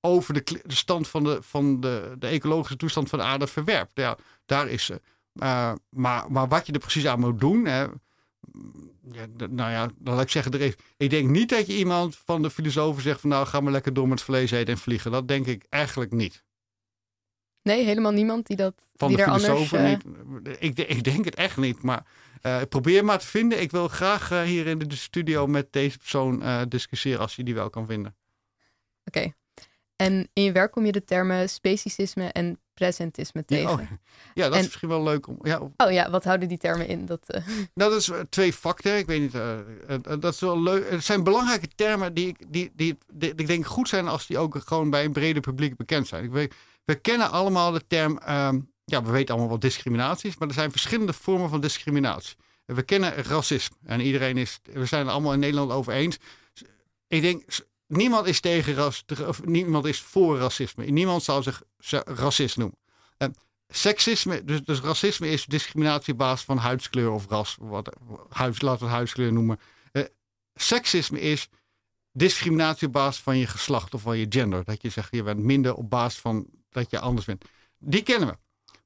over 0.00 0.34
de, 0.34 0.60
de 0.66 0.74
stand 0.74 1.08
van, 1.08 1.24
de, 1.24 1.38
van 1.42 1.80
de, 1.80 2.14
de 2.18 2.26
ecologische 2.26 2.76
toestand 2.76 3.08
van 3.08 3.18
de 3.18 3.24
aarde 3.24 3.46
verwerpt. 3.46 3.92
Ja, 3.94 4.16
daar 4.46 4.68
is 4.68 4.84
ze. 4.84 5.00
Maar, 5.88 6.24
maar 6.28 6.48
wat 6.48 6.66
je 6.66 6.72
er 6.72 6.78
precies 6.78 7.06
aan 7.06 7.20
moet 7.20 7.40
doen, 7.40 7.64
hè, 7.64 7.86
ja, 9.12 9.26
nou 9.36 9.70
ja, 9.70 9.90
dan 9.98 10.14
laat 10.14 10.22
ik 10.22 10.30
zeggen, 10.30 10.52
er 10.52 10.60
is, 10.60 10.74
ik 10.96 11.10
denk 11.10 11.28
niet 11.28 11.48
dat 11.48 11.66
je 11.66 11.76
iemand 11.76 12.16
van 12.16 12.42
de 12.42 12.50
filosofen 12.50 13.02
zegt 13.02 13.20
van 13.20 13.30
nou 13.30 13.46
ga 13.46 13.60
maar 13.60 13.72
lekker 13.72 13.92
door 13.92 14.08
met 14.08 14.22
vlees 14.22 14.50
eten 14.50 14.74
en 14.74 14.78
vliegen. 14.80 15.10
Dat 15.10 15.28
denk 15.28 15.46
ik 15.46 15.66
eigenlijk 15.68 16.12
niet. 16.12 16.44
Nee, 17.62 17.84
helemaal 17.84 18.12
niemand 18.12 18.46
die 18.46 18.56
dat 18.56 18.74
Van 18.94 19.08
die 19.08 19.16
de 19.16 19.24
anders. 19.24 19.44
filosofen 19.44 19.78
eh, 19.78 19.88
niet. 19.90 20.56
Ik, 20.58 20.78
ik 20.78 21.04
denk 21.04 21.24
het 21.24 21.34
echt 21.34 21.56
niet, 21.56 21.82
maar 21.82 22.06
eh, 22.42 22.60
probeer 22.68 23.04
maar 23.04 23.18
te 23.18 23.26
vinden. 23.26 23.60
Ik 23.60 23.70
wil 23.70 23.88
graag 23.88 24.30
eh, 24.30 24.42
hier 24.42 24.66
in 24.66 24.78
de 24.78 24.96
studio 24.96 25.46
met 25.46 25.72
deze 25.72 25.98
persoon 25.98 26.42
discussiëren 26.68 27.20
als 27.20 27.36
je 27.36 27.42
die 27.42 27.54
wel 27.54 27.70
kan 27.70 27.86
vinden. 27.86 28.16
Oké. 29.04 29.32
En 29.96 30.28
in 30.32 30.42
je 30.42 30.52
werk 30.52 30.72
kom 30.72 30.86
je 30.86 30.92
de 30.92 31.04
termen 31.04 31.48
speciesisme 31.48 32.26
en 32.26 32.60
presentisme 32.84 33.42
Ja, 33.46 33.56
tegen. 33.56 33.70
oh, 33.70 33.80
ja, 34.34 34.44
dat 34.44 34.52
En- 34.52 34.58
is 34.58 34.64
misschien 34.64 34.88
wel 34.88 35.02
leuk 35.02 35.26
om. 35.26 35.38
Ja, 35.42 35.60
Oh 35.76 35.90
ja, 35.92 36.10
wat 36.10 36.24
houden 36.24 36.48
die 36.48 36.58
termen 36.58 36.86
in? 36.88 37.06
Dat, 37.06 37.20
eh, 37.26 37.46
Nou, 37.74 37.90
dat 37.90 38.00
is 38.00 38.08
eh, 38.08 38.20
twee 38.30 38.52
facten. 38.52 38.96
Ik 38.98 39.06
weet 39.06 39.20
niet. 39.20 39.34
eh, 39.34 39.58
dat 40.20 40.34
is 40.34 40.40
wel 40.40 40.62
leuk. 40.62 40.90
Het 40.90 41.04
zijn 41.04 41.24
belangrijke 41.24 41.68
termen 41.74 42.14
die, 42.14 42.26
ik- 42.26 42.44
die, 42.48 42.70
die, 42.74 42.98
die, 43.12 43.34
ik 43.34 43.46
denk 43.46 43.66
goed 43.66 43.88
zijn 43.88 44.08
als 44.08 44.26
die 44.26 44.38
ook 44.38 44.56
gewoon 44.64 44.90
bij 44.90 45.04
een 45.04 45.12
breder 45.12 45.42
publiek 45.42 45.76
bekend 45.76 46.08
zijn. 46.08 46.24
Ik 46.24 46.30
weet, 46.30 46.54
we 46.84 46.94
kennen 46.94 47.30
allemaal 47.30 47.70
de 47.70 47.86
term. 47.86 48.18
ehm, 48.18 48.60
ja, 48.84 49.02
we 49.02 49.10
weten 49.10 49.34
allemaal 49.34 49.50
wat 49.52 49.60
discriminatie 49.60 50.30
is, 50.30 50.36
maar 50.36 50.48
er 50.48 50.54
zijn 50.54 50.70
verschillende 50.70 51.12
vormen 51.12 51.48
van 51.50 51.60
discriminatie. 51.60 52.36
We 52.64 52.82
kennen 52.82 53.12
racisme. 53.14 53.76
En 53.84 54.00
iedereen 54.00 54.36
is. 54.36 54.60
We 54.72 54.84
zijn 54.86 55.02
het 55.04 55.12
allemaal 55.12 55.32
in 55.32 55.38
Nederland 55.38 55.70
over 55.72 55.92
eens. 55.92 56.18
Ik 57.08 57.22
denk. 57.22 57.42
Niemand 57.90 58.26
is 58.26 58.40
tegen 58.40 58.74
ras, 58.74 59.04
of 59.26 59.44
niemand 59.44 59.84
is 59.84 60.00
voor 60.00 60.38
racisme. 60.38 60.84
Niemand 60.84 61.22
zou 61.22 61.42
zich 61.42 61.62
racist 62.04 62.56
noemen. 62.56 62.76
Eh, 63.16 63.28
seksisme, 63.68 64.44
dus, 64.44 64.64
dus 64.64 64.80
racisme 64.80 65.28
is 65.28 65.44
discriminatie 65.44 66.12
op 66.12 66.18
basis 66.18 66.44
van 66.44 66.56
huidskleur 66.56 67.10
of 67.10 67.26
ras. 67.28 67.56
Wat, 67.60 67.96
huids, 68.28 68.60
laten 68.60 68.80
we 68.80 68.86
het 68.86 68.94
huidskleur 68.94 69.32
noemen. 69.32 69.60
Eh, 69.92 70.04
seksisme 70.54 71.20
is 71.20 71.48
discriminatie 72.12 72.86
op 72.86 72.92
basis 72.92 73.22
van 73.22 73.38
je 73.38 73.46
geslacht 73.46 73.94
of 73.94 74.02
van 74.02 74.18
je 74.18 74.26
gender. 74.28 74.64
Dat 74.64 74.82
je 74.82 74.90
zegt, 74.90 75.08
je 75.14 75.22
bent 75.22 75.40
minder 75.40 75.74
op 75.74 75.90
basis 75.90 76.20
van 76.20 76.46
dat 76.70 76.90
je 76.90 77.00
anders 77.00 77.26
bent. 77.26 77.44
Die 77.78 78.02
kennen 78.02 78.28
we. 78.28 78.36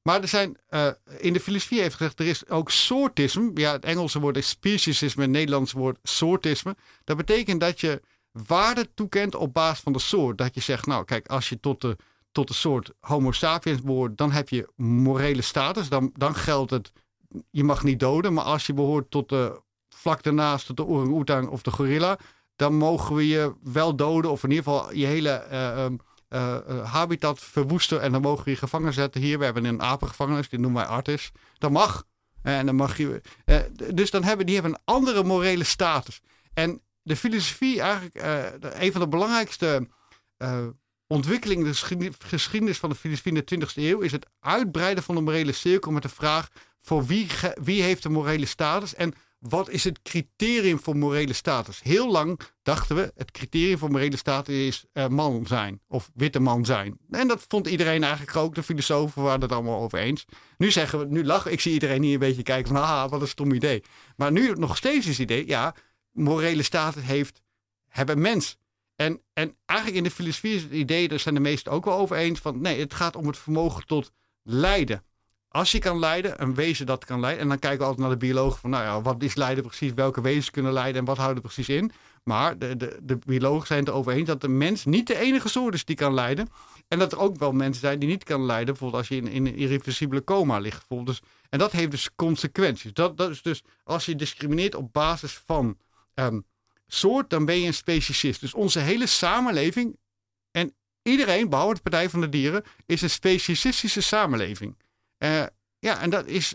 Maar 0.03 0.23
er 0.23 0.29
zijn, 0.29 0.57
eh, 0.69 0.91
in 1.19 1.33
de 1.33 1.41
filosofie 1.41 1.81
heeft 1.81 1.95
gezegd, 1.95 2.19
er 2.19 2.27
is 2.27 2.49
ook 2.49 2.71
soortisme. 2.71 3.51
Ja, 3.55 3.73
het 3.73 3.85
Engelse 3.85 4.21
woord 4.21 4.37
is 4.37 4.49
speciesisme, 4.49 5.23
het 5.23 5.31
Nederlandse 5.31 5.79
woord 5.79 5.99
soortisme. 6.03 6.77
Dat 7.05 7.17
betekent 7.17 7.61
dat 7.61 7.81
je 7.81 8.03
waarde 8.47 8.95
toekent 8.95 9.35
op 9.35 9.53
basis 9.53 9.81
van 9.83 9.93
de 9.93 9.99
soort. 9.99 10.39
Dat 10.39 10.55
je 10.55 10.61
zegt, 10.61 10.87
nou 10.87 11.05
kijk, 11.05 11.27
als 11.27 11.49
je 11.49 11.61
tot 11.61 11.81
de, 11.81 11.97
tot 12.33 12.49
de 12.49 12.55
soort 12.55 12.91
homo 13.01 13.33
sapiens 13.33 13.83
behoort, 13.83 14.17
dan 14.17 14.33
heb 14.33 14.49
je 14.49 14.69
morele 14.77 15.43
status. 15.43 15.89
Dan, 15.89 16.11
dan 16.15 16.35
geldt 16.35 16.71
het, 16.71 16.93
je 17.51 17.65
mag 17.65 17.85
niet 17.85 18.01
doden. 18.01 18.33
Maar 18.33 18.45
als 18.45 18.67
je 18.67 18.75
behoort 18.75 19.11
tot 19.11 19.29
de, 19.29 19.63
vlak 20.05 20.23
daarnaast, 20.23 20.67
tot 20.67 20.77
de 20.77 20.85
orang-oetang 20.85 21.49
of 21.49 21.63
de 21.63 21.71
gorilla, 21.71 22.19
dan 22.57 22.75
mogen 22.75 23.15
we 23.15 23.27
je 23.27 23.55
wel 23.63 23.97
doden. 23.97 24.31
Of 24.31 24.43
in 24.43 24.51
ieder 24.51 24.65
geval 24.65 24.93
je 24.95 25.07
hele 25.07 25.31
eh, 25.31 25.85
ehm, 25.85 25.97
eh, 26.29 26.57
eh, 26.57 26.93
habitat 26.93 27.41
verwoesten. 27.41 28.01
En 28.01 28.13
dan 28.13 28.21
mogen 28.21 28.45
we 28.45 28.51
je 28.51 28.57
gevangen 28.57 28.93
zetten. 28.93 29.21
Hier, 29.21 29.39
we 29.39 29.45
hebben 29.45 29.65
een 29.65 29.83
apengevangenis, 29.83 30.49
die 30.49 30.59
noemen 30.59 30.81
wij 30.83 30.91
Artis. 30.91 31.33
Dat 31.59 31.71
mag. 31.71 32.05
En 32.43 32.67
dan 32.67 32.75
mag 32.75 32.97
je. 32.97 33.21
dus 33.95 34.11
dan 34.11 34.23
hebben 34.25 34.47
die 34.47 34.55
hebben 34.55 34.73
een 34.73 34.95
andere 34.95 35.25
morele 35.25 35.65
status. 35.65 36.21
En 36.55 36.81
de 37.05 37.17
filosofie, 37.17 37.81
eigenlijk, 37.81 38.15
eh, 38.15 38.83
een 38.83 38.93
van 38.93 39.01
de 39.01 39.09
belangrijkste 39.09 39.89
eh, 40.37 40.67
ontwikkelingen 41.07 41.65
in 41.65 41.71
de 41.71 41.77
geschied- 41.77 42.25
geschiedenis 42.25 42.79
van 42.79 42.91
de 42.91 42.97
filosofie 42.97 43.33
in 43.33 43.39
de 43.39 43.45
20e 43.45 43.83
eeuw, 43.83 44.01
is 44.01 44.13
het 44.13 44.27
uitbreiden 44.41 45.05
van 45.05 45.15
de 45.15 45.21
morele 45.21 45.53
cirkel 45.53 45.93
met 45.93 46.03
de 46.03 46.09
vraag: 46.09 46.49
voor 46.81 47.07
wie, 47.07 47.27
wie 47.63 47.83
heeft 47.83 48.03
de 48.03 48.09
morele 48.09 48.47
status 48.47 48.95
en 48.95 49.15
wat 49.49 49.71
is 49.71 49.85
het 49.85 50.03
criterium 50.03 50.81
voor 50.81 50.97
morele 50.97 51.33
status? 51.33 51.83
Heel 51.83 52.11
lang 52.11 52.41
dachten 52.63 52.97
we, 52.97 53.13
het 53.17 53.31
criterium 53.31 53.79
voor 53.79 53.91
morele 53.91 54.17
status 54.17 54.55
is 54.55 54.85
uh, 54.93 55.09
man 55.09 55.47
zijn 55.47 55.81
of 55.89 56.11
witte 56.15 56.41
man 56.41 56.65
zijn. 56.65 56.99
En 57.11 57.29
dat 57.29 57.45
vond 57.49 57.67
iedereen 57.67 58.03
eigenlijk 58.03 58.37
ook. 58.37 58.55
De 58.55 58.63
filosofen 58.63 59.23
waren 59.23 59.41
het 59.41 59.53
allemaal 59.53 59.81
over 59.81 59.99
eens. 59.99 60.25
Nu 60.59 60.71
zeggen 60.71 60.99
we, 60.99 61.05
nu 61.05 61.25
lachen, 61.25 61.53
ik 61.53 61.61
zie 61.61 61.73
iedereen 61.73 62.03
hier 62.03 62.13
een 62.13 62.19
beetje 62.19 62.43
kijken 62.43 62.73
van, 62.73 62.83
haha, 62.83 63.09
wat 63.09 63.21
een 63.21 63.29
stom 63.29 63.53
idee. 63.53 63.83
Maar 64.17 64.33
nu 64.33 64.53
nog 64.53 64.77
steeds 64.77 65.07
is 65.07 65.19
het 65.19 65.31
idee, 65.31 65.47
ja, 65.47 65.75
morele 66.15 66.63
status 66.63 67.03
heeft, 67.03 67.43
hebben 67.89 68.21
mens. 68.21 68.57
En, 68.97 69.21
en 69.33 69.55
eigenlijk 69.67 69.99
in 69.99 70.05
de 70.05 70.15
filosofie 70.15 70.55
is 70.55 70.63
het 70.63 70.73
idee, 70.73 71.09
daar 71.09 71.19
zijn 71.19 71.35
de 71.35 71.41
meesten 71.41 71.73
ook 71.73 71.85
wel 71.85 71.99
over 71.99 72.17
eens, 72.17 72.41
van 72.41 72.61
nee, 72.61 72.81
het 72.81 72.95
gaat 72.95 73.17
om 73.17 73.27
het 73.27 73.39
vermogen 73.39 73.87
tot 73.87 74.11
lijden 74.43 75.05
als 75.55 75.73
je 75.73 75.79
kan 75.79 75.99
leiden, 75.99 76.43
een 76.43 76.55
wezen 76.55 76.87
dat 76.87 77.05
kan 77.05 77.21
leiden. 77.21 77.43
En 77.43 77.49
dan 77.49 77.59
kijken 77.59 77.79
we 77.79 77.85
altijd 77.85 78.03
naar 78.03 78.19
de 78.19 78.27
biologen 78.27 78.61
van, 78.61 78.71
nou 78.71 78.85
ja, 78.85 79.03
wat 79.03 79.23
is 79.23 79.35
lijden 79.35 79.65
precies? 79.65 79.93
Welke 79.95 80.21
wezens 80.21 80.51
kunnen 80.51 80.73
leiden 80.73 81.01
en 81.01 81.07
wat 81.07 81.17
houdt 81.17 81.37
er 81.37 81.43
precies 81.43 81.69
in? 81.69 81.93
Maar 82.25 82.59
de, 82.59 82.77
de, 82.77 82.99
de 83.03 83.19
biologen 83.27 83.67
zijn 83.67 83.79
het 83.79 83.89
erover 83.89 84.13
eens 84.13 84.27
dat 84.27 84.41
de 84.41 84.49
mens 84.49 84.85
niet 84.85 85.07
de 85.07 85.19
enige 85.19 85.49
soort 85.49 85.75
is 85.75 85.85
die 85.85 85.97
kan 85.97 86.15
leiden. 86.15 86.49
En 86.89 86.99
dat 86.99 87.13
er 87.13 87.19
ook 87.19 87.39
wel 87.39 87.53
mensen 87.53 87.81
zijn 87.81 87.99
die 87.99 88.09
niet 88.09 88.25
kan 88.25 88.45
leiden. 88.45 88.67
Bijvoorbeeld 88.67 89.01
als 89.01 89.09
je 89.09 89.17
in, 89.17 89.29
in 89.29 89.47
een 89.47 89.57
irreversibele 89.57 90.25
coma 90.25 90.59
ligt. 90.59 90.79
Bijvoorbeeld. 90.79 91.07
Dus, 91.21 91.29
en 91.51 91.59
dat 91.59 91.73
heeft 91.73 91.91
dus 91.91 92.11
consequenties. 92.17 92.93
Dat, 92.93 93.17
dat 93.17 93.31
is 93.31 93.43
dus 93.43 93.63
als 93.85 94.07
je 94.07 94.17
discrimineert 94.17 94.75
op 94.75 94.93
basis 94.93 95.43
van 95.47 95.77
um, 96.15 96.45
soort, 96.87 97.31
dan 97.31 97.45
ben 97.45 97.61
je 97.61 97.67
een 97.67 97.75
speciesist. 97.75 98.41
Dus 98.41 98.55
onze 98.55 98.79
hele 98.79 99.07
samenleving 99.07 99.99
en 100.51 100.75
iedereen, 101.03 101.49
behalve 101.49 101.75
de 101.75 101.81
Partij 101.81 102.11
van 102.11 102.21
de 102.21 102.29
Dieren, 102.29 102.65
is 102.87 103.03
een 103.03 103.11
speciesistische 103.11 104.01
samenleving. 104.01 104.77
Uh, 105.19 105.43
ja, 105.79 106.01
en 106.01 106.11
dat 106.11 106.27
is, 106.27 106.55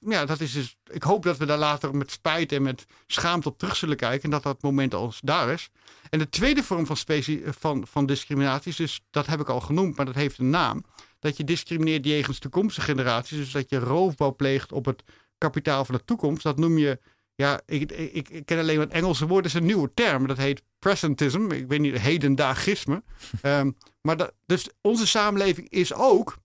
ja, 0.00 0.24
dat 0.24 0.40
is 0.40 0.52
dus. 0.52 0.76
Ik 0.90 1.02
hoop 1.02 1.22
dat 1.22 1.36
we 1.36 1.46
daar 1.46 1.58
later 1.58 1.96
met 1.96 2.10
spijt 2.10 2.52
en 2.52 2.62
met 2.62 2.86
schaamte 3.06 3.48
op 3.48 3.58
terug 3.58 3.76
zullen 3.76 3.96
kijken. 3.96 4.22
En 4.22 4.30
dat 4.30 4.42
dat 4.42 4.62
moment 4.62 4.94
al 4.94 5.12
daar 5.20 5.48
is. 5.48 5.70
En 6.10 6.18
de 6.18 6.28
tweede 6.28 6.62
vorm 6.62 6.86
van, 6.86 6.96
specie, 6.96 7.42
van, 7.46 7.86
van 7.86 8.06
discriminatie 8.06 8.70
is 8.70 8.76
dus, 8.76 9.00
dat 9.10 9.26
heb 9.26 9.40
ik 9.40 9.48
al 9.48 9.60
genoemd, 9.60 9.96
maar 9.96 10.06
dat 10.06 10.14
heeft 10.14 10.38
een 10.38 10.50
naam. 10.50 10.84
Dat 11.18 11.36
je 11.36 11.44
discrimineert 11.44 12.04
jegens 12.04 12.38
toekomstige 12.38 12.86
generaties. 12.86 13.38
Dus 13.38 13.52
dat 13.52 13.70
je 13.70 13.78
roofbouw 13.78 14.34
pleegt 14.34 14.72
op 14.72 14.84
het 14.84 15.02
kapitaal 15.38 15.84
van 15.84 15.94
de 15.94 16.04
toekomst. 16.04 16.42
Dat 16.42 16.58
noem 16.58 16.78
je. 16.78 17.00
Ja, 17.34 17.60
ik, 17.66 17.92
ik, 17.92 18.28
ik 18.28 18.46
ken 18.46 18.58
alleen 18.58 18.78
wat 18.78 18.90
Engelse 18.90 19.26
woord. 19.26 19.42
Dat 19.42 19.52
is 19.52 19.60
een 19.60 19.66
nieuwe 19.66 19.90
term. 19.94 20.26
Dat 20.26 20.36
heet 20.36 20.62
presentism. 20.78 21.50
Ik 21.50 21.68
weet 21.68 21.80
niet, 21.80 21.98
hedendaagisme. 21.98 23.02
um, 23.42 23.76
maar 24.06 24.16
dat, 24.16 24.32
dus 24.46 24.68
onze 24.80 25.06
samenleving 25.06 25.68
is 25.68 25.94
ook 25.94 26.36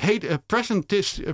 heet 0.00 0.24
uh, 0.24 0.34
presentist, 0.46 1.18
uh, 1.18 1.30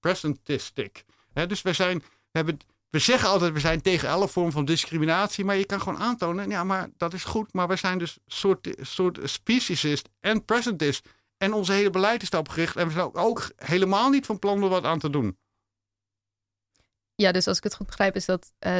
presentistic. 0.00 1.04
dus 1.46 1.62
we, 1.62 1.72
zijn, 1.72 1.98
we, 1.98 2.04
hebben, 2.30 2.58
we 2.90 2.98
zeggen 2.98 3.28
altijd, 3.28 3.52
we 3.52 3.60
zijn 3.60 3.82
tegen 3.82 4.08
alle 4.08 4.28
vorm 4.28 4.52
van 4.52 4.64
discriminatie. 4.64 5.44
Maar 5.44 5.56
je 5.56 5.66
kan 5.66 5.80
gewoon 5.80 5.98
aantonen, 5.98 6.50
ja, 6.50 6.64
maar 6.64 6.88
dat 6.96 7.12
is 7.12 7.24
goed. 7.24 7.52
Maar 7.52 7.68
we 7.68 7.76
zijn 7.76 7.98
dus 7.98 8.18
soort, 8.26 8.68
soort 8.80 9.18
speciesist 9.22 10.08
en 10.20 10.44
presentist. 10.44 11.08
En 11.36 11.52
onze 11.52 11.72
hele 11.72 11.90
beleid 11.90 12.22
is 12.22 12.30
daarop 12.30 12.52
gericht. 12.52 12.76
En 12.76 12.86
we 12.86 12.92
zijn 12.92 13.04
ook, 13.04 13.18
ook 13.18 13.50
helemaal 13.56 14.10
niet 14.10 14.26
van 14.26 14.38
plan 14.38 14.62
om 14.62 14.68
wat 14.68 14.84
aan 14.84 14.98
te 14.98 15.10
doen. 15.10 15.38
Ja, 17.16 17.32
dus 17.32 17.46
als 17.46 17.56
ik 17.56 17.64
het 17.64 17.74
goed 17.74 17.86
begrijp, 17.86 18.16
is 18.16 18.24
dat 18.24 18.52
uh, 18.66 18.78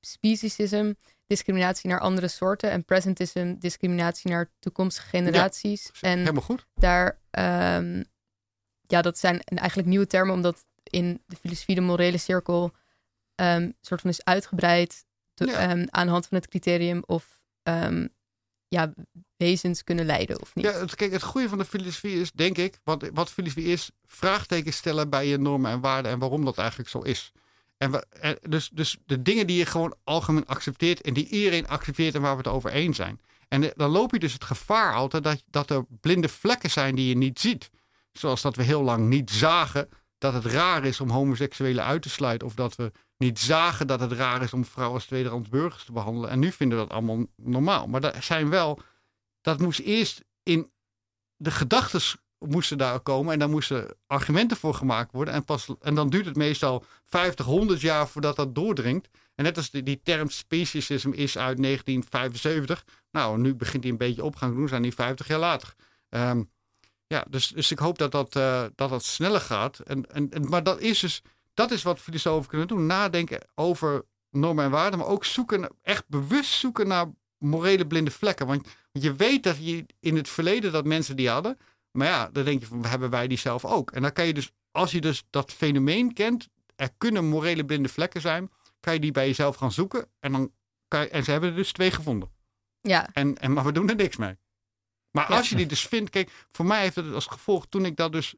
speciesism 0.00 0.92
discriminatie 1.26 1.90
naar 1.90 2.00
andere 2.00 2.28
soorten 2.28 2.70
en 2.70 2.84
presentism 2.84 3.54
discriminatie 3.58 4.30
naar 4.30 4.50
toekomstige 4.58 5.08
generaties. 5.08 5.90
Ja, 5.92 6.08
en 6.08 6.18
helemaal 6.18 6.42
goed. 6.42 6.66
Daar 6.74 7.18
um, 7.30 8.04
ja, 8.86 9.02
dat 9.02 9.18
zijn 9.18 9.42
eigenlijk 9.42 9.88
nieuwe 9.88 10.06
termen, 10.06 10.34
omdat 10.34 10.66
in 10.82 11.22
de 11.26 11.36
filosofie 11.36 11.74
de 11.74 11.80
morele 11.80 12.18
cirkel 12.18 12.72
um, 13.34 13.76
soort 13.80 14.00
van 14.00 14.10
is 14.10 14.24
uitgebreid 14.24 15.06
ehm, 15.34 15.86
aan 15.90 16.06
de 16.06 16.12
hand 16.12 16.26
van 16.26 16.36
het 16.36 16.48
criterium 16.48 17.02
of 17.06 17.36
ja, 18.68 18.92
wezens 19.36 19.84
kunnen 19.84 20.06
leiden 20.06 20.40
of 20.40 20.54
niet. 20.54 20.64
Ja, 20.64 20.72
het, 20.72 20.94
kijk, 20.94 21.12
het 21.12 21.22
goede 21.22 21.48
van 21.48 21.58
de 21.58 21.64
filosofie 21.64 22.20
is, 22.20 22.32
denk 22.32 22.58
ik, 22.58 22.78
wat, 22.84 23.10
wat 23.12 23.30
filosofie 23.30 23.64
is, 23.66 23.90
vraagtekens 24.06 24.76
stellen 24.76 25.10
bij 25.10 25.26
je 25.26 25.38
normen 25.38 25.70
en 25.70 25.80
waarden 25.80 26.12
en 26.12 26.18
waarom 26.18 26.44
dat 26.44 26.58
eigenlijk 26.58 26.88
zo 26.88 26.98
is. 26.98 27.32
En 27.78 27.90
we, 27.90 28.38
dus, 28.48 28.68
dus 28.68 28.98
de 29.06 29.22
dingen 29.22 29.46
die 29.46 29.56
je 29.56 29.66
gewoon 29.66 29.94
algemeen 30.04 30.46
accepteert 30.46 31.00
en 31.00 31.14
die 31.14 31.28
iedereen 31.28 31.68
accepteert 31.68 32.14
en 32.14 32.20
waar 32.20 32.36
we 32.36 32.42
het 32.42 32.52
over 32.52 32.70
eens 32.70 32.96
zijn. 32.96 33.20
En 33.48 33.72
dan 33.76 33.90
loop 33.90 34.12
je 34.12 34.18
dus 34.18 34.32
het 34.32 34.44
gevaar 34.44 34.94
altijd 34.94 35.24
dat, 35.24 35.42
dat 35.50 35.70
er 35.70 35.84
blinde 36.00 36.28
vlekken 36.28 36.70
zijn 36.70 36.94
die 36.94 37.08
je 37.08 37.16
niet 37.16 37.40
ziet. 37.40 37.70
Zoals 38.12 38.42
dat 38.42 38.56
we 38.56 38.62
heel 38.62 38.82
lang 38.82 39.08
niet 39.08 39.30
zagen 39.30 39.88
dat 40.18 40.32
het 40.32 40.44
raar 40.44 40.84
is 40.84 41.00
om 41.00 41.10
homoseksuelen 41.10 41.84
uit 41.84 42.02
te 42.02 42.08
sluiten. 42.08 42.46
Of 42.46 42.54
dat 42.54 42.76
we 42.76 42.92
niet 43.16 43.38
zagen 43.38 43.86
dat 43.86 44.00
het 44.00 44.12
raar 44.12 44.42
is 44.42 44.52
om 44.52 44.64
vrouwen 44.64 44.96
als 44.96 45.06
tweederands 45.06 45.48
burgers 45.48 45.84
te 45.84 45.92
behandelen. 45.92 46.30
En 46.30 46.38
nu 46.38 46.52
vinden 46.52 46.78
we 46.78 46.84
dat 46.84 46.92
allemaal 46.92 47.26
normaal. 47.36 47.86
Maar 47.86 48.00
dat 48.00 48.24
zijn 48.24 48.48
wel. 48.48 48.80
Dat 49.40 49.60
moest 49.60 49.80
eerst 49.80 50.24
in 50.42 50.70
de 51.36 51.50
gedachten 51.50 52.00
moesten 52.38 52.78
daar 52.78 53.00
komen. 53.00 53.32
En 53.32 53.38
daar 53.38 53.48
moesten 53.48 53.96
argumenten 54.06 54.56
voor 54.56 54.74
gemaakt 54.74 55.12
worden. 55.12 55.34
En, 55.34 55.44
pas, 55.44 55.68
en 55.80 55.94
dan 55.94 56.10
duurt 56.10 56.26
het 56.26 56.36
meestal 56.36 56.84
50, 57.04 57.46
100 57.46 57.80
jaar 57.80 58.08
voordat 58.08 58.36
dat 58.36 58.54
doordringt. 58.54 59.08
En 59.34 59.44
net 59.44 59.56
als 59.56 59.70
die, 59.70 59.82
die 59.82 60.00
term 60.02 60.30
speciesism 60.30 61.10
is 61.10 61.38
uit 61.38 61.62
1975. 61.62 62.84
Nou, 63.10 63.38
nu 63.38 63.54
begint 63.54 63.82
hij 63.82 63.92
een 63.92 63.98
beetje 63.98 64.24
opgang 64.24 64.52
te 64.52 64.58
doen. 64.58 64.68
Zijn 64.68 64.82
die 64.82 64.94
50 64.94 65.28
jaar 65.28 65.38
later. 65.38 65.74
Um, 66.08 66.50
ja, 67.06 67.24
dus, 67.30 67.48
dus 67.48 67.70
ik 67.70 67.78
hoop 67.78 67.98
dat 67.98 68.12
dat, 68.12 68.36
uh, 68.36 68.64
dat, 68.74 68.90
dat 68.90 69.04
sneller 69.04 69.40
gaat. 69.40 69.78
En, 69.78 70.10
en, 70.10 70.48
maar 70.48 70.62
dat 70.62 70.80
is 70.80 71.00
dus, 71.00 71.22
dat 71.54 71.70
is 71.70 71.82
wat 71.82 72.00
filosofen 72.00 72.48
kunnen 72.48 72.68
doen. 72.68 72.86
Nadenken 72.86 73.40
over 73.54 74.04
normen 74.30 74.64
en 74.64 74.70
waarden, 74.70 74.98
maar 74.98 75.08
ook 75.08 75.24
zoeken, 75.24 75.68
echt 75.82 76.04
bewust 76.08 76.52
zoeken 76.52 76.86
naar 76.88 77.06
morele 77.38 77.86
blinde 77.86 78.10
vlekken. 78.10 78.46
Want 78.46 78.68
je 78.92 79.14
weet 79.14 79.42
dat 79.42 79.56
je 79.60 79.86
in 80.00 80.16
het 80.16 80.28
verleden 80.28 80.72
dat 80.72 80.84
mensen 80.84 81.16
die 81.16 81.28
hadden. 81.28 81.58
Maar 81.90 82.06
ja, 82.06 82.28
dan 82.28 82.44
denk 82.44 82.60
je 82.60 82.66
van, 82.66 82.84
hebben 82.84 83.10
wij 83.10 83.28
die 83.28 83.38
zelf 83.38 83.64
ook? 83.64 83.90
En 83.90 84.02
dan 84.02 84.12
kan 84.12 84.26
je 84.26 84.34
dus, 84.34 84.50
als 84.70 84.90
je 84.90 85.00
dus 85.00 85.24
dat 85.30 85.52
fenomeen 85.52 86.12
kent, 86.12 86.48
er 86.76 86.90
kunnen 86.98 87.28
morele 87.28 87.64
blinde 87.64 87.88
vlekken 87.88 88.20
zijn, 88.20 88.50
kan 88.80 88.94
je 88.94 89.00
die 89.00 89.12
bij 89.12 89.26
jezelf 89.26 89.56
gaan 89.56 89.72
zoeken. 89.72 90.08
En, 90.20 90.32
dan 90.32 90.52
kan 90.88 91.00
je, 91.00 91.08
en 91.08 91.24
ze 91.24 91.30
hebben 91.30 91.50
er 91.50 91.56
dus 91.56 91.72
twee 91.72 91.90
gevonden. 91.90 92.30
Ja. 92.80 93.08
En, 93.12 93.38
en, 93.38 93.52
maar 93.52 93.64
we 93.64 93.72
doen 93.72 93.88
er 93.88 93.96
niks 93.96 94.16
mee. 94.16 94.36
Maar 95.10 95.26
als 95.26 95.48
je 95.48 95.56
die 95.56 95.66
dus 95.66 95.86
vindt, 95.86 96.10
kijk, 96.10 96.46
voor 96.48 96.66
mij 96.66 96.82
heeft 96.82 96.96
het 96.96 97.14
als 97.14 97.26
gevolg, 97.26 97.66
toen 97.66 97.84
ik 97.84 97.96
dat 97.96 98.12
dus 98.12 98.34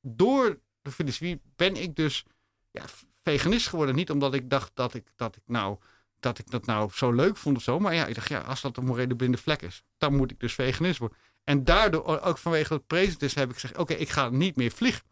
door 0.00 0.60
de 0.82 0.90
filosofie 0.90 1.40
ben 1.56 1.76
ik 1.76 1.96
dus 1.96 2.24
ja, 2.70 2.82
veganist 3.22 3.68
geworden. 3.68 3.94
Niet 3.94 4.10
omdat 4.10 4.34
ik 4.34 4.50
dacht 4.50 4.70
dat 4.74 4.94
ik, 4.94 5.12
dat 5.16 5.36
ik 5.36 5.42
nou 5.46 5.78
dat 6.20 6.38
ik 6.38 6.50
dat 6.50 6.66
nou 6.66 6.90
zo 6.92 7.12
leuk 7.12 7.36
vond 7.36 7.56
of 7.56 7.62
zo. 7.62 7.78
Maar 7.78 7.94
ja, 7.94 8.06
ik 8.06 8.14
dacht, 8.14 8.28
ja, 8.28 8.40
als 8.40 8.60
dat 8.60 8.76
een 8.76 8.84
morele 8.84 9.16
blinde 9.16 9.38
vlek 9.38 9.62
is, 9.62 9.82
dan 9.96 10.16
moet 10.16 10.30
ik 10.30 10.40
dus 10.40 10.54
veganist 10.54 10.98
worden. 10.98 11.18
En 11.48 11.64
daardoor, 11.64 12.20
ook 12.20 12.38
vanwege 12.38 12.68
dat 12.68 12.86
president 12.86 13.34
heb 13.34 13.48
ik 13.48 13.54
gezegd, 13.54 13.78
oké, 13.78 13.92
ik 13.92 14.08
ga 14.08 14.28
niet 14.28 14.56
meer 14.56 14.70
vliegen. 14.70 15.02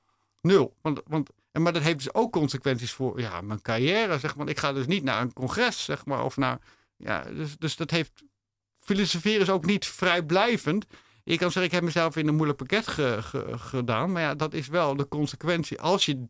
Nul. 0.40 0.76
Want, 0.82 1.00
want, 1.06 1.30
en, 1.52 1.62
maar 1.62 1.72
dat 1.72 1.82
heeft 1.82 1.98
dus 1.98 2.14
ook 2.14 2.32
consequenties 2.32 2.92
voor 2.92 3.20
ja, 3.20 3.40
mijn 3.40 3.62
carrière, 3.62 4.18
zeg 4.18 4.36
maar. 4.36 4.48
Ik 4.48 4.58
ga 4.58 4.72
dus 4.72 4.86
niet 4.86 5.02
naar 5.02 5.20
een 5.20 5.32
congres, 5.32 5.84
zeg 5.84 6.04
maar, 6.04 6.24
of 6.24 6.36
naar... 6.36 6.58
Ja, 6.96 7.22
dus, 7.22 7.56
dus 7.58 7.76
dat 7.76 7.90
heeft 7.90 8.12
filosoferen 8.78 9.40
is 9.40 9.50
ook 9.50 9.66
niet 9.66 9.86
vrijblijvend. 9.86 10.86
Je 11.24 11.38
kan 11.38 11.50
zeggen, 11.50 11.64
ik 11.64 11.72
heb 11.72 11.82
mezelf 11.82 12.16
in 12.16 12.28
een 12.28 12.34
moeilijk 12.34 12.58
pakket 12.58 12.88
gedaan. 13.60 14.12
Maar 14.12 14.22
ja, 14.22 14.34
dat 14.34 14.54
is 14.54 14.68
wel 14.68 14.96
de 14.96 15.08
consequentie. 15.08 15.80
Als 15.80 16.06
je 16.06 16.24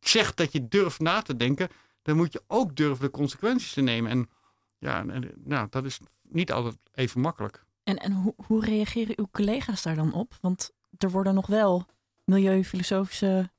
zegt 0.00 0.36
dat 0.36 0.52
je 0.52 0.68
durft 0.68 1.00
na 1.00 1.22
te 1.22 1.36
denken, 1.36 1.68
dan 2.02 2.16
moet 2.16 2.32
je 2.32 2.42
ook 2.46 2.76
durven 2.76 3.04
de 3.04 3.10
consequenties 3.10 3.72
te 3.72 3.80
nemen. 3.80 4.10
En 4.10 4.30
ja, 4.78 5.04
nou, 5.44 5.66
dat 5.70 5.84
is 5.84 6.00
niet 6.22 6.52
altijd 6.52 6.76
even 6.94 7.20
makkelijk. 7.20 7.64
En, 7.82 7.96
en 7.96 8.12
hoe, 8.12 8.34
hoe 8.46 8.64
reageren 8.64 9.18
uw 9.18 9.28
collega's 9.30 9.82
daar 9.82 9.94
dan 9.94 10.12
op? 10.12 10.38
Want 10.40 10.70
er 10.98 11.10
worden 11.10 11.34
nog 11.34 11.46
wel 11.46 11.86
milieufilosofische 12.24 13.50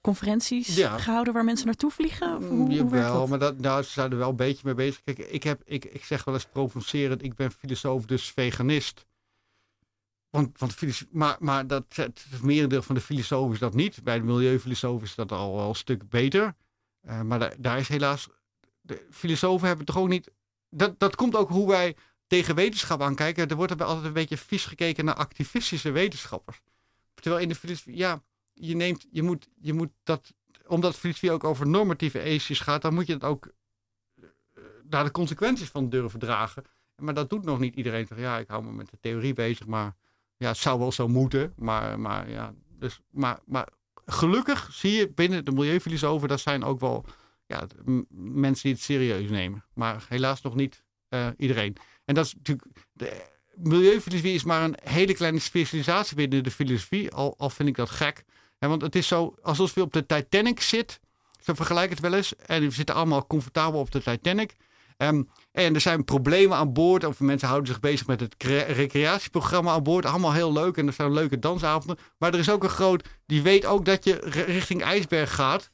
conferenties 0.00 0.80
gehouden 0.96 1.32
waar 1.32 1.44
mensen 1.44 1.66
naartoe 1.66 1.90
vliegen? 1.90 2.36
Of 2.36 2.48
hoe, 2.48 2.70
Jawel, 2.70 3.18
dat? 3.18 3.28
maar 3.28 3.38
dat, 3.38 3.58
nou, 3.58 3.82
ze 3.82 3.90
zijn 3.90 4.10
er 4.10 4.18
wel 4.18 4.28
een 4.28 4.36
beetje 4.36 4.62
mee 4.64 4.74
bezig. 4.74 5.02
Kijk, 5.02 5.18
ik, 5.18 5.42
heb, 5.42 5.62
ik, 5.64 5.84
ik 5.84 6.04
zeg 6.04 6.24
wel 6.24 6.34
eens 6.34 6.46
provocerend, 6.46 7.22
ik 7.22 7.34
ben 7.34 7.52
filosoof, 7.52 8.04
dus 8.04 8.30
veganist. 8.30 9.06
Want, 10.30 10.58
want 10.58 11.04
maar, 11.12 11.36
maar 11.38 11.66
dat, 11.66 11.84
het 11.94 12.26
merendeel 12.42 12.82
van 12.82 12.94
de 12.94 13.00
filosofen 13.00 13.52
is 13.52 13.58
dat 13.58 13.74
niet. 13.74 14.02
Bij 14.02 14.18
de 14.18 14.24
milieufilosofen 14.24 15.06
is 15.06 15.14
dat 15.14 15.32
al 15.32 15.56
wel 15.56 15.68
een 15.68 15.74
stuk 15.74 16.08
beter. 16.08 16.54
Uh, 17.02 17.20
maar 17.20 17.38
daar, 17.38 17.54
daar 17.58 17.78
is 17.78 17.88
helaas... 17.88 18.28
De 18.80 19.06
filosofen 19.10 19.66
hebben 19.66 19.86
toch 19.86 19.98
ook 19.98 20.08
niet... 20.08 20.30
Dat, 20.70 20.98
dat 20.98 21.16
komt 21.16 21.36
ook 21.36 21.48
hoe 21.48 21.68
wij 21.68 21.96
tegen 22.34 22.54
wetenschap 22.54 23.02
aankijken. 23.02 23.48
Er 23.48 23.56
wordt 23.56 23.72
er 23.72 23.84
altijd 23.84 24.06
een 24.06 24.12
beetje 24.12 24.36
vies 24.36 24.64
gekeken 24.64 25.04
naar 25.04 25.14
activistische 25.14 25.90
wetenschappers. 25.90 26.60
Terwijl 27.14 27.42
in 27.42 27.48
de 27.48 27.54
filosofie... 27.54 27.96
Ja, 27.96 28.22
je, 28.54 28.76
neemt, 28.76 29.06
je, 29.10 29.22
moet, 29.22 29.48
je 29.60 29.72
moet 29.72 29.90
dat, 30.02 30.34
omdat 30.66 30.96
filosofie 30.96 31.32
ook 31.32 31.44
over 31.44 31.68
normatieve 31.68 32.18
eisjes 32.18 32.60
gaat, 32.60 32.82
dan 32.82 32.94
moet 32.94 33.06
je 33.06 33.12
het 33.12 33.24
ook 33.24 33.52
uh, 34.16 34.24
daar 34.84 35.04
de 35.04 35.10
consequenties 35.10 35.68
van 35.68 35.88
durven 35.88 36.18
dragen. 36.18 36.64
Maar 36.96 37.14
dat 37.14 37.30
doet 37.30 37.44
nog 37.44 37.58
niet 37.58 37.76
iedereen. 37.76 38.08
Ja, 38.16 38.38
ik 38.38 38.48
hou 38.48 38.64
me 38.64 38.72
met 38.72 38.90
de 38.90 38.98
theorie 39.00 39.32
bezig, 39.32 39.66
maar 39.66 39.94
ja, 40.36 40.48
het 40.48 40.56
zou 40.56 40.78
wel 40.78 40.92
zo 40.92 41.08
moeten. 41.08 41.52
Maar, 41.56 42.00
maar, 42.00 42.30
ja, 42.30 42.54
dus, 42.68 43.00
maar, 43.10 43.38
maar 43.46 43.68
gelukkig 44.06 44.68
zie 44.72 44.92
je 44.92 45.12
binnen 45.12 45.44
de 45.44 45.52
milieufilosofen, 45.52 46.28
dat 46.28 46.40
zijn 46.40 46.64
ook 46.64 46.80
wel 46.80 47.04
ja, 47.46 47.66
mensen 48.18 48.62
die 48.62 48.72
het 48.72 48.82
serieus 48.82 49.30
nemen. 49.30 49.64
Maar 49.74 50.04
helaas 50.08 50.42
nog 50.42 50.54
niet 50.54 50.84
eh, 51.08 51.28
iedereen. 51.36 51.76
En 52.04 52.14
dat 52.14 52.24
is 52.24 52.34
natuurlijk. 52.34 52.68
De, 52.92 53.32
milieufilosofie 53.54 54.34
is 54.34 54.44
maar 54.44 54.62
een 54.62 54.76
hele 54.82 55.14
kleine 55.14 55.38
specialisatie 55.38 56.16
binnen 56.16 56.42
de 56.42 56.50
filosofie. 56.50 57.10
Al, 57.10 57.34
al 57.38 57.50
vind 57.50 57.68
ik 57.68 57.76
dat 57.76 57.90
gek. 57.90 58.24
Hè, 58.58 58.68
want 58.68 58.82
het 58.82 58.96
is 58.96 59.06
zo 59.06 59.34
alsof 59.42 59.74
je 59.74 59.80
op 59.82 59.92
de 59.92 60.06
Titanic 60.06 60.60
zit. 60.60 61.00
Zo 61.42 61.54
vergelijk 61.54 61.90
het 61.90 62.00
wel 62.00 62.14
eens. 62.14 62.36
En 62.36 62.62
we 62.62 62.70
zitten 62.70 62.94
allemaal 62.94 63.26
comfortabel 63.26 63.80
op 63.80 63.90
de 63.90 64.02
Titanic. 64.02 64.56
Ehm, 64.96 65.22
en 65.52 65.74
er 65.74 65.80
zijn 65.80 66.04
problemen 66.04 66.56
aan 66.56 66.72
boord. 66.72 67.04
Of 67.04 67.20
mensen 67.20 67.48
houden 67.48 67.68
zich 67.68 67.80
bezig 67.80 68.06
met 68.06 68.20
het 68.20 68.36
cre- 68.36 68.72
recreatieprogramma 68.72 69.72
aan 69.72 69.82
boord. 69.82 70.04
Allemaal 70.06 70.32
heel 70.32 70.52
leuk. 70.52 70.76
En 70.76 70.86
er 70.86 70.92
zijn 70.92 71.12
leuke 71.12 71.38
dansavonden. 71.38 72.04
Maar 72.18 72.32
er 72.32 72.38
is 72.38 72.50
ook 72.50 72.62
een 72.62 72.68
groot. 72.68 73.08
Die 73.26 73.42
weet 73.42 73.66
ook 73.66 73.84
dat 73.84 74.04
je 74.04 74.20
ri- 74.22 74.42
richting 74.42 74.82
ijsberg 74.82 75.34
gaat. 75.34 75.70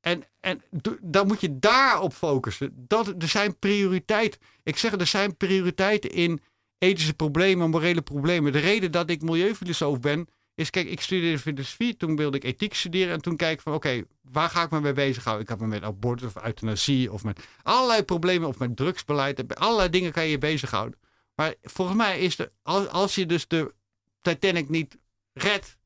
En, 0.00 0.24
en 0.40 0.62
dan 1.00 1.26
moet 1.26 1.40
je 1.40 1.58
daarop 1.58 2.12
focussen. 2.12 2.72
Dat, 2.74 3.06
er 3.06 3.28
zijn 3.28 3.58
prioriteiten. 3.58 4.40
Ik 4.62 4.76
zeg, 4.76 4.92
er 4.92 5.06
zijn 5.06 5.36
prioriteiten 5.36 6.10
in 6.10 6.40
ethische 6.78 7.14
problemen, 7.14 7.70
morele 7.70 8.02
problemen. 8.02 8.52
De 8.52 8.58
reden 8.58 8.92
dat 8.92 9.10
ik 9.10 9.22
milieufilosoof 9.22 10.00
ben, 10.00 10.28
is 10.54 10.70
kijk, 10.70 10.88
ik 10.88 11.00
studeerde 11.00 11.38
filosofie. 11.38 11.96
Toen 11.96 12.16
wilde 12.16 12.36
ik 12.36 12.44
ethiek 12.44 12.74
studeren. 12.74 13.12
En 13.12 13.22
toen 13.22 13.36
kijk 13.36 13.52
ik 13.52 13.60
van, 13.60 13.74
oké, 13.74 14.02
waar 14.22 14.50
ga 14.50 14.62
ik 14.62 14.70
me 14.70 14.80
mee 14.80 14.92
bezighouden? 14.92 15.44
Ik 15.44 15.50
had 15.50 15.60
me 15.60 15.66
met 15.66 15.82
abortus 15.82 16.26
of 16.26 16.44
euthanasie 16.44 17.12
of 17.12 17.24
met 17.24 17.40
allerlei 17.62 18.02
problemen 18.02 18.48
of 18.48 18.58
met 18.58 18.76
drugsbeleid. 18.76 19.54
Allerlei 19.54 19.88
dingen 19.88 20.12
kan 20.12 20.24
je 20.24 20.30
je 20.30 20.38
bezighouden. 20.38 20.98
Maar 21.34 21.54
volgens 21.62 21.96
mij 21.96 22.20
is 22.20 22.38
er, 22.38 22.52
als, 22.62 22.88
als 22.88 23.14
je 23.14 23.26
dus 23.26 23.48
de 23.48 23.74
Titanic 24.20 24.68
niet 24.68 24.96
redt, 25.32 25.76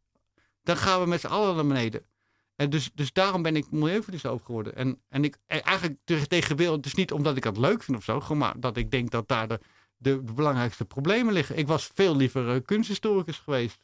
dan 0.63 0.77
gaan 0.77 1.01
we 1.01 1.07
met 1.07 1.21
z'n 1.21 1.27
allen 1.27 1.55
naar 1.55 1.67
beneden. 1.67 2.07
En 2.57 2.71
dus, 2.71 2.91
dus 2.95 3.13
daarom 3.13 3.43
ben 3.43 3.57
ik 3.57 3.71
milieufilosoof 3.71 4.43
geworden. 4.43 4.77
En, 4.77 5.03
en 5.09 5.25
ik 5.25 5.37
en 5.47 5.63
eigenlijk 5.63 5.99
tegen, 6.29 6.57
wil, 6.57 6.73
het 6.73 6.87
is 6.87 6.95
niet 6.95 7.13
omdat 7.13 7.37
ik 7.37 7.43
dat 7.43 7.57
leuk 7.57 7.83
vind 7.83 7.97
of 7.97 8.05
zo, 8.05 8.21
gewoon 8.21 8.39
maar 8.39 8.61
dat 8.61 8.77
ik 8.77 8.91
denk 8.91 9.11
dat 9.11 9.29
daar 9.29 9.49
de, 9.49 9.61
de, 9.97 10.25
de 10.25 10.33
belangrijkste 10.33 10.85
problemen 10.85 11.33
liggen. 11.33 11.59
Ik 11.59 11.67
was 11.67 11.91
veel 11.95 12.17
liever 12.17 12.55
eh, 12.55 12.61
kunsthistoricus 12.65 13.39
geweest. 13.39 13.79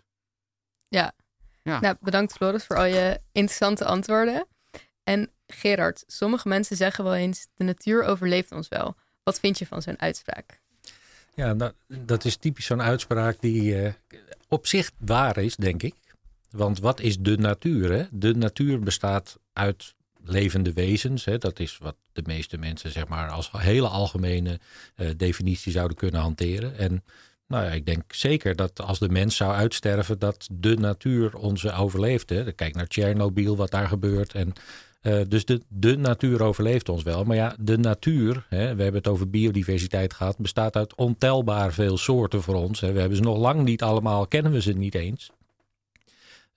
Nou, 1.63 1.97
bedankt 2.01 2.33
Floris 2.33 2.65
voor 2.65 2.77
al 2.77 2.85
je 2.85 3.21
interessante 3.33 3.85
antwoorden. 3.85 4.47
En 5.05 5.31
Gerard, 5.47 6.05
sommige 6.07 6.49
mensen 6.49 6.77
zeggen 6.77 7.05
wel 7.05 7.15
eens: 7.15 7.47
de 7.55 7.65
natuur 7.65 8.03
overleeft 8.05 8.53
ons 8.53 8.69
wel. 8.69 8.97
Wat 9.23 9.41
vind 9.41 9.59
je 9.59 9.67
van 9.67 9.83
zo'n 9.83 10.01
uitspraak? 10.01 10.61
Ja, 11.35 11.53
nou, 11.53 11.73
dat 11.87 12.25
is 12.25 12.37
typisch 12.37 12.67
zo'n 12.67 12.83
uitspraak 12.83 13.41
die 13.41 13.83
eh, 13.83 13.93
op 14.49 14.67
zich 14.67 14.91
waar 14.99 15.37
is, 15.37 15.57
denk 15.57 15.83
ik. 15.83 15.95
Want 16.51 16.79
wat 16.79 17.01
is 17.01 17.19
de 17.19 17.37
natuur? 17.37 17.93
Hè? 17.93 18.05
De 18.11 18.35
natuur 18.35 18.81
bestaat 18.81 19.39
uit 19.53 19.95
levende 20.25 20.73
wezens. 20.73 21.25
Hè? 21.25 21.39
Dat 21.39 21.59
is 21.59 21.79
wat 21.79 21.97
de 22.13 22.23
meeste 22.27 22.59
mensen 22.59 22.91
zeg 22.91 23.09
maar, 23.09 23.31
als 23.31 23.51
hele 23.57 23.89
algemene 23.89 24.61
eh, 24.95 25.09
definitie 25.17 25.73
zouden 25.73 25.97
kunnen 25.97 26.21
hanteren. 26.21 26.79
En 26.79 27.05
nou 27.47 27.65
ja, 27.65 27.71
ik 27.71 27.87
denk 27.87 28.13
zeker 28.15 28.57
dat 28.57 28.81
als 28.81 28.99
de 28.99 29.09
mens 29.09 29.37
zou 29.37 29.53
uitsterven, 29.53 30.19
dat 30.19 30.49
de 30.53 30.77
natuur 30.77 31.37
onze 31.37 31.73
overleeft. 31.73 32.31
Hè? 32.31 32.53
Kijk 32.53 32.75
naar 32.75 32.87
Tsjernobyl, 32.87 33.57
wat 33.57 33.71
daar 33.71 33.89
gebeurt. 33.89 34.35
En, 34.35 34.53
eh, 35.01 35.21
dus 35.29 35.45
de, 35.45 35.61
de 35.69 35.97
natuur 35.97 36.43
overleeft 36.43 36.89
ons 36.89 37.03
wel. 37.03 37.25
Maar 37.25 37.37
ja, 37.37 37.55
de 37.61 37.79
natuur, 37.79 38.47
hè, 38.49 38.75
we 38.75 38.83
hebben 38.83 39.01
het 39.01 39.09
over 39.09 39.31
biodiversiteit 39.31 40.15
gehad, 40.15 40.39
bestaat 40.39 40.77
uit 40.77 40.95
ontelbaar 40.95 41.73
veel 41.73 41.99
soorten 41.99 42.43
voor 42.43 42.55
ons. 42.55 42.81
Hè. 42.81 42.93
We 42.93 43.01
hebben 43.01 43.17
ze 43.17 43.23
nog 43.23 43.39
lang 43.39 43.63
niet 43.63 43.83
allemaal, 43.83 44.27
kennen 44.27 44.53
we 44.53 44.61
ze 44.61 44.73
niet 44.73 44.95
eens. 44.95 45.31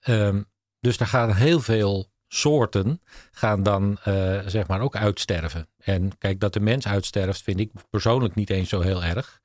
Ehm, 0.04 0.42
dus 0.80 0.96
daar 0.96 1.08
gaan 1.08 1.32
heel 1.32 1.60
veel 1.60 2.12
soorten 2.28 3.00
gaan 3.30 3.62
dan 3.62 3.98
eh, 4.02 4.40
zeg 4.46 4.66
maar 4.66 4.80
ook 4.80 4.96
uitsterven. 4.96 5.68
En 5.78 6.18
kijk, 6.18 6.40
dat 6.40 6.52
de 6.52 6.60
mens 6.60 6.86
uitsterft 6.86 7.42
vind 7.42 7.60
ik 7.60 7.70
persoonlijk 7.90 8.34
niet 8.34 8.50
eens 8.50 8.68
zo 8.68 8.80
heel 8.80 9.04
erg. 9.04 9.40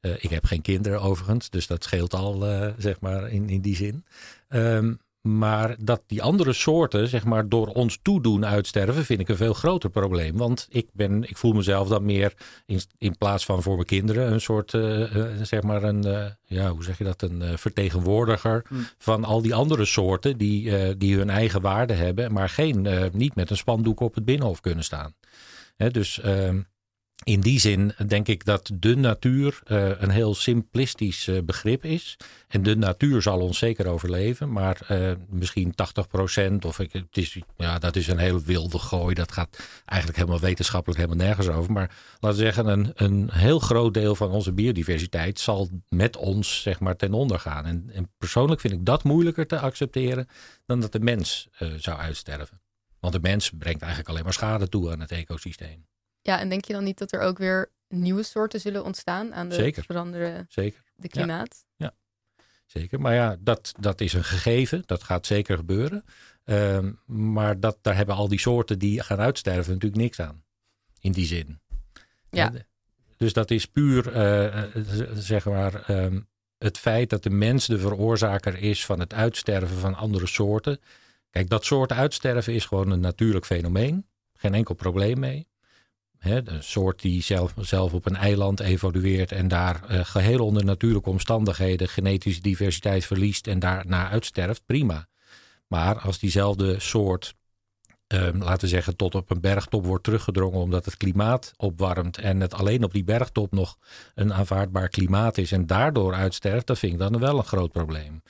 Eh, 0.00 0.12
ik 0.18 0.30
heb 0.30 0.44
geen 0.44 0.62
kinderen 0.62 1.00
overigens, 1.00 1.50
dus 1.50 1.66
dat 1.66 1.84
scheelt 1.84 2.14
al 2.14 2.46
eh, 2.46 2.72
zeg 2.78 3.00
maar 3.00 3.30
in, 3.30 3.48
in 3.48 3.60
die 3.60 3.76
zin. 3.76 4.04
Ehm, 4.48 4.94
maar 5.28 5.76
dat 5.78 6.02
die 6.06 6.22
andere 6.22 6.52
soorten 6.52 7.08
zeg 7.08 7.24
maar 7.24 7.48
door 7.48 7.66
ons 7.66 7.98
toedoen 8.02 8.46
uitsterven 8.46 9.04
vind 9.04 9.20
ik 9.20 9.28
een 9.28 9.36
veel 9.36 9.52
groter 9.52 9.90
probleem. 9.90 10.36
Want 10.36 10.66
ik, 10.70 10.88
ben, 10.92 11.22
ik 11.22 11.36
voel 11.36 11.52
mezelf 11.52 11.88
dan 11.88 12.04
meer 12.04 12.34
in, 12.66 12.80
in 12.98 13.16
plaats 13.18 13.44
van 13.44 13.62
voor 13.62 13.74
mijn 13.74 13.86
kinderen 13.86 14.32
een 14.32 14.40
soort, 14.40 14.74
eh, 14.74 15.16
eh, 15.16 15.42
zeg 15.42 15.62
maar 15.62 15.82
een, 15.82 16.04
eh, 16.04 16.26
ja 16.46 16.70
hoe 16.70 16.84
zeg 16.84 16.98
je 16.98 17.04
dat, 17.04 17.22
een 17.22 17.58
vertegenwoordiger 17.58 18.64
Hmm. 18.68 18.86
van 18.98 19.24
al 19.24 19.42
die 19.42 19.54
andere 19.54 19.84
soorten 19.84 20.38
die, 20.38 20.96
die 20.96 21.16
hun 21.16 21.30
eigen 21.30 21.60
waarde 21.60 21.92
hebben, 21.92 22.32
maar 22.32 22.48
geen, 22.48 22.88
niet 23.12 23.34
met 23.34 23.50
een 23.50 23.56
spandoek 23.56 24.00
op 24.00 24.14
het 24.14 24.24
binnenhof 24.24 24.60
kunnen 24.60 24.84
staan. 24.84 25.14
Hè, 25.76 25.90
dus 25.90 26.20
ehm, 26.20 26.60
in 27.22 27.40
die 27.40 27.60
zin 27.60 27.92
denk 28.06 28.28
ik 28.28 28.44
dat 28.44 28.70
de 28.74 28.96
natuur 28.96 29.60
eh, 29.64 30.00
een 30.00 30.10
heel 30.10 30.34
simplistisch 30.34 31.28
eh, 31.28 31.42
begrip 31.42 31.84
is. 31.84 32.16
En 32.48 32.62
de 32.62 32.76
natuur 32.76 33.22
zal 33.22 33.40
ons 33.40 33.58
zeker 33.58 33.86
overleven, 33.86 34.52
maar 34.52 34.80
eh, 34.88 35.12
misschien 35.28 35.74
80% 36.52 36.54
of 36.66 36.78
ik, 36.78 36.92
het 36.92 37.16
is, 37.16 37.38
ja, 37.56 37.78
dat 37.78 37.96
is 37.96 38.06
een 38.06 38.18
heel 38.18 38.40
wilde 38.40 38.78
gooi. 38.78 39.14
Dat 39.14 39.32
gaat 39.32 39.58
eigenlijk 39.84 40.18
helemaal 40.18 40.40
wetenschappelijk 40.40 41.00
helemaal 41.00 41.26
nergens 41.26 41.48
over. 41.48 41.72
Maar 41.72 41.90
laten 42.20 42.38
we 42.38 42.44
zeggen, 42.44 42.66
een, 42.66 42.92
een 42.94 43.30
heel 43.32 43.58
groot 43.58 43.94
deel 43.94 44.14
van 44.14 44.30
onze 44.30 44.52
biodiversiteit 44.52 45.40
zal 45.40 45.68
met 45.88 46.16
ons 46.16 46.62
zeg 46.62 46.80
maar 46.80 46.96
ten 46.96 47.12
onder 47.12 47.38
gaan. 47.38 47.66
En, 47.66 47.90
en 47.92 48.12
persoonlijk 48.18 48.60
vind 48.60 48.74
ik 48.74 48.84
dat 48.84 49.04
moeilijker 49.04 49.46
te 49.46 49.58
accepteren 49.58 50.26
dan 50.66 50.80
dat 50.80 50.92
de 50.92 51.00
mens 51.00 51.48
zou 51.76 51.98
uitsterven. 51.98 52.60
Want 53.00 53.12
de 53.12 53.20
mens 53.20 53.50
brengt 53.50 53.80
eigenlijk 53.80 54.10
alleen 54.10 54.24
maar 54.24 54.32
schade 54.32 54.68
toe 54.68 54.90
aan 54.90 55.00
het 55.00 55.10
ecosysteem. 55.10 55.84
Ja, 56.24 56.38
en 56.38 56.48
denk 56.48 56.64
je 56.64 56.72
dan 56.72 56.84
niet 56.84 56.98
dat 56.98 57.12
er 57.12 57.20
ook 57.20 57.38
weer 57.38 57.70
nieuwe 57.88 58.22
soorten 58.22 58.60
zullen 58.60 58.84
ontstaan 58.84 59.34
aan 59.34 59.48
de 59.48 59.54
Zeker. 59.54 59.84
veranderende 59.84 60.44
Zeker. 60.48 60.82
de 60.96 61.08
klimaat? 61.08 61.64
Zeker, 62.66 63.00
maar 63.00 63.14
ja, 63.14 63.36
dat, 63.40 63.74
dat 63.80 64.00
is 64.00 64.12
een 64.12 64.24
gegeven. 64.24 64.82
Dat 64.86 65.02
gaat 65.02 65.26
zeker 65.26 65.56
gebeuren. 65.56 66.04
Ehm, 66.44 66.92
maar 67.06 67.60
dat, 67.60 67.78
daar 67.80 67.96
hebben 67.96 68.14
al 68.14 68.28
die 68.28 68.38
soorten 68.38 68.78
die 68.78 69.02
gaan 69.02 69.20
uitsterven 69.20 69.72
natuurlijk 69.72 70.02
niks 70.02 70.20
aan. 70.20 70.42
In 71.00 71.12
die 71.12 71.26
zin. 71.26 71.60
Ja. 72.30 72.52
Dus 73.16 73.32
dat 73.32 73.50
is 73.50 73.66
puur, 73.66 74.12
eh, 74.12 74.62
eh, 74.62 74.84
zeg 75.14 75.44
maar, 75.44 75.82
ehm, 75.82 76.20
het 76.58 76.78
feit 76.78 77.10
dat 77.10 77.22
de 77.22 77.30
mens 77.30 77.66
de 77.66 77.78
veroorzaker 77.78 78.58
is 78.58 78.86
van 78.86 79.00
het 79.00 79.14
uitsterven 79.14 79.76
van 79.76 79.94
andere 79.94 80.26
soorten. 80.26 80.78
Kijk, 81.30 81.48
dat 81.48 81.64
soort 81.64 81.92
uitsterven 81.92 82.54
is 82.54 82.66
gewoon 82.66 82.90
een 82.90 83.00
natuurlijk 83.00 83.46
fenomeen. 83.46 84.06
Geen 84.32 84.54
enkel 84.54 84.74
probleem 84.74 85.18
mee. 85.18 85.48
Een 86.24 86.62
soort 86.62 87.00
die 87.00 87.22
zelf, 87.22 87.54
zelf 87.60 87.92
op 87.92 88.06
een 88.06 88.16
eiland 88.16 88.60
evolueert 88.60 89.32
en 89.32 89.48
daar 89.48 89.84
eh, 89.84 90.00
geheel 90.04 90.44
onder 90.44 90.64
natuurlijke 90.64 91.10
omstandigheden 91.10 91.88
genetische 91.88 92.40
diversiteit 92.40 93.04
verliest 93.04 93.46
en 93.46 93.58
daarna 93.58 94.08
uitsterft, 94.10 94.62
prima. 94.66 95.06
Maar 95.66 95.98
als 95.98 96.18
diezelfde 96.18 96.80
soort, 96.80 97.34
ehm, 98.06 98.38
laten 98.38 98.60
we 98.60 98.68
zeggen, 98.68 98.96
tot 98.96 99.14
op 99.14 99.30
een 99.30 99.40
bergtop 99.40 99.86
wordt 99.86 100.04
teruggedrongen 100.04 100.60
omdat 100.60 100.84
het 100.84 100.96
klimaat 100.96 101.52
opwarmt 101.56 102.18
en 102.18 102.40
het 102.40 102.54
alleen 102.54 102.84
op 102.84 102.92
die 102.92 103.04
bergtop 103.04 103.52
nog 103.52 103.78
een 104.14 104.32
aanvaardbaar 104.32 104.88
klimaat 104.88 105.38
is 105.38 105.52
en 105.52 105.66
daardoor 105.66 106.14
uitsterft, 106.14 106.66
dat 106.66 106.78
vind 106.78 106.92
ik 106.92 106.98
dan 106.98 107.18
wel 107.18 107.38
een 107.38 107.44
groot 107.44 107.72
probleem. 107.72 108.22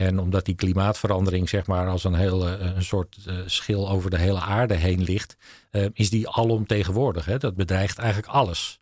En 0.00 0.18
omdat 0.18 0.44
die 0.44 0.54
klimaatverandering 0.54 1.48
zeg 1.48 1.66
maar 1.66 1.88
als 1.88 2.04
een, 2.04 2.14
hele, 2.14 2.56
een 2.56 2.84
soort 2.84 3.16
eh, 3.26 3.38
schil 3.46 3.90
over 3.90 4.10
de 4.10 4.18
hele 4.18 4.40
aarde 4.40 4.74
heen 4.74 5.02
ligt, 5.02 5.36
eh, 5.70 5.86
is 5.92 6.10
die 6.10 6.28
alomtegenwoordig. 6.28 7.24
Hè? 7.24 7.38
Dat 7.38 7.54
bedreigt 7.54 7.98
eigenlijk 7.98 8.32
alles. 8.32 8.80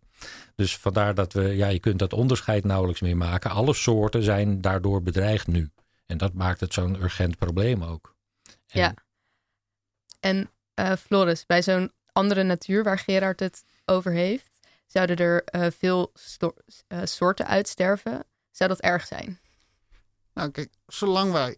Dus 0.55 0.77
vandaar 0.77 1.15
dat 1.15 1.33
we, 1.33 1.43
ja, 1.43 1.67
je 1.69 1.79
kunt 1.79 1.99
dat 1.99 2.13
onderscheid 2.13 2.65
nauwelijks 2.65 3.01
meer 3.01 3.17
maken. 3.17 3.51
Alle 3.51 3.75
soorten 3.75 4.23
zijn 4.23 4.61
daardoor 4.61 5.03
bedreigd 5.03 5.47
nu. 5.47 5.71
En 6.07 6.19
dat 6.19 6.33
maakt 6.33 6.61
het 6.61 6.73
zo'n 6.73 7.03
urgent 7.03 7.37
probleem 7.39 7.85
ook. 7.85 8.15
En- 8.69 8.81
Ja. 8.81 8.95
En 10.21 10.51
eh, 10.75 10.93
Floris, 10.93 11.47
bij 11.47 11.63
zo'n 11.63 11.93
andere 12.13 12.43
natuur 12.43 12.85
waar 12.85 12.99
Gerard 12.99 13.41
het 13.41 13.65
over 13.85 14.13
heeft, 14.13 14.59
zouden 14.87 15.17
er 15.17 15.45
eh, 15.45 15.67
veel 15.79 16.13
eh, 16.89 16.99
soorten 17.05 17.47
uitsterven. 17.47 18.25
Zou 18.51 18.71
dat 18.71 18.81
erg 18.81 19.07
zijn? 19.07 19.39
Nou, 20.39 20.51
kijk, 20.51 20.73
zolang 20.87 21.33
wij. 21.33 21.57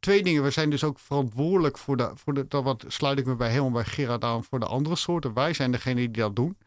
Twee 0.00 0.22
dingen. 0.22 0.42
We 0.42 0.50
zijn 0.50 0.70
dus 0.70 0.84
ook 0.84 0.98
verantwoordelijk 0.98 1.78
voor 1.78 1.96
de. 1.96 2.10
Voor 2.14 2.34
de 2.34 2.48
dat 2.48 2.64
wat 2.64 2.84
sluit 2.88 3.18
ik 3.18 3.26
me 3.26 3.36
bij 3.36 3.50
helemaal 3.50 3.70
bij 3.70 3.84
Gerard 3.84 4.24
aan 4.24 4.44
voor 4.44 4.60
de 4.60 4.66
andere 4.66 4.96
soorten. 4.96 5.34
Wij 5.34 5.54
zijn 5.54 5.72
degene 5.72 5.94
die 5.94 6.10
dat 6.10 6.36
doen. 6.36 6.58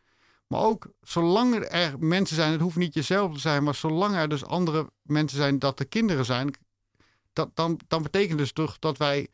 Maar 0.47 0.61
ook 0.61 0.88
zolang 1.01 1.55
er 1.55 1.99
mensen 1.99 2.36
zijn, 2.36 2.51
het 2.51 2.61
hoeft 2.61 2.75
niet 2.75 2.93
jezelf 2.93 3.34
te 3.34 3.39
zijn, 3.39 3.63
maar 3.63 3.75
zolang 3.75 4.15
er 4.15 4.30
dus 4.30 4.45
andere 4.45 4.91
mensen 5.01 5.38
zijn 5.38 5.59
dat 5.59 5.80
er 5.80 5.88
kinderen 5.88 6.25
zijn, 6.25 6.53
dat, 7.34 7.49
dan, 7.53 7.80
dan 7.88 8.03
betekent 8.03 8.38
dus 8.38 8.51
toch 8.51 8.80
dat 8.80 8.97
wij, 8.97 9.27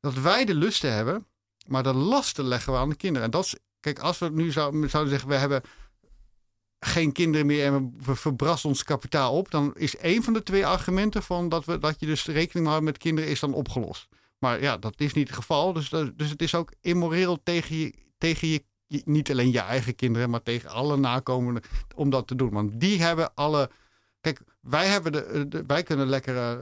dat 0.00 0.14
wij 0.14 0.44
de 0.44 0.54
lusten 0.54 0.92
hebben, 0.92 1.26
maar 1.66 1.82
de 1.82 1.94
lasten 1.94 2.44
leggen 2.44 2.72
we 2.72 2.78
aan 2.78 2.88
de 2.88 2.96
kinderen. 2.96 3.24
En 3.24 3.30
dat 3.30 3.44
is, 3.44 3.56
kijk, 3.80 3.98
als 3.98 4.18
we 4.18 4.30
nu 4.30 4.52
zouden, 4.52 4.90
zouden 4.90 5.12
zeggen, 5.12 5.30
we 5.30 5.36
hebben 5.36 5.62
geen 6.86 7.12
kinderen 7.12 7.46
meer 7.46 7.64
en 7.64 7.94
we 8.04 8.14
verbrassen 8.14 8.68
ons 8.68 8.82
kapitaal 8.84 9.36
op, 9.36 9.50
dan 9.50 9.74
is 9.76 9.96
één 9.96 10.22
van 10.22 10.32
de 10.32 10.42
twee 10.42 10.66
argumenten 10.66 11.22
van 11.22 11.48
dat, 11.48 11.64
we, 11.64 11.78
dat 11.78 12.00
je 12.00 12.06
dus 12.06 12.26
rekening 12.26 12.66
houdt 12.68 12.84
met 12.84 12.98
kinderen 12.98 13.30
is 13.30 13.40
dan 13.40 13.54
opgelost. 13.54 14.08
Maar 14.38 14.62
ja, 14.62 14.76
dat 14.76 14.94
is 15.00 15.12
niet 15.12 15.26
het 15.28 15.36
geval. 15.36 15.72
Dus, 15.72 15.88
dat- 15.88 16.18
dus 16.18 16.30
het 16.30 16.42
is 16.42 16.54
ook 16.54 16.72
immoreel 16.80 17.42
tegen 17.42 17.76
je, 17.76 17.94
tegen 18.18 18.48
je, 18.48 18.62
niet 19.04 19.30
alleen 19.30 19.50
je 19.52 19.60
eigen 19.60 19.94
kinderen, 19.94 20.30
maar 20.30 20.42
tegen 20.42 20.70
alle 20.70 20.96
nakomenden 20.96 21.62
om 21.94 22.10
dat 22.10 22.26
te 22.26 22.34
doen. 22.34 22.50
Want 22.50 22.80
die 22.80 23.02
hebben 23.02 23.34
alle. 23.34 23.70
Kijk, 24.20 24.40
wij, 24.60 24.86
hebben 24.86 25.12
de, 25.12 25.44
de- 25.48 25.64
wij 25.66 25.82
kunnen 25.82 26.06
lekker 26.06 26.36
eh, 26.36 26.56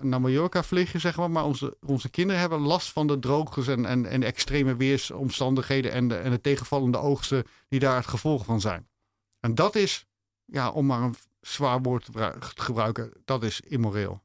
naar 0.00 0.20
Mallorca 0.20 0.62
vliegen, 0.62 1.00
zeg 1.00 1.16
maar. 1.16 1.30
Maar 1.30 1.44
onze, 1.44 1.76
onze 1.86 2.08
kinderen 2.10 2.40
hebben 2.40 2.60
last 2.60 2.92
van 2.92 3.06
de 3.06 3.18
droogtes 3.18 3.66
en, 3.66 3.84
en, 3.86 4.06
en 4.06 4.22
extreme 4.22 4.76
weersomstandigheden 4.76 5.92
en 5.92 6.08
de, 6.08 6.14
en 6.16 6.30
de 6.30 6.40
tegenvallende 6.40 6.98
oogsten 6.98 7.44
die 7.68 7.80
daar 7.80 7.96
het 7.96 8.06
gevolg 8.06 8.44
van 8.44 8.60
zijn. 8.60 8.87
En 9.40 9.54
dat 9.54 9.74
is, 9.74 10.06
ja, 10.44 10.70
om 10.70 10.86
maar 10.86 11.02
een 11.02 11.14
zwaar 11.40 11.82
woord 11.82 12.04
te 12.04 12.12
gebru- 12.12 12.38
te 12.54 12.62
gebruiken, 12.62 13.12
dat 13.24 13.42
is 13.42 13.60
immoreel. 13.60 14.22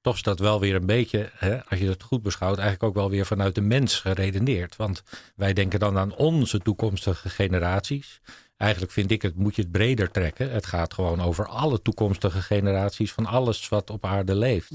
toch 0.00 0.14
is 0.14 0.22
dat 0.22 0.38
wel 0.38 0.60
weer 0.60 0.74
een 0.74 0.86
beetje, 0.86 1.30
hè, 1.34 1.64
als 1.64 1.78
je 1.80 1.88
het 1.88 2.02
goed 2.02 2.22
beschouwt, 2.22 2.58
eigenlijk 2.58 2.88
ook 2.88 2.94
wel 2.94 3.10
weer 3.10 3.26
vanuit 3.26 3.54
de 3.54 3.60
mens 3.60 4.00
geredeneerd. 4.00 4.76
Want 4.76 5.02
wij 5.36 5.52
denken 5.52 5.78
dan 5.80 5.98
aan 5.98 6.14
onze 6.14 6.58
toekomstige 6.58 7.28
generaties. 7.28 8.20
Eigenlijk 8.56 8.92
vind 8.92 9.10
ik 9.10 9.22
het, 9.22 9.36
moet 9.36 9.56
je 9.56 9.62
het 9.62 9.70
breder 9.70 10.10
trekken. 10.10 10.50
Het 10.50 10.66
gaat 10.66 10.94
gewoon 10.94 11.20
over 11.20 11.46
alle 11.46 11.82
toekomstige 11.82 12.42
generaties 12.42 13.12
van 13.12 13.26
alles 13.26 13.68
wat 13.68 13.90
op 13.90 14.04
aarde 14.04 14.34
leeft. 14.34 14.70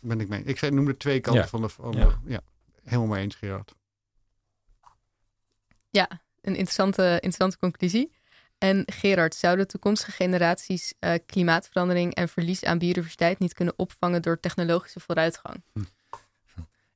Ben 0.00 0.20
ik 0.20 0.28
mee. 0.28 0.42
Ik 0.44 0.58
zei, 0.58 0.72
noemde 0.74 0.96
twee 0.96 1.20
kanten 1.20 1.42
Ja. 1.42 1.48
van 1.48 1.60
de. 1.60 1.68
Van 1.68 1.92
Ja. 1.92 2.06
de- 2.06 2.30
ja, 2.30 2.40
helemaal 2.84 3.06
mee 3.06 3.22
eens, 3.22 3.34
Gerard. 3.34 3.74
Ja, 5.90 6.08
een 6.42 6.56
interessante, 6.56 7.02
interessante 7.02 7.58
conclusie. 7.58 8.10
En 8.60 8.82
Gerard, 8.86 9.34
zouden 9.34 9.66
toekomstige 9.66 10.10
generaties 10.10 10.94
eh, 10.98 11.14
klimaatverandering 11.26 12.14
en 12.14 12.28
verlies 12.28 12.64
aan 12.64 12.78
biodiversiteit 12.78 13.38
niet 13.38 13.54
kunnen 13.54 13.74
opvangen 13.76 14.22
door 14.22 14.40
technologische 14.40 15.00
vooruitgang? 15.00 15.62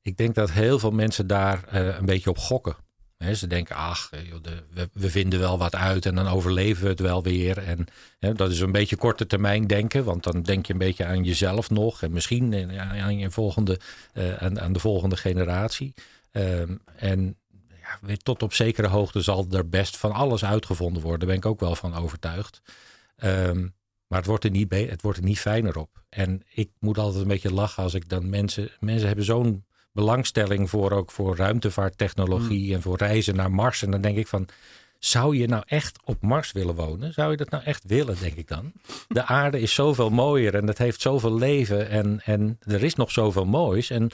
Ik 0.01 0.17
denk 0.17 0.35
dat 0.35 0.51
heel 0.51 0.79
veel 0.79 0.91
mensen 0.91 1.27
daar 1.27 1.63
eh, 1.63 1.97
een 1.97 2.05
beetje 2.05 2.29
op 2.29 2.37
gokken. 2.37 2.75
Ze 3.33 3.47
denken, 3.47 3.75
ach, 3.75 4.09
eh, 4.11 4.19
we, 4.93 5.09
vinden 5.09 5.39
wel 5.39 5.57
wat 5.57 5.75
uit 5.75 6.05
en 6.05 6.15
dan 6.15 6.27
overleven 6.27 6.83
we 6.83 6.89
het 6.89 6.99
wel 6.99 7.23
weer. 7.23 7.57
En 7.57 7.87
dat 8.35 8.51
is 8.51 8.59
een 8.59 8.71
beetje 8.71 8.95
korte 8.95 9.27
termijn 9.27 9.67
denken, 9.67 10.03
want 10.03 10.23
dan 10.23 10.41
denk 10.41 10.65
je 10.65 10.73
een 10.73 10.79
beetje 10.79 11.05
aan 11.05 11.23
jezelf 11.23 11.69
nog 11.69 12.01
en 12.01 12.11
misschien 12.11 12.79
aan, 12.79 13.17
je 13.17 13.31
volgende, 13.31 13.79
aan, 14.39 14.59
aan 14.59 14.73
de 14.73 14.79
volgende 14.79 15.17
generatie. 15.17 15.93
Ehm, 16.35 16.75
en 16.95 17.37
ja, 18.07 18.15
tot 18.23 18.43
op 18.43 18.53
zekere 18.53 18.87
hoogte 18.87 19.21
zal 19.21 19.47
er 19.51 19.69
best 19.69 19.97
van 19.97 20.11
alles 20.11 20.45
uitgevonden 20.45 21.01
worden. 21.01 21.19
Daar 21.19 21.27
ben 21.27 21.37
ik 21.37 21.45
ook 21.45 21.59
wel 21.59 21.75
van 21.75 21.95
overtuigd. 21.95 22.61
Ehm, 23.15 23.67
maar 24.07 24.19
het 24.19 24.27
wordt, 24.27 24.43
er 24.43 24.51
niet 24.51 24.73
het 24.73 25.01
wordt 25.01 25.17
er 25.17 25.23
niet 25.23 25.39
fijner 25.39 25.77
op. 25.77 26.03
En 26.09 26.43
ik 26.53 26.69
moet 26.79 26.97
altijd 26.97 27.21
een 27.21 27.27
beetje 27.27 27.53
lachen 27.53 27.83
als 27.83 27.93
ik 27.93 28.09
dan 28.09 28.29
mensen... 28.29 28.69
Mensen 28.79 29.07
hebben 29.07 29.25
zo'n 29.25 29.65
belangstelling 29.91 30.69
voor 30.69 30.91
ook 30.91 31.11
voor 31.11 31.35
ruimtevaarttechnologie 31.35 32.73
en 32.73 32.81
voor 32.81 32.97
reizen 32.97 33.35
naar 33.35 33.51
Mars. 33.51 33.81
En 33.81 33.91
dan 33.91 34.01
denk 34.01 34.17
ik 34.17 34.27
van, 34.27 34.47
zou 34.99 35.37
je 35.37 35.47
nou 35.47 35.63
echt 35.65 35.99
op 36.03 36.21
Mars 36.21 36.51
willen 36.51 36.75
wonen? 36.75 37.13
Zou 37.13 37.31
je 37.31 37.37
dat 37.37 37.49
nou 37.49 37.63
echt 37.63 37.83
willen, 37.87 38.15
denk 38.19 38.35
ik 38.35 38.47
dan? 38.47 38.71
De 39.07 39.25
aarde 39.25 39.59
is 39.59 39.73
zoveel 39.73 40.09
mooier 40.09 40.55
en 40.55 40.67
het 40.67 40.77
heeft 40.77 41.01
zoveel 41.01 41.33
leven 41.37 41.89
en, 41.89 42.21
en 42.23 42.59
er 42.61 42.83
is 42.83 42.95
nog 42.95 43.11
zoveel 43.11 43.45
moois. 43.45 43.89
En 43.89 44.11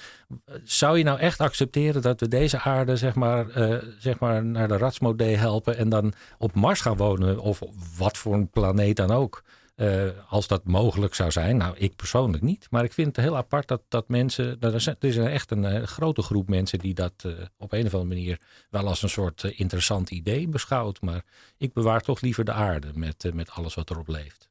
zou 0.63 0.97
je 0.97 1.03
nou 1.03 1.19
echt 1.19 1.39
accepteren 1.39 2.01
dat 2.01 2.19
we 2.19 2.27
deze 2.27 2.59
aarde 2.59 2.97
zeg 2.97 3.15
maar, 3.15 3.49
eh, 3.49 3.77
zeg 3.99 4.19
maar 4.19 4.45
naar 4.45 4.67
de 4.67 4.77
ratsmodee 4.77 5.35
helpen 5.35 5.77
en 5.77 5.89
dan 5.89 6.13
op 6.37 6.53
Mars 6.55 6.81
gaan 6.81 6.97
wonen 6.97 7.39
of 7.39 7.61
wat 7.97 8.17
voor 8.17 8.33
een 8.33 8.49
planeet 8.49 8.95
dan 8.95 9.11
ook? 9.11 9.43
Eh, 9.81 10.09
als 10.29 10.47
dat 10.47 10.63
mogelijk 10.63 11.13
zou 11.13 11.31
zijn. 11.31 11.57
Nou, 11.57 11.77
ik 11.77 11.95
persoonlijk 11.95 12.43
niet. 12.43 12.67
Maar 12.69 12.83
ik 12.83 12.93
vind 12.93 13.15
het 13.15 13.25
heel 13.25 13.37
apart 13.37 13.67
dat, 13.67 13.81
dat 13.87 14.07
mensen. 14.07 14.59
Dat 14.59 14.73
er, 14.73 14.95
is 14.99 15.17
echt 15.17 15.51
een, 15.51 15.65
eh, 15.65 15.83
grote 15.83 16.21
groep 16.21 16.49
mensen 16.49 16.79
die 16.79 16.93
dat 16.93 17.13
eh, 17.17 17.31
op 17.57 17.71
een 17.71 17.85
of 17.85 17.93
andere 17.93 18.13
manier 18.15 18.39
wel 18.69 18.87
als 18.87 19.03
een 19.03 19.09
soort 19.09 19.43
interessant 19.43 20.09
idee 20.09 20.47
beschouwt. 20.47 21.01
Maar 21.01 21.25
ik 21.57 21.73
bewaar 21.73 22.01
toch 22.01 22.21
liever 22.21 22.45
de 22.45 22.51
aarde 22.51 22.91
met, 22.93 23.33
met 23.33 23.49
alles 23.49 23.73
wat 23.73 23.89
erop 23.89 24.07
leeft. 24.07 24.49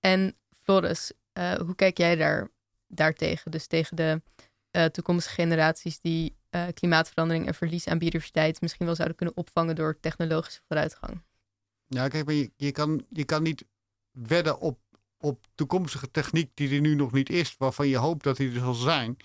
En 0.00 0.36
Floris, 0.62 1.12
hoe 1.34 1.74
kijk 1.76 1.98
jij 1.98 2.16
daar, 2.16 2.50
daartegen? 2.86 3.50
Dus 3.50 3.66
tegen 3.66 3.96
de 3.96 4.22
toekomstige 4.90 5.34
generaties 5.34 6.00
die 6.00 6.36
klimaatverandering 6.74 7.46
en 7.46 7.54
verlies 7.54 7.88
aan 7.88 7.98
biodiversiteit 7.98 8.60
misschien 8.60 8.86
wel 8.86 8.94
zouden 8.94 9.16
kunnen 9.16 9.36
opvangen 9.36 9.74
door 9.74 10.00
technologische 10.00 10.60
vooruitgang. 10.66 11.22
Ja, 11.86 12.08
kijk, 12.08 12.24
maar 12.24 12.34
je, 12.34 12.50
je, 12.56 12.72
kan, 12.72 13.04
je 13.08 13.24
kan 13.24 13.42
niet 13.42 13.64
wedden 14.10 14.58
op, 14.58 14.78
op 15.18 15.46
toekomstige 15.54 16.10
techniek 16.10 16.50
die 16.54 16.74
er 16.74 16.80
nu 16.80 16.94
nog 16.94 17.12
niet 17.12 17.30
is, 17.30 17.54
waarvan 17.58 17.88
je 17.88 17.96
hoopt 17.96 18.24
dat 18.24 18.36
die 18.36 18.48
er 18.52 18.58
zal 18.60 18.74
zijn. 18.74 19.16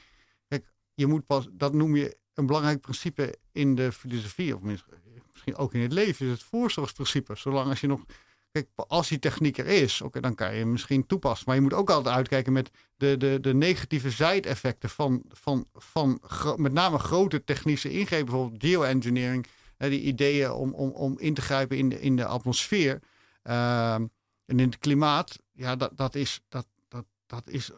Kijk, 0.47 0.65
je 0.93 1.07
moet 1.07 1.25
pas, 1.25 1.47
dat 1.51 1.73
noem 1.73 1.95
je 1.95 2.17
een 2.33 2.45
belangrijk 2.45 2.81
principe 2.81 3.37
in 3.51 3.75
de 3.75 3.91
filosofie, 3.91 4.55
of 4.55 4.61
mis- 4.61 4.85
misschien 5.31 5.55
ook 5.55 5.73
in 5.73 5.81
het 5.81 5.93
leven, 5.93 6.25
is 6.25 6.31
het 6.31 6.43
voorzorgsprincipe. 6.43 7.35
Zolang 7.35 7.69
als 7.69 7.81
je 7.81 7.87
nog, 7.87 8.05
kijk, 8.51 8.67
als 8.75 9.07
die 9.07 9.19
techniek 9.19 9.57
er 9.57 9.65
is, 9.65 10.01
oké, 10.01 10.19
dan 10.19 10.35
kan 10.35 10.53
je 10.53 10.59
hem 10.59 10.71
misschien 10.71 11.05
toepassen. 11.05 11.43
Maar 11.47 11.55
je 11.55 11.61
moet 11.61 11.73
ook 11.73 11.89
altijd 11.89 12.15
uitkijken 12.15 12.53
met 12.53 12.69
de, 12.95 13.17
de, 13.17 13.37
de 13.41 13.53
negatieve 13.53 14.09
zijdeffecten 14.11 14.89
van, 14.89 15.23
van, 15.29 15.67
van 15.73 16.21
met 16.55 16.73
name 16.73 16.99
grote 16.99 17.43
technische 17.43 17.91
ingrepen, 17.91 18.25
bijvoorbeeld 18.25 18.63
geoengineering. 18.63 19.47
Die 19.87 20.01
ideeën 20.01 20.51
om, 20.51 20.73
om, 20.73 20.89
om 20.89 21.19
in 21.19 21.33
te 21.33 21.41
grijpen 21.41 21.77
in 21.77 21.89
de, 21.89 22.01
in 22.01 22.15
de 22.15 22.25
atmosfeer 22.25 22.99
ehm, 23.41 24.07
en 24.45 24.59
in 24.59 24.69
het 24.69 24.77
klimaat. 24.77 25.39
Ja, 25.51 25.75
dat, 25.75 25.97
dat, 25.97 26.15
is, 26.15 26.41
dat, 26.47 26.67
dat, 26.87 27.05
dat, 27.25 27.49
is, 27.49 27.71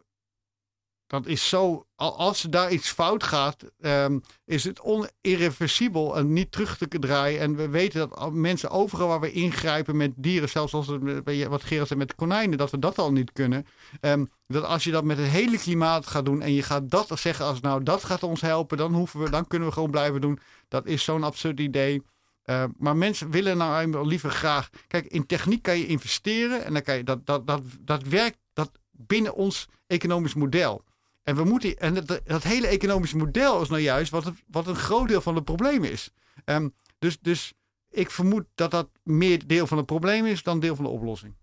dat 1.12 1.26
is 1.28 1.50
zo. 1.50 1.86
al- 1.96 2.18
Als 2.18 2.42
daar 2.42 2.72
iets 2.72 2.90
fout 2.90 3.24
gaat, 3.24 3.64
ehm, 3.80 4.20
is 4.46 4.64
het 4.64 4.80
onirreversibel 4.82 6.18
en 6.18 6.34
niet 6.34 6.52
terug 6.52 6.78
te 6.78 6.88
draaien. 7.00 7.40
En 7.40 7.56
we 7.56 7.70
weten 7.70 8.10
dat 8.10 8.34
mensen 8.34 8.70
overal 8.70 9.08
waar 9.08 9.20
we 9.20 9.32
ingrijpen 9.32 9.98
met 9.98 10.12
dieren, 10.16 10.50
zelfs 10.50 10.74
als 10.74 10.88
het, 10.88 11.02
wat 11.48 11.64
Gerard 11.64 11.88
zei 11.88 12.00
met 12.00 12.16
konijnen, 12.16 12.58
dat 12.58 12.72
we 12.72 12.80
dat 12.80 12.98
al 12.98 13.12
niet 13.12 13.32
kunnen. 13.32 13.66
Ehm, 14.00 14.26
dat 14.48 14.64
als 14.64 14.84
je 14.84 14.92
dat 14.92 15.04
met 15.04 15.18
het 15.18 15.28
hele 15.28 15.58
klimaat 15.58 16.08
gaat 16.08 16.26
doen 16.26 16.42
en 16.42 16.54
je 16.54 16.64
gaat 16.64 16.90
dat 16.90 17.20
zeggen 17.20 17.46
als 17.46 17.60
nou 17.60 17.84
dat 17.84 18.04
gaat 18.04 18.24
ons 18.24 18.42
helpen, 18.42 18.78
dan, 18.78 18.94
hoeven 18.94 19.20
we, 19.20 19.30
dan 19.30 19.48
kunnen 19.48 19.68
we 19.68 19.74
gewoon 19.74 19.92
blijven 19.92 20.22
doen. 20.22 20.40
Dat 20.68 20.86
is 20.86 21.04
zo'n 21.04 21.24
absurd 21.24 21.60
idee. 21.60 22.02
Uh, 22.46 22.64
maar 22.78 22.96
mensen 22.96 23.32
willen 23.32 23.58
nou 23.58 24.08
liever 24.08 24.30
graag. 24.30 24.70
Kijk, 24.88 25.06
in 25.06 25.26
techniek 25.26 25.62
kan 25.62 25.78
je 25.78 25.88
investeren 25.88 26.66
en 26.66 26.74
dan 26.74 26.82
kan 26.82 26.98
je 26.98 27.04
dat, 27.04 27.26
dat, 27.26 27.48
dat, 27.48 27.62
dat 27.80 28.04
werkt 28.04 28.38
dat 28.54 28.72
binnen 28.92 29.34
ons 29.36 29.68
economisch 29.88 30.34
model. 30.34 30.84
En 31.24 31.36
we 31.36 31.44
moeten. 31.44 31.78
En 31.78 31.94
dat, 31.94 32.22
dat 32.24 32.44
hele 32.44 32.68
economische 32.68 33.18
model 33.18 33.62
is 33.62 33.70
nou 33.70 33.82
juist 33.82 34.12
wat, 34.12 34.24
het, 34.24 34.44
wat 34.48 34.68
een 34.68 34.76
groot 34.76 35.08
deel 35.08 35.22
van 35.22 35.36
het 35.36 35.44
probleem 35.44 35.84
is. 35.84 36.12
Um, 36.46 36.74
dus, 37.00 37.20
dus 37.20 37.54
ik 37.90 38.12
vermoed 38.12 38.46
dat 38.56 38.72
dat 38.72 38.90
meer 39.04 39.48
deel 39.48 39.68
van 39.68 39.78
het 39.78 39.86
probleem 39.86 40.26
is 40.26 40.44
dan 40.44 40.60
deel 40.60 40.76
van 40.76 40.86
de 40.86 40.92
oplossing. 40.92 41.36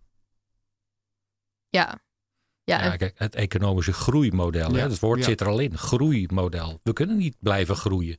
Ja. 1.69 2.01
Ja, 2.65 2.85
Ja, 2.85 2.97
kijk, 2.97 3.19
het 3.19 3.35
economische 3.35 3.93
groeimodel. 3.93 4.71
Ja, 4.71 4.77
Hè, 4.77 4.89
het 4.89 4.99
woord 4.99 5.19
ja. 5.19 5.25
zit 5.25 5.41
er 5.41 5.47
al 5.47 5.59
in. 5.59 5.79
Groeimodel. 5.79 6.81
We 6.83 6.93
kunnen 6.93 7.17
niet 7.17 7.37
blijven 7.39 7.77
groeien. 7.77 8.19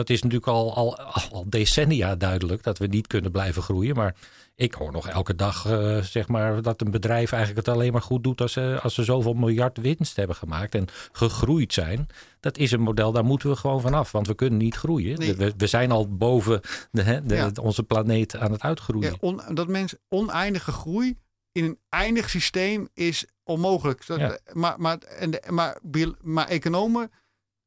Dat 0.00 0.10
is 0.10 0.22
natuurlijk 0.22 0.50
al, 0.50 0.74
al, 0.74 0.98
al 1.32 1.44
decennia 1.48 2.16
duidelijk 2.16 2.62
dat 2.62 2.78
we 2.78 2.86
niet 2.86 3.06
kunnen 3.06 3.30
blijven 3.30 3.62
groeien. 3.62 3.96
Maar 3.96 4.14
ik 4.54 4.74
hoor 4.74 4.92
nog 4.92 5.08
elke 5.08 5.34
dag 5.34 5.66
eh, 5.66 5.98
zeg 6.02 6.28
maar, 6.28 6.62
dat 6.62 6.80
een 6.80 6.90
bedrijf 6.90 7.32
eigenlijk 7.32 7.66
het 7.66 7.74
alleen 7.76 7.92
maar 7.92 8.02
goed 8.02 8.22
doet 8.22 8.40
als 8.40 8.52
ze, 8.52 8.78
als 8.82 8.94
ze 8.94 9.04
zoveel 9.04 9.32
miljard 9.34 9.78
winst 9.78 10.16
hebben 10.16 10.36
gemaakt 10.36 10.74
en 10.74 10.86
gegroeid 11.12 11.72
zijn. 11.72 12.06
Dat 12.40 12.58
is 12.58 12.70
een 12.72 12.80
model, 12.80 13.12
daar 13.12 13.24
moeten 13.24 13.48
we 13.50 13.56
gewoon 13.56 13.80
vanaf. 13.80 14.12
Want 14.12 14.26
we 14.26 14.34
kunnen 14.34 14.58
niet 14.58 14.74
groeien. 14.76 15.18
Nee. 15.18 15.34
We, 15.34 15.52
we 15.56 15.66
zijn 15.66 15.90
al 15.90 16.08
boven 16.16 16.60
de, 16.90 17.02
hè, 17.02 17.26
de- 17.26 17.34
Ja. 17.34 17.50
onze 17.62 17.82
planeet 17.82 18.36
aan 18.36 18.52
het 18.52 18.62
uitgroeien. 18.62 19.10
Ja, 19.10 19.16
on- 19.20 19.40
dat 19.54 19.68
mensen 19.68 19.98
oneindige 20.08 20.72
groei 20.72 21.18
in 21.52 21.64
een 21.64 21.78
eindig 21.88 22.30
systeem 22.30 22.88
is 22.94 23.24
onmogelijk. 23.44 24.06
Dat- 24.06 24.18
Ja. 24.18 24.38
Maar, 24.52 24.74
maar, 24.80 24.98
en 24.98 25.30
de, 25.30 25.42
maar, 25.48 25.78
maar 26.22 26.48
economen 26.48 27.10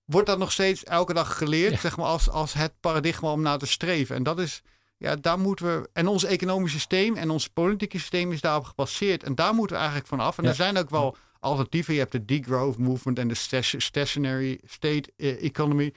wordt 0.05 0.27
dat 0.27 0.37
nog 0.37 0.51
steeds 0.51 0.83
elke 0.83 1.13
dag 1.13 1.37
geleerd, 1.37 1.71
Ja. 1.73 1.79
zeg 1.79 1.97
maar, 1.97 2.05
als, 2.05 2.29
als 2.29 2.53
het 2.53 2.73
paradigma 2.79 3.31
om 3.31 3.41
naar 3.41 3.57
te 3.57 3.65
streven. 3.65 4.15
En 4.15 4.23
dat 4.23 4.39
is, 4.39 4.61
ja, 4.97 5.15
daar 5.15 5.39
moeten 5.39 5.65
we. 5.65 5.89
En 5.93 6.07
ons 6.07 6.23
economisch 6.23 6.71
systeem 6.71 7.15
en 7.15 7.29
ons 7.29 7.47
politieke 7.47 7.97
systeem 7.99 8.31
is 8.31 8.41
daarop 8.41 8.63
gebaseerd. 8.65 9.23
En 9.23 9.35
daar 9.35 9.53
moeten 9.53 9.71
we 9.75 9.81
eigenlijk 9.81 10.07
van 10.09 10.19
af. 10.19 10.37
En 10.37 10.43
Ja. 10.43 10.49
er 10.49 10.55
zijn 10.55 10.77
ook 10.77 10.89
wel 10.89 11.15
alternatieven. 11.39 11.93
Je 11.93 11.99
hebt 11.99 12.11
de 12.11 12.25
degrowth 12.25 12.77
movement 12.77 13.19
en 13.19 13.27
de 13.27 13.61
stationary 13.77 14.59
state 14.65 15.11
eh, 15.17 15.43
economy. 15.43 15.93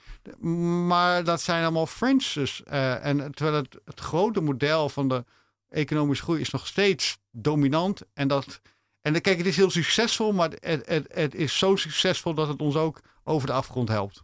Maar 0.86 1.24
dat 1.24 1.40
zijn 1.40 1.62
allemaal 1.62 1.86
fringes. 1.86 2.62
eh, 2.64 3.04
en 3.04 3.32
terwijl 3.34 3.56
het, 3.56 3.78
het 3.84 4.00
grote 4.00 4.40
model 4.40 4.88
van 4.88 5.08
de 5.08 5.24
economische 5.68 6.24
groei 6.24 6.40
is 6.40 6.50
nog 6.50 6.66
steeds 6.66 7.18
dominant. 7.30 8.00
En 8.14 8.28
dat. 8.28 8.60
En 9.06 9.12
dan- 9.12 9.20
kijk, 9.22 9.38
het 9.38 9.46
is 9.46 9.56
heel 9.56 9.70
succesvol, 9.70 10.32
maar 10.32 10.50
het, 10.60 10.86
het, 10.86 11.12
het 11.14 11.34
is 11.34 11.58
zo 11.58 11.76
succesvol 11.76 12.34
dat 12.34 12.48
het 12.48 12.60
ons 12.60 12.76
ook 12.76 13.00
over 13.24 13.46
de 13.46 13.52
afgrond 13.52 13.88
helpt. 13.88 14.22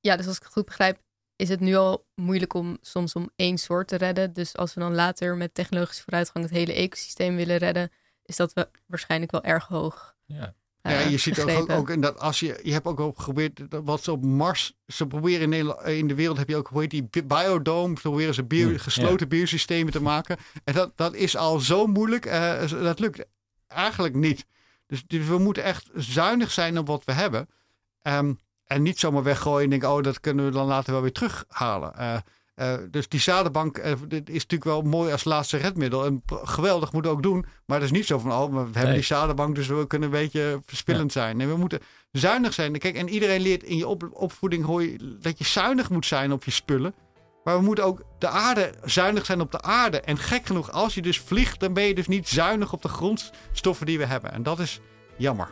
ja, 0.00 0.16
dus 0.16 0.26
als 0.26 0.36
ik 0.36 0.42
het 0.42 0.52
goed 0.52 0.64
begrijp, 0.64 1.00
is 1.36 1.48
het 1.48 1.60
nu 1.60 1.74
al 1.74 2.06
moeilijk 2.14 2.54
om 2.54 2.78
soms 2.80 3.12
om 3.14 3.30
één 3.36 3.58
soort 3.58 3.88
te 3.88 3.96
redden. 3.96 4.32
Dus 4.32 4.56
als 4.56 4.74
we 4.74 4.80
dan 4.80 4.94
later 4.94 5.36
met 5.36 5.54
technologische 5.54 6.02
vooruitgang 6.02 6.44
het 6.44 6.54
hele 6.54 6.72
ecosysteem 6.72 7.36
willen 7.36 7.56
redden, 7.56 7.90
is 8.24 8.36
dat 8.36 8.52
we 8.52 8.68
waarschijnlijk 8.86 9.30
wel 9.30 9.42
erg 9.44 9.66
hoog. 9.66 10.16
Ja. 10.24 10.54
Uh, 10.82 10.92
ja, 10.92 11.08
je 11.08 11.16
ziet 11.18 11.40
ook, 11.40 11.70
ook 11.70 11.90
in 11.90 12.00
dat 12.00 12.18
als 12.18 12.40
je, 12.40 12.60
je 12.62 12.72
hebt 12.72 12.86
ook 12.86 13.00
al 13.00 13.12
geprobeerd, 13.16 13.60
wat 13.84 14.02
ze 14.02 14.12
op 14.12 14.24
Mars, 14.24 14.72
ze 14.86 15.06
proberen 15.06 15.40
in, 15.40 15.48
Nederland, 15.48 15.82
in 15.86 16.08
de 16.08 16.14
wereld 16.14 16.38
heb 16.38 16.48
je 16.48 16.56
ook, 16.56 16.68
hoe 16.68 16.80
heet 16.80 16.90
die, 16.90 17.08
bi- 17.10 17.24
biodome, 17.24 17.94
ze 17.94 18.00
proberen 18.00 18.34
ze 18.34 18.44
bio, 18.44 18.72
gesloten 18.76 19.28
biosystemen 19.28 19.92
te 19.92 20.02
maken. 20.02 20.36
En 20.64 20.74
dat, 20.74 20.92
dat 20.94 21.14
is 21.14 21.36
al 21.36 21.58
zo 21.58 21.86
moeilijk, 21.86 22.26
eh, 22.26 22.68
dat 22.70 22.98
lukt 22.98 23.24
eigenlijk 23.66 24.14
niet. 24.14 24.46
Dus, 24.86 25.04
dus 25.06 25.26
we 25.26 25.38
moeten 25.38 25.62
echt 25.62 25.88
zuinig 25.94 26.50
zijn 26.50 26.78
op 26.78 26.86
wat 26.86 27.04
we 27.04 27.12
hebben. 27.12 27.48
Ehm, 28.02 28.32
en 28.64 28.82
niet 28.82 28.98
zomaar 28.98 29.22
weggooien 29.22 29.64
en 29.64 29.70
denken, 29.70 29.90
oh, 29.90 30.02
dat 30.02 30.20
kunnen 30.20 30.44
we 30.44 30.50
dan 30.50 30.66
later 30.66 30.92
wel 30.92 31.02
weer 31.02 31.12
terughalen. 31.12 31.94
Eh, 31.96 32.16
eh, 32.60 32.74
dus 32.90 33.08
die 33.08 33.20
zadenbank 33.20 33.82
dit 34.08 34.28
is 34.28 34.42
natuurlijk 34.42 34.64
wel 34.64 34.82
mooi 34.82 35.12
als 35.12 35.24
laatste 35.24 35.56
redmiddel. 35.56 36.04
En 36.04 36.22
geweldig, 36.26 36.92
moeten 36.92 37.10
we 37.10 37.16
ook 37.16 37.22
doen. 37.22 37.44
Maar 37.66 37.76
het 37.80 37.90
is 37.90 37.96
niet 37.96 38.06
zo 38.06 38.18
van, 38.18 38.32
oh, 38.32 38.50
we 38.50 38.56
hebben 38.58 38.82
Nee. 38.82 38.92
die 38.92 39.02
zadenbank, 39.02 39.54
dus 39.54 39.66
we 39.66 39.86
kunnen 39.86 40.08
een 40.08 40.20
beetje 40.20 40.62
verspillend 40.66 41.12
zijn. 41.12 41.36
Nee, 41.36 41.46
we 41.46 41.56
moeten 41.56 41.80
zuinig 42.12 42.52
zijn. 42.52 42.78
Kijk, 42.78 42.96
en 42.96 43.08
iedereen 43.08 43.40
leert 43.40 43.62
in 43.62 43.76
je 43.76 43.86
op- 43.88 44.10
opvoeding 44.12 44.64
hoor 44.64 44.82
je, 44.82 45.16
dat 45.20 45.38
je 45.38 45.44
zuinig 45.44 45.90
moet 45.90 46.06
zijn 46.06 46.32
op 46.32 46.44
je 46.44 46.50
spullen. 46.50 46.94
Maar 47.44 47.56
we 47.58 47.64
moeten 47.64 47.84
ook 47.84 48.02
de 48.18 48.28
aarde, 48.28 48.72
zuinig 48.84 49.26
zijn 49.26 49.40
op 49.40 49.52
de 49.52 49.62
aarde. 49.62 50.00
En 50.00 50.18
gek 50.18 50.46
genoeg, 50.46 50.72
als 50.72 50.94
je 50.94 51.02
dus 51.02 51.20
vliegt, 51.20 51.60
dan 51.60 51.72
ben 51.72 51.84
je 51.84 51.94
dus 51.94 52.06
niet 52.08 52.28
zuinig 52.28 52.72
op 52.72 52.82
de 52.82 52.88
grondstoffen 52.88 53.86
die 53.86 53.98
we 53.98 54.04
hebben. 54.04 54.32
En 54.32 54.42
dat 54.42 54.58
is 54.58 54.80
jammer. 55.16 55.48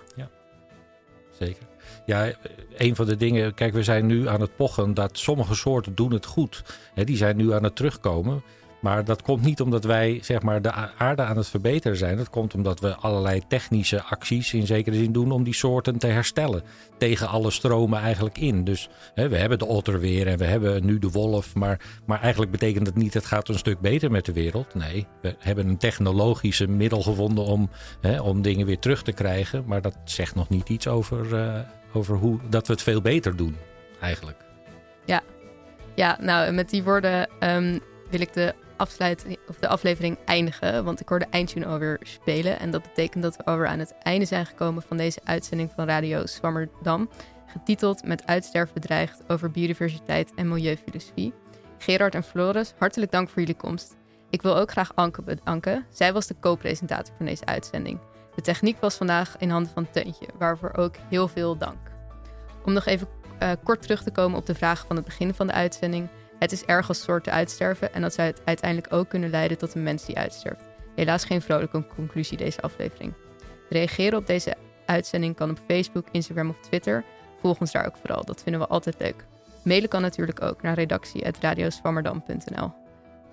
Zeker. 1.38 1.66
Ja, 2.08 2.32
een 2.76 2.96
van 2.96 3.06
de 3.06 3.16
dingen, 3.16 3.54
kijk, 3.54 3.72
we 3.72 3.82
zijn 3.82 4.06
nu 4.06 4.28
aan 4.28 4.40
het 4.40 4.56
pochen 4.56 4.94
dat 4.94 5.18
sommige 5.18 5.54
soorten 5.54 5.94
doen 5.94 6.12
het 6.12 6.26
goed. 6.26 6.62
Die 6.94 7.16
zijn 7.16 7.36
nu 7.36 7.52
aan 7.52 7.62
het 7.62 7.76
terugkomen. 7.76 8.42
Maar 8.80 9.04
dat 9.04 9.22
komt 9.22 9.42
niet 9.42 9.60
omdat 9.60 9.84
wij 9.84 10.18
zeg 10.22 10.42
maar, 10.42 10.62
de 10.62 10.72
aarde 10.98 11.22
aan 11.22 11.36
het 11.36 11.48
verbeteren 11.48 11.96
zijn. 11.96 12.16
Dat 12.16 12.30
komt 12.30 12.54
omdat 12.54 12.80
we 12.80 12.94
allerlei 12.94 13.42
technische 13.48 14.02
acties 14.02 14.54
in 14.54 14.66
zekere 14.66 14.96
zin 14.96 15.12
doen 15.12 15.30
om 15.30 15.44
die 15.44 15.54
soorten 15.54 15.98
te 15.98 16.06
herstellen. 16.06 16.62
Tegen 16.98 17.28
alle 17.28 17.50
stromen 17.50 18.00
eigenlijk 18.00 18.38
in. 18.38 18.64
Dus 18.64 18.88
hè, 19.14 19.28
we 19.28 19.36
hebben 19.36 19.58
de 19.58 19.66
otter 19.66 20.00
weer 20.00 20.26
en 20.26 20.38
we 20.38 20.44
hebben 20.44 20.84
nu 20.84 20.98
de 20.98 21.10
wolf. 21.10 21.54
Maar, 21.54 21.80
maar 22.06 22.20
eigenlijk 22.20 22.50
betekent 22.52 22.86
het 22.86 22.96
niet 22.96 23.14
het 23.14 23.26
gaat 23.26 23.48
een 23.48 23.58
stuk 23.58 23.80
beter 23.80 24.10
met 24.10 24.24
de 24.24 24.32
wereld. 24.32 24.74
Nee, 24.74 25.06
we 25.22 25.36
hebben 25.38 25.68
een 25.68 25.78
technologische 25.78 26.68
middel 26.68 27.02
gevonden 27.02 27.44
om, 27.44 27.70
hè, 28.00 28.20
om 28.20 28.42
dingen 28.42 28.66
weer 28.66 28.78
terug 28.78 29.02
te 29.02 29.12
krijgen. 29.12 29.64
Maar 29.66 29.82
dat 29.82 29.96
zegt 30.04 30.34
nog 30.34 30.48
niet 30.48 30.68
iets 30.68 30.88
over, 30.88 31.34
eh, 31.36 31.60
over 31.92 32.16
hoe 32.16 32.38
dat 32.48 32.66
we 32.66 32.72
het 32.72 32.82
veel 32.82 33.00
beter 33.00 33.36
doen 33.36 33.56
eigenlijk. 34.00 34.46
Ja, 35.98 36.16
nou, 36.20 36.46
en 36.46 36.54
met 36.54 36.70
die 36.70 36.82
woorden 36.82 37.28
ehm, 37.38 37.78
wil 38.10 38.20
ik 38.20 38.32
de, 38.32 38.54
afsluiting, 38.76 39.38
of 39.48 39.56
de 39.56 39.68
aflevering 39.68 40.18
eindigen. 40.24 40.84
Want 40.84 41.00
ik 41.00 41.08
hoor 41.08 41.18
de 41.18 41.26
eindtune 41.30 41.66
alweer 41.66 41.98
spelen. 42.02 42.58
En 42.58 42.70
dat 42.70 42.82
betekent 42.82 43.22
dat 43.22 43.36
we 43.36 43.44
alweer 43.44 43.66
aan 43.66 43.78
het 43.78 43.94
einde 44.02 44.24
zijn 44.24 44.46
gekomen 44.46 44.82
van 44.82 44.96
deze 44.96 45.20
uitzending 45.24 45.70
van 45.74 45.86
Radio 45.86 46.26
Swammerdam. 46.26 47.10
Getiteld 47.46 48.04
Met 48.04 48.26
uitsterven 48.26 48.74
bedreigd 48.74 49.22
over 49.28 49.50
biodiversiteit 49.50 50.32
en 50.34 50.48
milieufilosofie. 50.48 51.32
Gerard 51.78 52.14
en 52.14 52.24
Floris, 52.24 52.74
hartelijk 52.78 53.10
dank 53.10 53.28
voor 53.28 53.40
jullie 53.40 53.56
komst. 53.56 53.96
Ik 54.30 54.42
wil 54.42 54.56
ook 54.56 54.70
graag 54.70 54.94
Anke 54.94 55.22
bedanken. 55.22 55.86
Zij 55.90 56.12
was 56.12 56.26
de 56.26 56.36
co-presentator 56.40 57.14
van 57.16 57.26
deze 57.26 57.44
uitzending. 57.44 57.98
De 58.38 58.44
techniek 58.44 58.80
was 58.80 58.94
vandaag 58.94 59.36
in 59.38 59.50
handen 59.50 59.72
van 59.72 59.90
Teuntje, 59.90 60.26
waarvoor 60.38 60.76
ook 60.76 60.94
heel 61.08 61.28
veel 61.28 61.56
dank. 61.56 61.90
Om 62.64 62.72
nog 62.72 62.86
even 62.86 63.08
eh, 63.38 63.50
kort 63.64 63.82
terug 63.82 64.02
te 64.02 64.10
komen 64.10 64.38
op 64.38 64.46
de 64.46 64.54
vraag 64.54 64.84
van 64.86 64.96
het 64.96 65.04
begin 65.04 65.34
van 65.34 65.46
de 65.46 65.52
uitzending. 65.52 66.08
Het 66.38 66.52
is 66.52 66.64
erg 66.64 66.88
als 66.88 67.02
soorten 67.02 67.32
uitsterven 67.32 67.94
en 67.94 68.02
dat 68.02 68.14
zou 68.14 68.28
het 68.28 68.40
uiteindelijk 68.44 68.92
ook 68.92 69.08
kunnen 69.08 69.30
leiden 69.30 69.58
tot 69.58 69.74
een 69.74 69.82
mens 69.82 70.04
die 70.04 70.18
uitsterft. 70.18 70.62
Helaas 70.94 71.24
geen 71.24 71.42
vrolijke 71.42 71.86
conclusie 71.94 72.36
deze 72.36 72.60
aflevering. 72.60 73.12
Reageren 73.68 74.18
op 74.18 74.26
deze 74.26 74.56
uitzending 74.86 75.36
kan 75.36 75.50
op 75.50 75.58
Facebook, 75.66 76.06
Instagram 76.10 76.48
of 76.48 76.60
Twitter. 76.60 77.04
Volg 77.40 77.60
ons 77.60 77.72
daar 77.72 77.86
ook 77.86 77.96
vooral, 77.96 78.24
dat 78.24 78.42
vinden 78.42 78.60
we 78.60 78.66
altijd 78.66 78.96
leuk. 78.98 79.24
Mailen 79.64 79.88
kan 79.88 80.02
natuurlijk 80.02 80.42
ook 80.42 80.62
naar 80.62 80.74
redactie.radioswammerdam.nl 80.74 82.87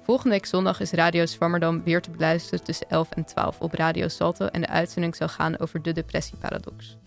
Volgende 0.06 0.30
week 0.30 0.46
zondag 0.46 0.80
is 0.80 0.92
Radio 0.92 1.26
Swammerdam 1.26 1.84
weer 1.84 2.02
te 2.02 2.10
beluisteren 2.10 2.64
tussen 2.64 2.90
11 2.90 3.10
en 3.10 3.26
12 3.26 3.60
op 3.60 3.74
Radio 3.74 4.08
Salto 4.08 4.46
en 4.46 4.62
de 4.62 4.68
uitzending 4.68 5.16
zal 5.16 5.28
gaan 5.28 5.60
over 5.60 5.82
de 5.82 5.92
depressieparadox. 5.92 6.98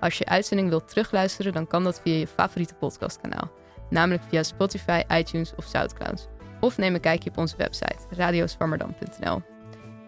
Als 0.00 0.18
je 0.18 0.26
uitzending 0.26 0.68
wilt 0.68 0.88
terugluisteren, 0.88 1.52
dan 1.52 1.66
kan 1.66 1.84
dat 1.84 2.00
via 2.00 2.14
je 2.14 2.26
favoriete 2.26 2.74
podcastkanaal, 2.74 3.50
namelijk 3.90 4.22
via 4.28 4.42
Spotify, 4.42 5.02
iTunes 5.12 5.52
of 5.56 5.64
Soundcloud. 5.64 6.28
Of 6.60 6.78
neem 6.78 6.94
een 6.94 7.00
kijkje 7.00 7.30
op 7.30 7.38
onze 7.38 7.56
website 7.56 8.06
radioswammerdam.nl. 8.10 9.42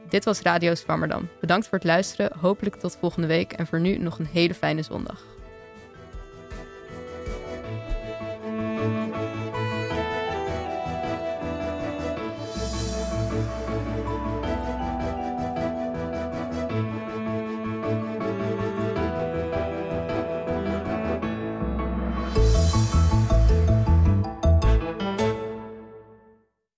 Dit 0.08 0.24
was 0.24 0.40
Radio 0.40 0.74
Swammerdam. 0.74 1.28
Bedankt 1.40 1.68
voor 1.68 1.78
het 1.78 1.86
luisteren, 1.86 2.38
hopelijk 2.38 2.76
tot 2.76 2.96
volgende 2.96 3.26
week 3.28 3.52
en 3.52 3.66
voor 3.66 3.80
nu 3.80 3.98
nog 3.98 4.18
een 4.18 4.28
hele 4.32 4.54
fijne 4.54 4.82
zondag. 4.82 5.24